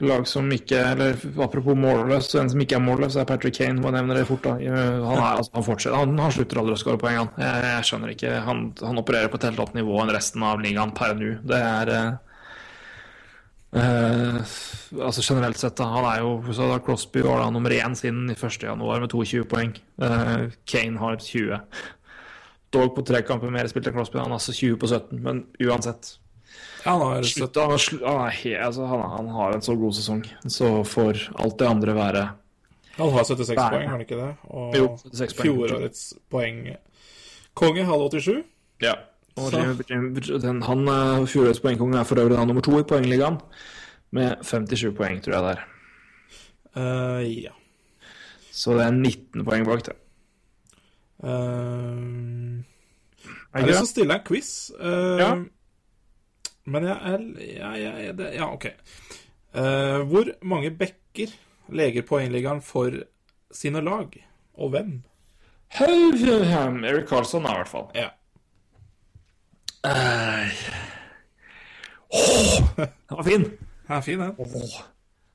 [0.00, 3.80] lag som ikke Eller apropos målløs, en som ikke er målløs, er Patrick Kane.
[3.82, 4.56] Må nevne det fort, da.
[4.56, 4.72] Eh,
[5.04, 5.98] Han, er, altså, han fortsetter.
[5.98, 7.30] Han, han slutter aldri å skåre poeng, han.
[7.40, 8.32] Jeg, jeg skjønner ikke.
[8.46, 11.34] Han, han opererer på et helt annet nivå enn resten av ligaen per nå.
[11.50, 12.10] Det er eh,
[13.82, 14.56] eh,
[15.00, 15.90] altså generelt sett, da.
[15.98, 18.60] Han er jo så da Crosby var da nummer én siden 1.
[18.70, 19.74] januar med 22 poeng.
[20.00, 21.60] Eh, Kane har 20.
[22.70, 24.22] Dog på tre kamper mer spilt enn Crosby.
[24.22, 26.14] Han har altså 20 på 17, men uansett.
[26.84, 29.74] Ja, han har Slutt, han, har han, er he, altså, han, han har en så
[29.76, 32.22] god sesong, så får alt det andre være
[32.96, 33.70] Han har 76 Bære.
[33.70, 34.30] poeng, har han ikke det?
[34.48, 35.44] Og Jo, 76 poeng.
[35.46, 36.62] fjorårets poeng
[37.54, 38.42] Konge hadde 87.
[38.80, 38.94] Ja.
[39.36, 43.38] Og den, han eh, Fjorårets poengkonge er for øvrig da nummer to i poengligaen,
[44.12, 45.64] med 57 poeng, tror jeg det er.
[46.76, 47.52] Uh, ja.
[48.52, 49.96] Så det er 19 poeng bak det.
[51.22, 52.60] Uh,
[53.54, 54.70] Er det så til stille en quiz.
[54.80, 55.30] Uh, Ja.
[56.70, 57.24] Men jeg er
[57.58, 58.66] Ja, jeg, det, ja OK.
[59.50, 61.32] Uh, hvor mange bekker
[61.74, 62.94] leger poengligaen for
[63.50, 64.14] sine lag?
[64.54, 65.00] Og hvem?
[66.84, 67.90] Eric Carlsson, i hvert fall.
[67.94, 68.08] Ja.
[69.86, 70.50] Uh,
[73.10, 73.44] den var fin.
[73.44, 74.34] Den er fin, den.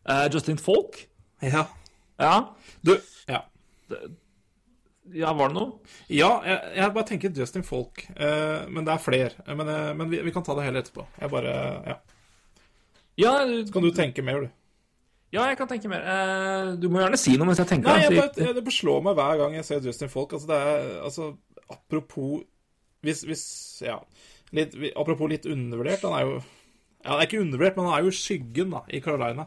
[0.10, 1.08] Eh, Justin Falk?
[1.42, 1.66] Ja.
[2.20, 2.40] Ja.
[2.86, 2.98] Du
[3.30, 3.40] Ja.
[5.14, 5.80] Ja, var det noe?
[6.10, 8.06] Ja, jeg, jeg bare tenker Justin Folk.
[8.16, 9.32] eh, men det er flere.
[9.48, 11.06] Men, eh, men vi, vi kan ta det hele etterpå.
[11.22, 11.98] Jeg bare Ja.
[13.18, 14.50] Ja, du- kan du tenke mer, du.
[15.32, 16.02] ja, jeg kan tenke mer.
[16.04, 17.88] Eh, du må gjerne si noe mens jeg tenker.
[17.88, 18.28] Nei, jeg da.
[18.28, 20.34] bare, det beslår meg hver gang jeg ser Justin Folk.
[20.34, 21.38] Altså, det er altså
[21.70, 22.44] Apropos
[23.02, 24.00] Hvis, hvis Ja.
[24.54, 26.02] Litt, apropos litt undervurdert.
[26.04, 26.36] Han er jo
[27.06, 29.46] Ja, det er ikke undervurdert, men han er jo skyggen da, i Carolina.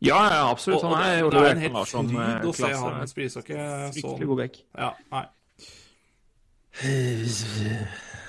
[0.00, 0.82] Ja, ja, absolutt.
[0.82, 3.56] Han er det, det er en helt Larsson fryd med å se han spille ishockey
[4.00, 4.22] sånn.
[4.30, 4.62] god bekk.
[4.72, 5.26] Ja, nei.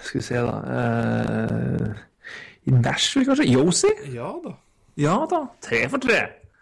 [0.01, 2.01] Skal vi se, da uh,
[2.67, 3.47] I Nashville, kanskje?
[3.53, 3.93] Yosi?
[4.11, 4.55] Ja da.
[4.99, 5.45] Ja da.
[5.63, 6.19] Tre for tre.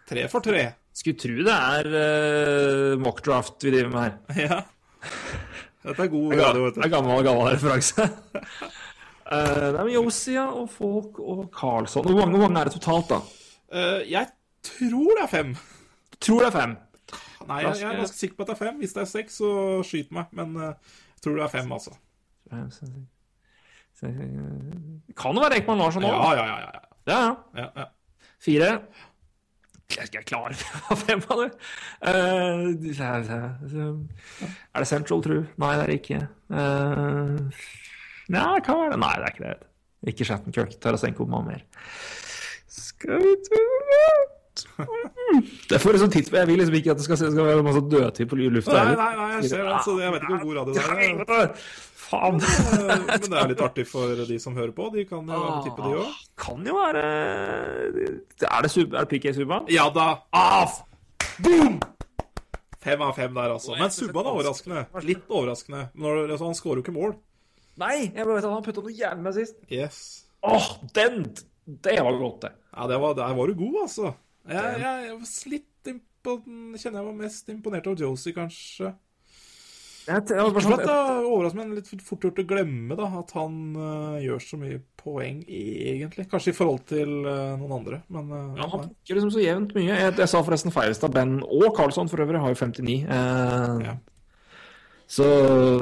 [0.10, 0.68] Tre for tre.
[0.94, 4.20] Skulle tro det er uh, mockdraft vi driver med her.
[4.50, 4.62] Ja.
[5.80, 6.82] Dette er god radio, vet du.
[6.82, 8.06] Det er gammel, gammel referanse.
[9.32, 12.06] uh, er med Yosi ja, og Folk og Carlsson.
[12.06, 13.22] Hvor mange, hvor mange er det totalt, da?
[13.72, 14.28] Uh, jeg
[14.70, 15.56] tror det er fem.
[16.20, 16.78] Tror det er fem.
[17.50, 18.82] Nei, jeg, jeg er ganske sikker på at det er fem.
[18.82, 19.52] Hvis det er seks, så
[19.88, 20.34] skyt meg.
[20.38, 21.96] Men eh, jeg tror det er fem, altså.
[25.20, 26.14] Kan det være Ekman Larsson òg?
[26.14, 26.58] Ja, ja, ja.
[26.60, 26.74] ja,
[27.10, 27.64] ja, ja.
[27.64, 27.88] ja, ja.
[28.40, 28.70] Fire.
[29.90, 30.54] Jeg skal klare
[31.08, 31.50] fem av det.
[32.06, 35.40] Eh, er det Central, tru?
[35.58, 36.22] Nei, det er det ikke.
[36.54, 37.66] Uh,
[38.30, 39.02] nei, hva er det?
[39.02, 39.58] Nei, det er ikke det.
[40.14, 40.78] Ikke Shattenkirk.
[40.84, 41.66] Tarasenko må ha mer.
[42.70, 43.34] Skal vi
[45.70, 48.30] Det får liksom titt Jeg vil liksom ikke at det skal, skal være masse dødtid
[48.32, 48.80] på lufta.
[48.80, 49.78] Nei, nei, nei, jeg ser det.
[49.86, 51.24] Så jeg vet ikke hvor bra det er.
[51.38, 51.54] er.
[52.10, 52.42] Faen.
[53.10, 54.90] Men det er litt artig for de som hører på.
[54.96, 56.20] De kan jo tippe, de òg.
[56.42, 57.06] Kan jo være
[58.50, 59.70] Er det, sub, er det PK Subban?
[59.74, 60.12] Ja da.
[60.34, 60.80] Ah,
[61.44, 61.80] Boom!
[62.80, 63.76] Fem av fem der, altså.
[63.78, 64.86] Men Subban er overraskende.
[65.04, 65.90] Litt overraskende.
[66.00, 67.14] Når, altså, han skårer jo ikke mål.
[67.80, 69.60] Nei, jeg bare vet at han putta noe jævlig med sist.
[69.72, 70.00] Yes.
[70.48, 71.22] Åh, den!
[71.84, 72.52] Det var godt, det.
[72.74, 74.14] Ja, det var, der var du god, altså.
[74.50, 76.58] Jeg, jeg, jeg var litt impon...
[76.80, 78.94] Kjenner jeg var mest imponert av Josie, kanskje.
[80.10, 84.42] Jeg, jeg, er overraskende, men litt fort gjort å glemme da, at han uh, gjør
[84.42, 86.26] så mye poeng, egentlig.
[86.32, 89.76] Kanskje i forhold til uh, noen andre, men uh, ja, han plukker liksom så jevnt
[89.78, 89.92] mye.
[89.92, 91.12] Jeg, jeg sa forresten i.
[91.14, 92.96] Ben og Carlsson for øvrig har jo 59.
[93.06, 94.00] Eh, Ja.
[95.10, 95.26] Så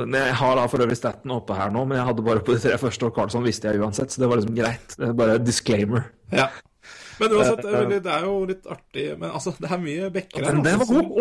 [0.07, 2.61] Jeg har da for øvrig staten oppe her nå, men jeg hadde bare på de
[2.63, 4.95] tre første, og Carlsson visste jeg uansett, så det var liksom greit.
[5.19, 6.07] Bare disclaimer.
[6.31, 6.47] Ja.
[7.17, 10.57] Men uansett, det er, det jo litt artig Men altså, det er mye bekker her.
[10.57, 11.15] Den, den var altså, god!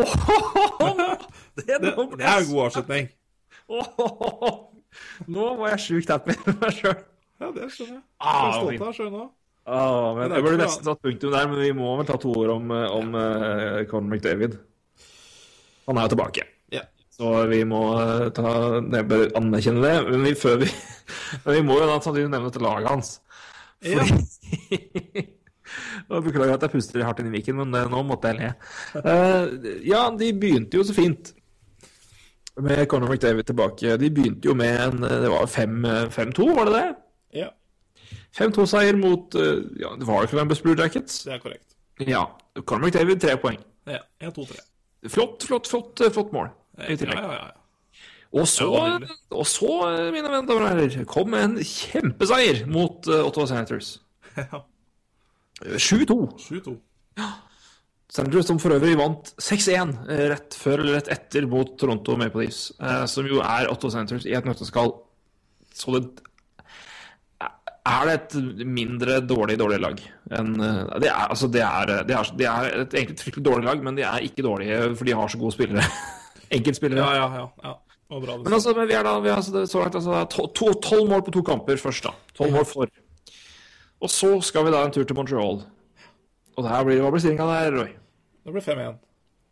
[0.83, 1.23] Oh,
[1.57, 3.09] det, Det, det er en god avslutning.
[3.69, 4.59] Oh,
[5.37, 6.99] Nå var jeg sjukt happy med meg sjøl.
[7.37, 8.05] Ja, det skjønner jeg.
[8.21, 9.25] Ah, Jeg er stolt av sjøl nå.
[9.67, 12.53] Ah, men jeg burde nesten tatt punktum der, men vi må vel ta to ord
[12.55, 14.61] om, om uh, Conor McDavid.
[15.89, 16.47] Han er jo tilbake.
[17.17, 18.51] Så vi må eh, ta
[18.83, 19.95] bør anerkjenne det.
[20.11, 20.69] Men vi, vi,
[21.47, 23.15] men vi må jo da nevne dette laget hans.
[23.81, 24.05] Ja.
[26.09, 28.53] Og Beklager at jeg puster hardt inn i mikken, men nå måtte jeg le.
[29.01, 31.33] Uh, ja, de begynte jo så fint.
[32.57, 33.97] med Conor McDavid tilbake.
[34.01, 36.87] De begynte jo med en Det var 5-2, var det det?
[37.43, 37.49] Ja,
[38.37, 41.23] 5-2-seier mot eh, ja, det var jo Columbus Blue Jackets.
[41.25, 41.77] det er korrekt.
[42.05, 42.25] Ja.
[42.69, 43.57] Conor McDavid, tre poeng.
[43.89, 44.59] Ja, 1-2-3.
[45.09, 46.51] Flott, flott, flott, eh, flott mål.
[46.79, 47.17] I Ja, tillegg.
[47.23, 47.51] ja, ja.
[48.37, 48.69] Og så,
[49.31, 53.95] og så, eh, mine venner og herrer, kom en kjempeseier mot Ottawa Senators.
[54.37, 54.61] ja.
[55.65, 56.17] 7-2.
[56.43, 56.77] 7-2.
[58.17, 62.45] Senators som for øvrig vant 6-1 eh, rett før eller rett etter mot Toronto Maple
[62.45, 64.93] Leafs, eh, som jo er Otto Senators i et nøtteskall.
[65.77, 66.05] Så det
[67.87, 70.01] er det et mindre dårlig, dårlig lag
[70.35, 73.69] enn eh, Det er, altså, det er, det er, det er et egentlig fryktelig dårlig
[73.69, 75.85] lag, men de er ikke dårlige, for de har så gode spillere.
[76.57, 77.03] Enkeltspillere.
[77.03, 77.49] Ja, ja, ja.
[77.71, 77.75] ja.
[78.07, 80.77] Bra Men altså, men vi er da, vi er så langt, altså, er to- to-
[80.83, 82.15] tolv mål på to kamper først, da.
[82.39, 82.91] Tolv mål for.
[84.05, 85.63] Og så skal vi da en tur til Montreal.
[86.57, 87.93] Og der blir, hva blir stillinga der, Roy?
[88.47, 88.97] Det blir 5-1.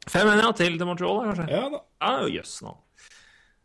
[0.08, 1.46] Fem en, ja, til til Montreal, da, kanskje?
[1.52, 1.80] Ja da.
[2.04, 2.74] Ja, jøss nå.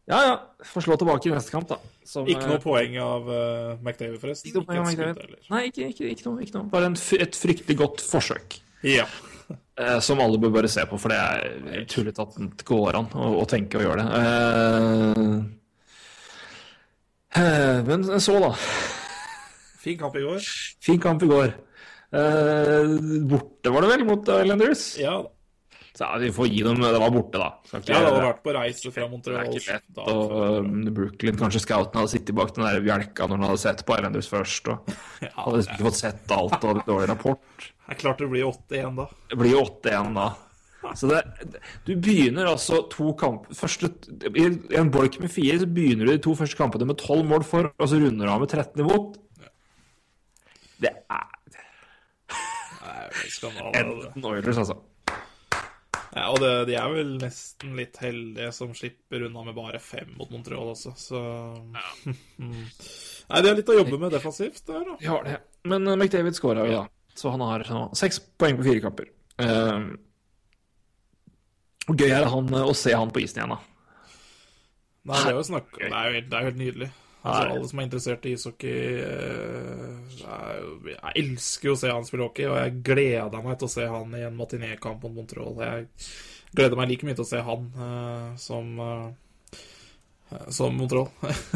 [0.09, 0.35] Ja, ja.
[0.65, 1.77] Får slå tilbake i neste kamp, da.
[2.07, 4.49] Som, Ikke noe eh, poeng av uh, McDavid, forresten.
[4.49, 5.35] Ikke noe poeng av McDavid.
[5.51, 6.69] Nei, ikke, ikke, ikke, noe, ikke noe.
[6.71, 8.57] Bare en, et fryktelig godt forsøk.
[8.87, 9.05] Ja.
[9.77, 13.11] Uh, som alle bør bare se på, for det er tullete at det går an
[13.13, 14.09] å, å tenke og gjøre det.
[17.37, 18.55] Uh, men så, da.
[19.79, 20.39] Fin kamp i går.
[20.83, 21.53] Fin kamp i går.
[22.09, 22.95] Eh,
[23.29, 24.85] borte var det vel mot Islanders?
[24.99, 25.29] Ja da.
[25.99, 27.47] Så ja, vi får gi dem Det var borte, da.
[27.65, 29.39] Ikke- Ja, det hadde vært på reise fra Montreal.
[29.43, 29.87] det er ikke lett.
[29.95, 30.01] da.
[30.13, 30.31] Og
[30.63, 33.97] um, Brooklyn, kanskje scouten hadde sittet bak den der bjelka når han hadde sett på
[33.97, 34.69] Islanders først.
[34.69, 34.93] Og
[35.25, 37.41] Ja, hadde liksom ikke fått sett alt og hadde dårlig rapport.
[37.57, 39.07] det er klart det blir 8-1 da.
[39.33, 40.29] Det blir 8-1 da.
[40.95, 41.19] Så det,
[41.85, 43.89] du begynner altså to kamper første,
[44.31, 44.45] I
[44.79, 47.73] en bolk med fire så begynner du de to første kampene med 12 mål for,
[47.77, 49.17] og så runder du av med 13 imot.
[50.79, 51.59] Det er.
[53.79, 54.79] Enten Oilers, altså.
[56.09, 60.09] Ja, og det, de er vel nesten litt heldige som slipper unna med bare fem
[60.17, 61.19] mot Montreal også, så
[62.41, 64.95] Nei, de har litt å jobbe med defensivt der, da.
[65.05, 65.35] Har det.
[65.69, 67.13] Men uh, McDavid scora jo, da.
[67.13, 69.11] Så han har uh, seks poeng på fire kamper.
[69.37, 69.91] Uh,
[71.89, 73.61] og gøy er det han, uh, å se han på isen igjen, da.
[75.09, 76.89] Nei, det er jo snakk Det er jo helt, det er jo helt nydelig.
[77.19, 82.05] Altså, alle som er interessert i ishockey eh, er Jeg elsker jo å se han
[82.07, 85.57] spille hockey, og jeg gleder meg til å se han i en matinékamp mot Montreal.
[85.59, 85.89] Jeg
[86.55, 89.09] gleder meg like mye til å se han uh, som uh,
[90.53, 91.09] som Montreal.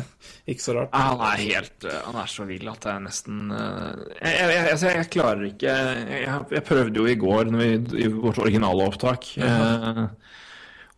[0.52, 0.92] Ikke så rart.
[0.98, 5.10] Han er helt Han er så vill at det er nesten jeg, jeg, jeg, jeg
[5.14, 9.30] klarer ikke jeg, jeg, jeg prøvde jo i går når vi, i vårt originale opptak
[9.40, 10.08] uh,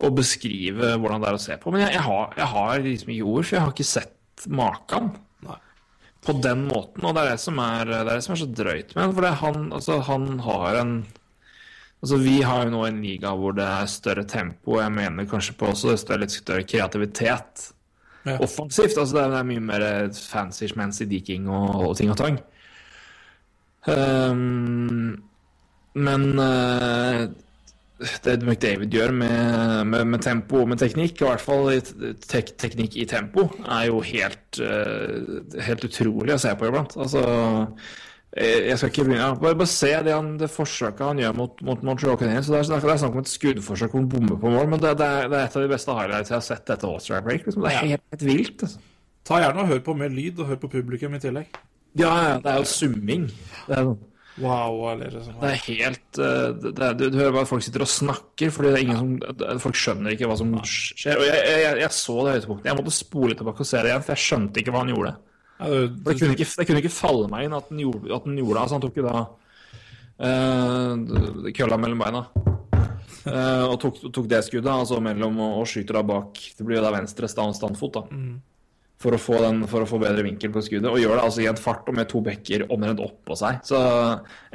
[0.02, 3.12] å beskrive hvordan det er å se på, men jeg, jeg, har, jeg har liksom
[3.14, 4.15] ikke ord, for jeg har ikke sett
[4.48, 5.12] maken
[6.26, 7.06] på den måten.
[7.06, 9.14] Og det er det som er, det er, det som er så drøyt med han.
[9.18, 10.98] For han, altså, han har en
[12.04, 15.56] Altså, Vi har jo nå en liga hvor det er større tempo, jeg mener kanskje
[15.58, 17.72] på også det er litt større kreativitet
[18.26, 18.36] Ja.
[18.42, 18.98] offensivt.
[18.98, 22.38] altså Det er, mye mer fancy schmancy deking og, og ting og tang.
[23.88, 25.24] Um,
[25.96, 27.28] men eh,
[28.00, 31.70] det McDavid gjør med, med, med tempo og med teknikk, i hvert fall
[32.28, 36.98] tek, teknikk i tempo, er jo helt, eh, helt utrolig å se på iblant.
[37.00, 37.24] Altså,
[38.36, 41.86] jeg skal ikke begynne Bare, bare se det, han, det forsøket han gjør mot, mot
[41.88, 42.50] Montreal Canadiens.
[42.52, 45.30] Det det er snakk om et skuddforsøk han bommer på mål, men det, det, er,
[45.32, 47.48] det er et av de beste highlights jeg har sett etter All-Star Break.
[47.48, 47.64] Liksom.
[47.64, 48.66] Det er helt, helt vilt.
[48.68, 48.84] Altså.
[49.26, 51.56] Ta gjerne og hør på mer lyd, og hør på publikum i tillegg.
[51.96, 52.12] Ja,
[52.44, 53.30] det er jo summing.
[53.70, 53.96] Det er,
[54.36, 55.38] Wow, eller sånn.
[55.40, 58.74] det er helt eh, det er, du, du hører bare folk sitter og snakker, fordi
[58.74, 61.22] det er ingen som Folk skjønner ikke hva som skjer.
[61.22, 62.68] Og jeg, jeg, jeg, så det høydepunktet.
[62.68, 65.14] Jeg måtte spole tilbake og se det igjen, for jeg skjønte ikke hva han gjorde.
[65.56, 68.12] Ja, du, du, Det kunne ikke, det kunne ikke falle meg inn at han gjorde,
[68.12, 68.64] at han gjorde det.
[68.66, 69.22] Altså, han tok jo da
[70.26, 72.26] uh, kølla mellom beina.
[73.26, 76.78] Uh, og tok, tok det skuddet, altså mellom og, og skyter da bak Det blir
[76.78, 78.20] jo da venstre stand, standfot, da.
[78.96, 80.88] For å, få den, for å få bedre vinkel på skuddet.
[80.88, 83.58] Og gjør det altså i en fart og med to bekker omtrent oppå seg.
[83.68, 83.76] Så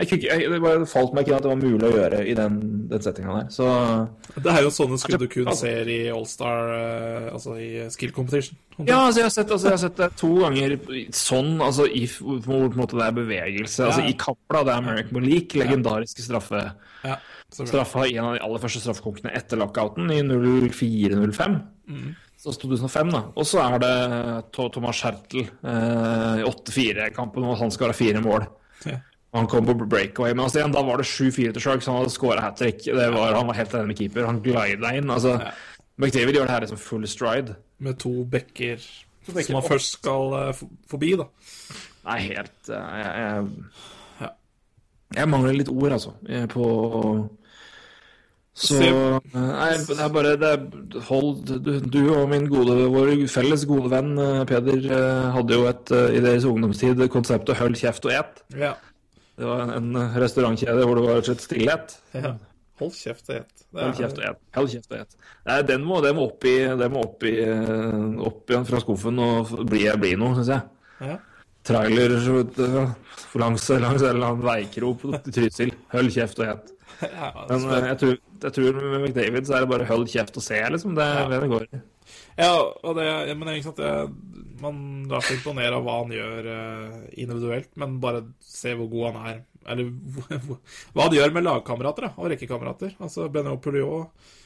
[0.01, 2.57] jeg, jeg, det bare falt meg ikke at det var mulig å gjøre i den,
[2.89, 3.51] den settinga der.
[3.53, 3.67] Så
[4.41, 8.15] det er jo sånne skudd du kun Altså- ser i Allstar, eh, altså i skill
[8.17, 8.57] competition.
[8.81, 10.77] Ja, altså jeg har sett, altså jeg har sett det to ganger
[11.21, 12.07] sånn, altså i
[12.81, 13.91] måte det er bevegelse.
[13.91, 14.65] Altså i kamper, da.
[14.71, 16.65] Det er Merrick Malik, legendariske straffe.
[17.05, 17.21] Ja.
[17.53, 21.61] Straffa i en av de aller første straffekonkene etter lockouten i 04-05.
[22.41, 23.21] Så 2005, da.
[23.37, 23.95] Og så er det
[24.57, 28.47] To- Thomas Hertel eh, i 8-4-kampen, og han skåra fire mål.
[28.89, 28.97] Ja.
[29.37, 31.87] Han kom på breakaway, men altså igjen, da var det 7-4 til Sharks.
[31.87, 32.81] Han hadde skåra hat trick.
[32.89, 34.25] Det var- Han var helt enig med keeper.
[34.27, 35.11] Han glida inn.
[35.11, 35.51] altså Ja.
[36.01, 37.57] McDavid gjør det her liksom full stride.
[37.79, 38.81] Med to bekker
[39.27, 39.69] bekker som opp.
[39.69, 40.53] først skal uh,
[40.89, 41.27] forbi, da.
[42.09, 43.49] Nei, helt uh, Jeg, jeg,
[44.23, 44.29] Ja.
[45.21, 46.65] jeg mangler litt ord, altså, eh, på
[48.55, 50.65] Så Nei, det er bare det er,
[51.07, 55.69] Hold du, du og min gode, vår felles gode venn eh, Peder eh, hadde jo
[55.71, 58.43] et eh, i deres ungdomstid konseptet 'hold kjeft og et'.
[58.59, 58.75] Ja.
[59.39, 61.99] Det var en, en restaurantkjede hvor det var rett og slett stillhet.
[62.19, 62.35] ja.
[62.81, 63.65] Hold kjeft og et.
[63.77, 64.39] Hold kjeft og et.
[64.57, 65.17] Hold kjeft og et.
[65.49, 68.81] Nei, den må, den må opp, i, den må opp, i, eh, opp igjen fra
[68.81, 71.11] skuffen og bli, bli noe, syns jeg.
[71.11, 71.19] Ja.
[71.71, 72.39] Trailer så
[73.41, 75.75] langs, langs en eller annen veikrok på Trysil.
[75.93, 76.73] Hold kjeft og et.
[77.03, 80.39] Ja, Men eh, jeg tror, jeg tror med McDavid så er det bare hold kjeft
[80.41, 80.97] og se, liksom.
[80.99, 81.83] Det er det det går i.
[82.41, 86.13] Ja, og det, ja, men ikke sant, det, man lar seg imponere av hva han
[86.15, 89.41] gjør eh, individuelt, men bare se hvor god han er.
[89.71, 89.91] Eller
[90.95, 92.97] hva han gjør med lagkamerater og rekkekamerater.
[93.01, 94.37] Altså, Benoit Pouliot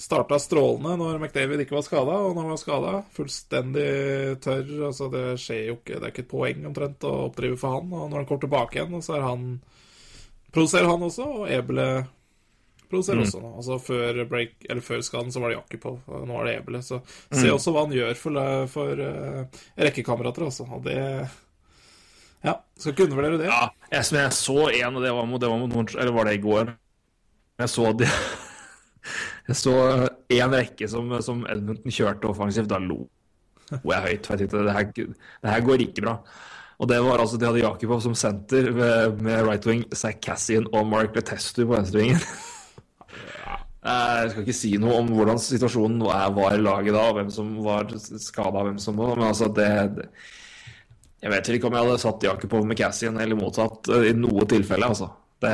[0.00, 3.90] starta strålende når McDavid ikke var skada, og når han var skada, fullstendig
[4.40, 4.70] tørr.
[4.88, 7.92] altså Det skjer jo ikke, det er ikke et poeng omtrent å oppdrive for han.
[7.92, 9.44] Og når han kommer tilbake igjen, så er han
[10.54, 11.86] produserer han også, og Ebele
[12.90, 13.52] produserer også nå.
[13.60, 16.82] Altså før, break, eller før skaden så var det Jakipov, nå er det Ebele.
[16.86, 20.66] Så se også hva han gjør for, for uh, rekkekamerater, altså.
[20.70, 20.98] Og det
[22.40, 23.48] Ja, skal ikke undervurdere det.
[23.50, 26.38] Ja, jeg, jeg så en, og det var mot, det var mot Eller var det
[26.38, 26.70] i går?
[27.60, 28.08] Jeg så det
[29.50, 29.74] Jeg så
[30.32, 32.70] én rekke som, som Edmonton kjørte offensivt.
[32.70, 33.02] Da lo
[33.70, 34.26] jeg høyt.
[34.26, 36.16] For jeg tenkte det her, det her går ikke bra.
[36.80, 40.68] Og det var altså, De hadde Jakubov som senter med, med right wing, Zack Cassian
[40.72, 42.22] og Mark Letestu på venstrevingen.
[43.80, 47.54] Jeg skal ikke si noe om hvordan situasjonen var i laget da, og hvem som
[47.64, 47.88] var
[48.20, 50.04] skada, hvem som var Men altså, det, det
[51.22, 54.44] Jeg vet ikke om jeg hadde satt Jakubov med Cassian eller motsatt eh, i noe
[54.48, 55.08] tilfelle, altså.
[55.40, 55.52] Det,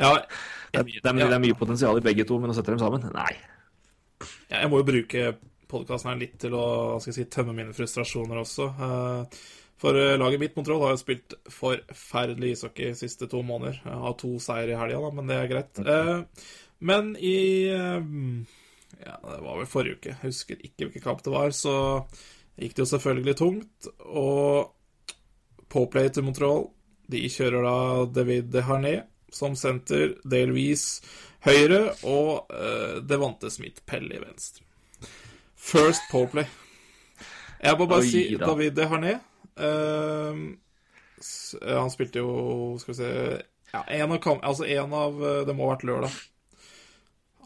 [0.00, 0.14] Ja,
[0.72, 3.08] det, det, er, det er mye potensial i begge to, men å sette dem sammen?
[3.12, 3.32] Nei.
[4.50, 5.30] Jeg må jo bruke
[5.70, 8.68] podkasten her litt til å si, tømme mine frustrasjoner også.
[8.88, 9.40] Eh,
[9.80, 13.78] For eh, laget mitt, Montreal, har jo spilt forferdelig ishockey de siste to måneder.
[13.84, 15.80] Jeg har to seier i helga, men det er greit.
[15.84, 16.18] Eh,
[16.80, 18.02] Men i eh,
[19.04, 20.12] Ja, det var vel forrige uke.
[20.12, 21.52] Jeg husker ikke hvilken kamp det var.
[21.56, 21.72] Så
[22.60, 23.88] gikk det jo selvfølgelig tungt.
[24.04, 24.74] Og
[25.70, 26.66] Poplay til Montreal,
[27.10, 27.76] de kjører da
[28.20, 28.96] David Deharné
[29.32, 31.00] som senter, Dale Wees
[31.46, 34.66] høyre og uh, Devante Smith-Pelle i venstre.
[35.54, 36.48] First Poplay.
[37.60, 38.48] Jeg må bare Oi, si da.
[38.48, 39.29] David Deharné eh, eh,
[41.68, 42.30] Han spilte jo
[42.80, 43.10] Skal vi se
[43.72, 46.16] ja, en, av altså en av eh, Det må ha vært lørdag.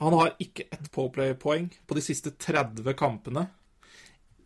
[0.01, 3.47] Han har ikke ett Poplay-poeng på de siste 30 kampene.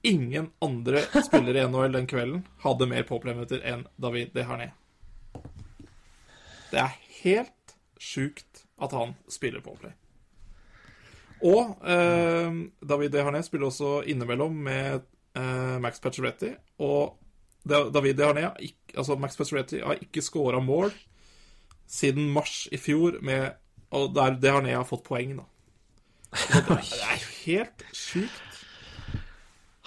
[0.07, 4.75] Ingen andre spillere i NHL den kvelden hadde mer Poplay-minutter enn David Desharnais.
[6.69, 9.95] Det er helt sjukt at han spiller Poplay.
[11.47, 15.01] Og eh, David Desharnais spiller også innimellom med
[15.39, 16.51] eh, Max Pacioretti
[16.83, 17.15] Og
[17.69, 20.93] David Desharnais har ikke- altså Max Pacioretty har ikke scora mål
[21.89, 23.51] siden mars i fjor, med,
[23.91, 25.47] og der Desharnais har fått poeng, da.
[26.33, 28.43] Det det er jo helt sjukt.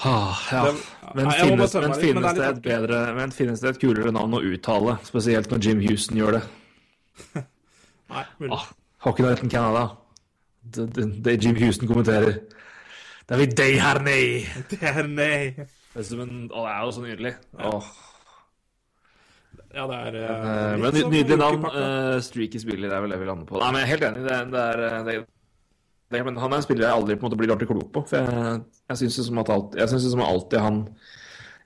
[0.03, 0.64] Ah, ja.
[0.72, 0.82] Det-
[1.16, 4.34] Men Nei, finnes, men, finnes det det et bedre Men finnes det et kulere navn
[4.34, 4.95] å uttale?
[5.06, 6.41] Spesielt når Jim Houston gjør det.
[8.10, 8.52] Nei, mulig.
[8.56, 8.66] Ah,
[9.06, 9.84] Hockeynighten Canada.
[10.64, 12.40] Det, det, det Jim Houston kommenterer.
[13.30, 14.45] David Dayharney.
[14.72, 15.68] Det er nei.
[15.91, 17.35] Det er å, det er jo så nydelig.
[17.59, 17.91] Åh.
[19.72, 21.63] Ja, det er eh, men litt nydelig navn.
[21.68, 23.59] Uh, eh, streaky spiller er vel det vi lander på.
[23.61, 24.26] Nei, men jeg er helt enig.
[24.26, 25.15] Det, det er, det,
[26.11, 28.03] det, men han er en spiller jeg aldri på en måte blir ordentlig klok på.
[28.11, 28.61] For jeg,
[28.91, 30.81] jeg syns som at alt, jeg synes det som alltid han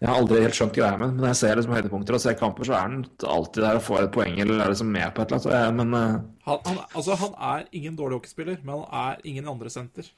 [0.02, 2.38] Jeg har aldri helt skjønt greia med men når jeg ser liksom høydepunkter og ser
[2.38, 2.98] kamper, så er han
[3.38, 5.48] alltid der og får et poeng eller er liksom med på et eller annet.
[5.48, 6.20] Så jeg, men uh...
[6.50, 10.12] Han, han, altså, han er ingen dårlig hockeyspiller, men han er ingen andre senter.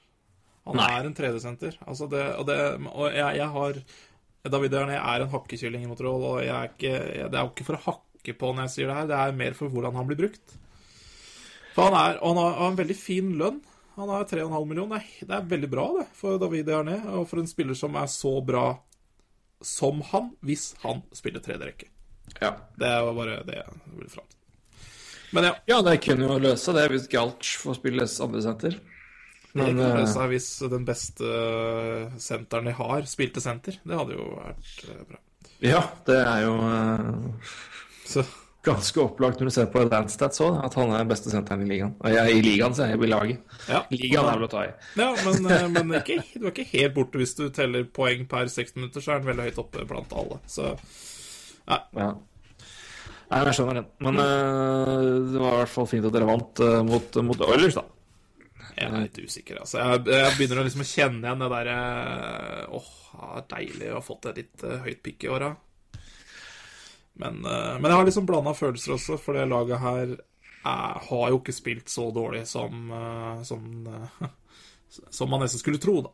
[0.68, 0.90] Han Nei.
[0.98, 1.80] er en tredjesenter.
[1.88, 2.58] Altså det, og det,
[2.92, 3.82] og jeg, jeg har
[4.48, 7.54] David Erne er en hakkekylling i Montreal, og jeg er ikke, jeg, det er jo
[7.54, 9.96] ikke for å hakke på når jeg sier det her, det er mer for hvordan
[9.98, 10.56] han blir brukt.
[11.76, 13.60] For han, er, og han har, har en veldig fin lønn.
[13.98, 15.06] Han har 3,5 millioner.
[15.20, 18.10] Det det er veldig bra det for David Erne, og for en spiller som er
[18.12, 18.68] så bra
[19.66, 21.88] som han, hvis han spiller tredje rekke.
[22.42, 22.52] ja.
[22.78, 24.38] Det var bare det jeg ville fram til.
[25.32, 25.56] Men ja.
[25.66, 28.78] ja, det kunne jo løse det hvis Galch får spille andre senter.
[29.58, 31.30] Det Men kunne eh, løse seg hvis den beste
[32.22, 33.80] senteren de har, spilte senter.
[33.82, 35.24] Det hadde jo vært eh, bra.
[35.66, 37.56] ja, det er jo eh,
[38.06, 38.26] Så
[38.68, 41.70] ganske opplagt når du ser på Landstats òg, at han er den beste senteren i
[41.70, 41.96] ligaen.
[42.04, 43.58] Og jeg, I ligaen, så er jeg i laget.
[43.72, 43.82] ja.
[43.94, 44.72] Ligaen er vel å ta i.
[45.00, 48.50] ja men, eh, men ikke, du er ikke helt borte hvis du teller poeng per
[48.52, 50.42] 60 minutter, så er den veldig høyt oppe blant alle.
[50.52, 50.74] Så
[51.68, 52.12] Ja.
[53.28, 53.88] Nei, jeg skjønner den.
[54.06, 57.76] Men eh, det var i hvert fall fint at dere vant uh, mot, mot Oilers,
[57.76, 57.84] da.
[58.78, 59.62] Jeg er litt usikker.
[59.64, 59.80] Altså.
[59.82, 61.78] Jeg, jeg begynner å liksom kjenne igjen det derre
[62.78, 65.50] Åh, det er deilig å ha fått et litt eh, høyt pikk i åra.
[67.18, 71.34] Men, eh, men jeg har liksom blanda følelser også, for det laget her er, har
[71.34, 74.30] jo ikke spilt så dårlig som, eh, som, eh,
[75.20, 76.14] som man nesten skulle tro, da.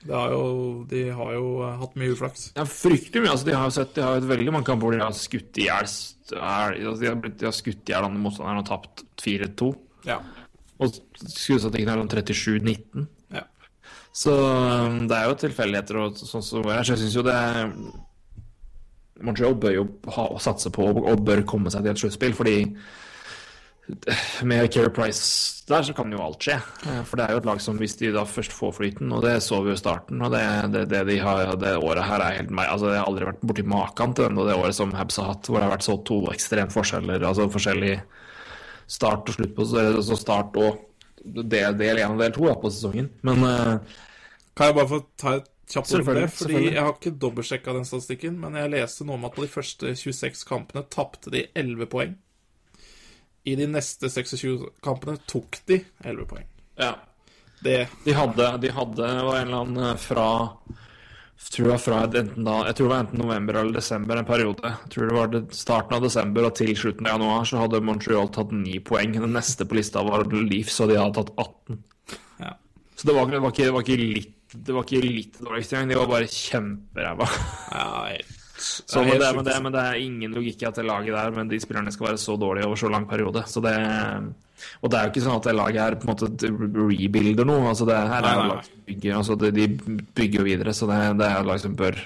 [0.00, 0.44] Det har jo,
[0.88, 2.46] de har jo eh, hatt mye uflaks.
[2.56, 3.34] Ja, fryktelig mye.
[3.34, 5.60] Altså, de har jo sett De har jo veldig mange kamper hvor de har skutt
[5.60, 9.74] i hjel altså, de, har de har skutt i hjel andre motstanderen og tapt 4-2.
[10.08, 10.22] Ja.
[10.80, 13.08] Og skuddstatistikken er sånn 37-19.
[13.36, 13.44] ja.
[14.16, 16.82] Så um, det er jo tilfeldigheter og sånn som her.
[16.82, 17.36] Så jeg syns jo det
[19.20, 19.84] Montreal bør jo
[20.16, 22.56] ha, satse på og, og bør komme seg til et sluttspill, fordi
[24.46, 26.56] med Keri Price der så kan jo alt skje.
[26.86, 29.22] Eh, For det er jo et lag som hvis de da først får flyten, og
[29.24, 30.42] det så vi jo i starten, og det,
[30.74, 33.44] det, det de har det året her er helt meg Altså, jeg har aldri vært
[33.46, 35.98] borti maken til det, det året som Habs har hatt, hvor det har vært så
[36.06, 38.00] to ekstremt forskjeller, altså forskjellig
[38.90, 40.86] start og slutt på så start og
[41.20, 43.10] del, del 1 og del 2 da, på sesongen.
[43.26, 43.98] Men uh,
[44.56, 46.24] Kan jeg bare få ta et kjapt ord på det?
[46.34, 46.62] Fordi.
[46.70, 49.94] Jeg har ikke dobbeltsjekka den statistikken, men jeg leste noe om at på de første
[50.00, 52.16] 26 kampene tapte de 11 poeng.
[53.48, 56.50] I de neste 26 kampene tok de 11 poeng.
[56.80, 56.96] ja.
[57.60, 60.28] Det De hadde, de hadde var en eller annen eh, fra
[61.54, 64.72] tror var fra enten da, jeg tror det var enten november eller desember en periode.
[64.74, 67.80] Jeg tror det var det, starten av desember og til slutten av januar så hadde
[67.84, 69.16] Montreal tatt ni poeng.
[69.16, 71.80] Den neste på lista var Leafs, og de hadde tatt 18.
[72.44, 72.52] Ja.
[72.94, 75.74] Så det var, det var, ikke, det var ikke litt det var ikke litt dårligst
[75.74, 77.26] engang, de var bare kjemperæva.
[77.70, 78.16] ja,
[78.60, 81.30] Så men det, men, det, men det er ingen logikk i at det laget der,
[81.36, 83.44] men de spillerne skal være så dårlige over så lang periode.
[83.48, 83.76] Så det,
[84.82, 86.28] og det er jo ikke sånn at det laget her på en måte
[87.00, 87.68] rebuilder noe.
[87.70, 89.66] Altså det her er jo lag som bygger, altså de, de
[90.20, 91.98] bygger jo videre, så det, det er lag som bør,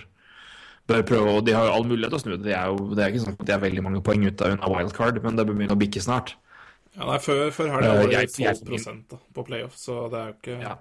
[0.91, 1.35] bør prøve.
[1.39, 2.43] Og de har jo all mulighet til å snu det.
[2.49, 4.71] De er jo, det er ikke sånn at de er veldig mange poeng ute unna
[4.75, 6.35] wildcard, men det bør begynne å bikke snart.
[6.95, 10.27] Ja, nei, før, før har de det jeg- 12 da, på playoff, så det er
[10.31, 10.77] jo ikke Ja.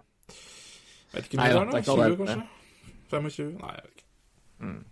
[1.14, 1.82] Vet ikke hvor mye det er nå?
[1.84, 2.44] 20, kanskje?
[3.14, 3.52] 25?
[3.62, 4.84] Nei, jeg vet ikke.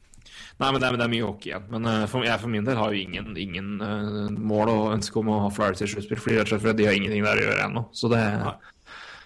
[0.62, 1.64] Nei, men det er, men det er mye hockey igjen.
[1.74, 5.18] Men uh, for, jeg for min del har jo ingen, ingen uh, mål og ønske
[5.18, 7.42] om å ha Flyers i sluttspill, fordi rett og slett fordi de har ingenting der
[7.42, 7.84] å gjøre ennå.
[7.98, 8.22] Så det,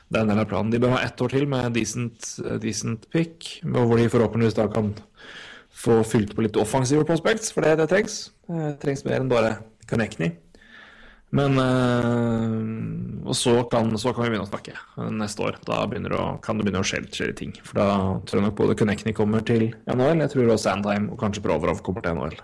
[0.08, 0.72] det er en del av planen.
[0.72, 4.70] De bør ha ett år til med decent, eh, decent pick, hvor de forhåpentligvis da
[4.72, 4.94] kan
[5.76, 8.20] få fylt på litt offensive prospects, for det, det trengs.
[8.48, 9.58] Det trengs mer enn bare
[9.90, 10.38] Connectney.
[11.36, 14.76] Men øh, Og så kan, så kan vi begynne å snakke
[15.18, 15.58] neste år.
[15.66, 17.56] Da å, kan det begynne å skje skje ting.
[17.66, 17.88] For da
[18.28, 21.82] tror jeg nok både Connectney kommer til NHL, jeg tror også Sandheim og kanskje Proverov
[21.86, 22.38] kommer til NHL.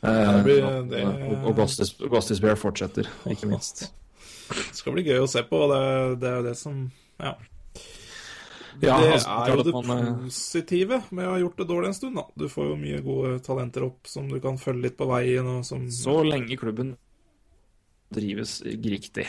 [0.00, 3.90] Eh, blir- det- og og Gostis Bear fortsetter, ikke minst.
[4.48, 6.90] Det skal bli gøy å se på, det, det er jo det som
[7.20, 7.34] Ja.
[8.80, 11.94] Ja, det altså, er jo det eh, positive med å ha gjort det dårlig en
[11.94, 12.24] stund, da.
[12.34, 15.84] Du får jo mye gode talenter opp som du kan følge litt på veien, som
[15.90, 16.96] Så lenge klubben
[18.14, 19.26] drives riktig.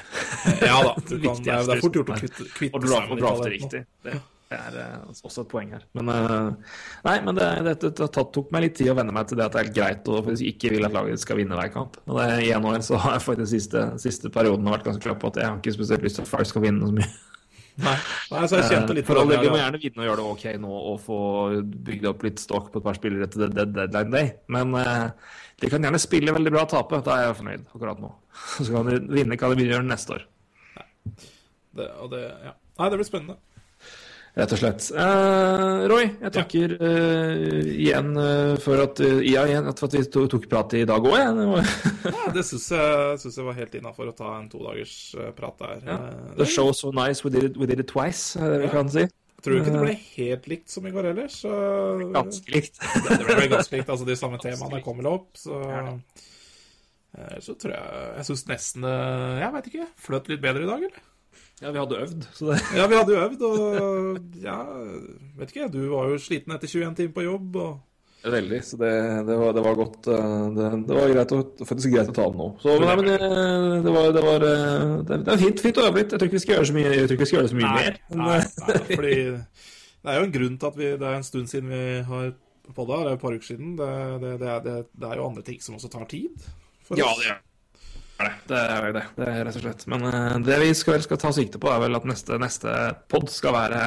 [0.61, 0.93] Ja da.
[1.07, 3.49] Det Du kan, det, er, det er fort gjort å kvitte, kvitte seg med drafte
[3.53, 3.81] riktig.
[4.05, 4.19] Det,
[4.51, 5.85] det er uh, også et poeng her.
[5.95, 6.75] Men uh,
[7.07, 9.55] nei, men det, det, det tok meg litt tid å venne meg til det at
[9.55, 10.21] det er greit å
[10.51, 11.99] ikke vil at laget skal vinne hver kamp.
[12.09, 15.31] Og det, I NHL så har jeg faktisk siste, siste perioden vært ganske klar på
[15.31, 17.11] at jeg har ikke spesielt lyst til at Fire skal vinne så mye.
[17.81, 17.93] Nei.
[18.31, 20.31] Nei, så jeg kjente litt For all det del, må gjerne vinne og gjøre det
[20.33, 21.19] ok nå og få
[21.87, 24.33] bygd opp litt stokk på et par spillere til dead- dead- deadline day.
[24.51, 25.05] Men eh,
[25.61, 27.01] de kan gjerne spille veldig bra og tape.
[27.05, 28.11] Da er jeg fornøyd akkurat nå.
[28.57, 30.27] Så kan de vinne gjøre neste år.
[31.77, 32.55] Det, og det, ja.
[32.79, 33.38] Nei, det blir spennende.
[34.31, 34.85] Rett og slett.
[34.95, 40.03] Eh, Roy, jeg takker eh, igjen eh, for at, uh, ja, igjen, for at vi
[40.07, 41.17] to, tok prat i dag òg.
[42.11, 45.59] Ja, det syns jeg, synes jeg var helt innafor å ta en todagers eh, prat
[45.59, 45.83] der.
[45.83, 45.97] Ja.
[46.07, 48.71] Eh, The show so nice, we did it, we did it twice, er det vi
[48.71, 49.03] kan si.
[49.41, 51.39] Tror ikke det ble helt likt som i går ellers.
[51.41, 51.51] så
[52.13, 52.77] Ganske likt.
[53.09, 53.89] Det ble ganske likt.
[53.89, 55.61] Altså, de samme temaene kom vel opp, så
[57.11, 59.88] Eh, Så tror jeg Jeg syns nesten Jeg veit ikke.
[59.99, 61.01] Fløt litt bedre i dag, eller?
[61.61, 64.55] Ja, vi hadde øvd, så det Ja, vi hadde jo øvd, og ja
[65.38, 67.73] Vet ikke, du var jo sliten etter 21 timer på jobb, og
[68.22, 68.91] Veldig, så det,
[69.26, 72.27] det, var, det var godt eh, det, det var greit å, faktisk greit å ta
[72.30, 72.49] den nå.
[72.61, 73.15] Så, men, nei, men det,
[73.88, 76.14] det var, det var eh, det, er fint, fint litt.
[76.14, 77.57] Jeg tror ikke vi skal gjøre så mye, jeg tror ikke vi skal gjøre så
[77.57, 77.98] mye mer.
[78.11, 81.18] Men, nei, eh, nei, fordi det er jo en grunn til at vi Det er
[81.18, 82.30] en stund siden vi har
[82.77, 83.73] podda, det er et par uker siden.
[83.81, 83.89] Det,
[84.22, 86.45] det, det, er, er jo andre ting som også tar tid.
[86.93, 88.31] ja, det er det.
[88.52, 89.88] Det er det, det er rett og slett.
[89.89, 92.76] Men det vi skal, skal ta sikte på, er vel at neste, neste
[93.10, 93.85] pod skal være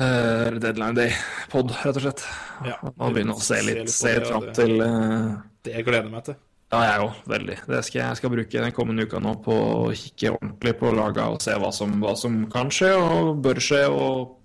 [0.00, 2.22] eh, deadline day-pod, rett og slett.
[2.66, 2.76] Ja.
[2.90, 5.36] Og begynne å se litt, se litt fram det- til uh,
[5.66, 6.38] Det gleder jeg meg til.
[6.70, 7.14] Ja, jeg òg.
[7.26, 7.56] Veldig.
[7.66, 11.24] Det skal jeg, skal bruke den kommende uka nå på å kikke ordentlig på laga
[11.32, 14.36] og se hva som, hva som kan skje og bør skje, og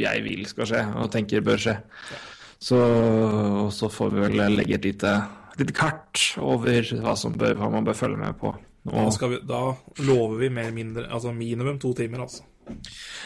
[0.00, 1.76] jeg vil skal skje og tenker bør skje.
[2.62, 2.78] Så,
[3.74, 5.14] så får vi vel legge et lite,
[5.58, 8.52] lite kart over hva, som bør, hva man bør følge med på.
[8.82, 9.60] Da, Og, skal vi, da
[10.02, 12.42] lover vi mer mindre Altså minimum to timer, altså.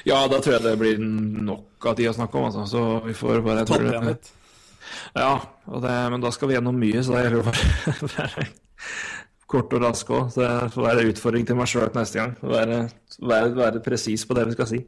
[0.05, 2.67] Ja, da tror jeg det blir nok av tid å snakke om, altså.
[2.71, 4.17] Så vi får bare jeg.
[5.17, 5.35] Ja,
[5.67, 8.47] det, men da skal vi gjennom mye, så det gjelder bare
[9.51, 12.35] kort og rask òg, så det får være en utfordring til meg sjøl neste gang.
[12.43, 12.81] Være,
[13.23, 14.83] være, være presis på det vi skal si.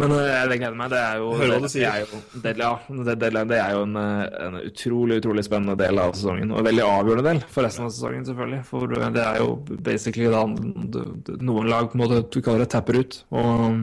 [0.00, 0.90] Men eh, jeg gleder meg.
[0.92, 1.84] Det er jo, Hører hva du det, sier.
[1.90, 6.00] det er jo, det, det, det, er jo en, eh, en utrolig utrolig spennende del
[6.00, 6.52] av sesongen.
[6.54, 8.62] Og en veldig avgjørende del for resten av sesongen, selvfølgelig.
[8.70, 9.54] For eh, det er jo
[9.90, 13.20] basically da noen lag på en måte du kaller det tapper ut.
[13.34, 13.82] Og,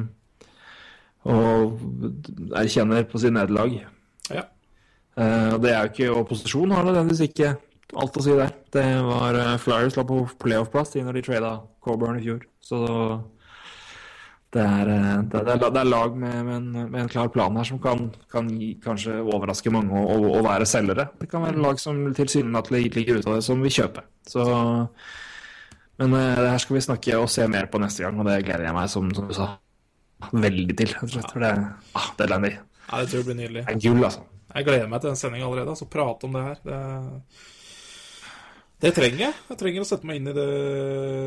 [1.27, 3.77] og erkjenner på sitt nederlag.
[4.31, 4.47] Ja.
[5.17, 7.55] Uh, det er jo ikke opposisjon, har nødvendigvis ikke
[7.97, 8.53] alt å si der.
[8.73, 12.45] Det var uh, Flyers la på playoff-plass når de trada Coburn i fjor.
[12.63, 12.83] Så
[14.55, 17.55] det er, eh, det er, det er lag med, med, en, med en klar plan
[17.59, 21.09] her som kan, kan gi, kanskje overraske mange og, og, og være selgere.
[21.19, 24.05] Det kan være lag som tilsynelatende ligger ute av det, som vil kjøpe.
[24.27, 24.45] Så,
[25.99, 28.39] men uh, det her skal vi snakke og se mer på neste gang, og det
[28.47, 29.51] gleder jeg meg, som, som du sa,
[30.31, 30.95] veldig til.
[31.01, 31.53] og slett, For det,
[31.97, 32.53] ah, det er Landy.
[32.57, 33.65] ja, det tror jeg blir nydelig.
[33.67, 34.25] Det er gull, altså.
[34.55, 35.75] Jeg gleder meg til den sendinga allerede.
[35.75, 36.59] Altså, prate om det her.
[36.63, 36.79] Det,
[38.77, 39.33] det trenger jeg.
[39.49, 40.45] Jeg trenger å sette meg inn i det,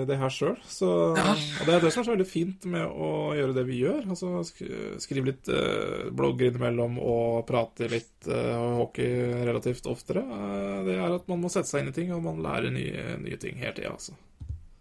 [0.07, 0.57] det her sjøl.
[0.87, 4.05] Og det er det som er så veldig fint med å gjøre det vi gjør.
[4.15, 10.23] Altså Skrive litt eh, blogger innimellom og prate litt eh, hockey relativt oftere.
[10.23, 13.19] Eh, det er at man må sette seg inn i ting, og man lærer nye,
[13.23, 13.95] nye ting hele tida.
[13.99, 14.15] Altså.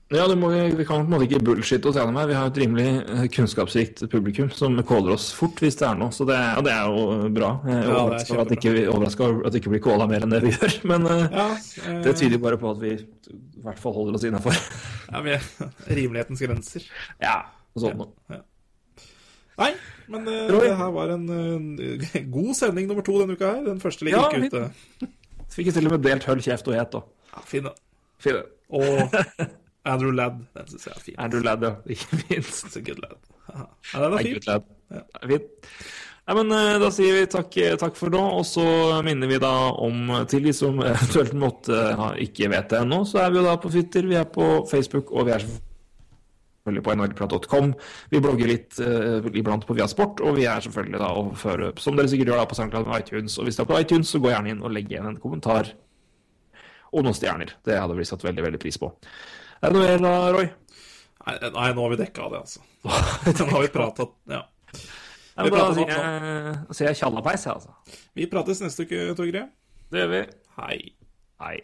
[0.10, 2.30] Ja, må vi, kan på en måte ikke bullshit oss gjennom her.
[2.32, 6.10] Vi har et rimelig eh, kunnskapsrikt publikum som caller oss fort hvis det er noe.
[6.16, 7.52] Så det, og det er jo bra.
[7.70, 8.00] Jeg er Ja, er
[8.90, 10.80] over at, det ikke blir calla mer enn det vi gjør.
[10.90, 14.26] Men eh, Ja, eh, det tyder bare på at vi i hvert fall holder oss
[14.26, 14.58] innafor.
[15.12, 15.46] ja, vi er
[16.02, 16.90] rimelighetens grenser.
[17.22, 17.38] Ja,
[17.78, 18.42] og sånn noe.
[19.60, 19.72] Nei,
[20.10, 21.30] men eh, det her var en
[21.78, 23.64] eh, god sending nummer to denne uka her.
[23.70, 25.14] Den første ligger Ja, ikke ute.
[25.54, 27.06] Fikk til og med delt høll, kjeft og het, da.
[27.36, 27.78] Ja, fin, da.
[28.26, 28.48] Fin, da.
[28.74, 29.50] Og
[29.94, 30.44] Andrew Ladd.
[30.58, 31.18] Den syns jeg er fin.
[31.26, 31.74] Andrew Ladd, ja.
[31.96, 32.78] Ikke minst.
[32.78, 33.18] Good lad.
[33.50, 33.66] Ja,
[34.04, 34.38] den er fin.
[34.38, 35.72] good er Fint.
[36.30, 38.66] ja men eh, Da sier vi takk, takk for nå, og så
[39.06, 43.24] minner vi da om til de som eventuelt måtte ha, ikke vet det ennå, så
[43.24, 46.96] er vi jo da på Twitter, vi er på Facebook, og vi er selvfølgelig på
[46.96, 47.74] nrprat.com.
[48.14, 51.98] Vi blogger litt uh, iblant på Viasport, og vi er selvfølgelig da å føre, som
[51.98, 53.38] dere sikkert gjør da på SoundCloud med iTunes.
[53.40, 55.74] Og hvis du er på iTunes, så gå gjerne inn og legg igjen en kommentar
[56.90, 57.54] og noen stjerner.
[57.66, 58.92] Det hadde vi satt veldig, veldig pris på.
[59.60, 60.48] Er det noe igjen da, Roy?
[61.20, 62.62] Nei, nei, nå har vi dekka det, altså.
[63.40, 64.44] Nå har vi pratet Ja.
[65.40, 68.00] Ja, Vi da sier jeg, sier jeg tjallapeis, jeg, altså.
[68.18, 69.52] Vi prates neste uke, Torgrim.
[69.92, 70.22] Det gjør vi.
[70.60, 70.78] Hei.
[71.44, 71.58] Hei.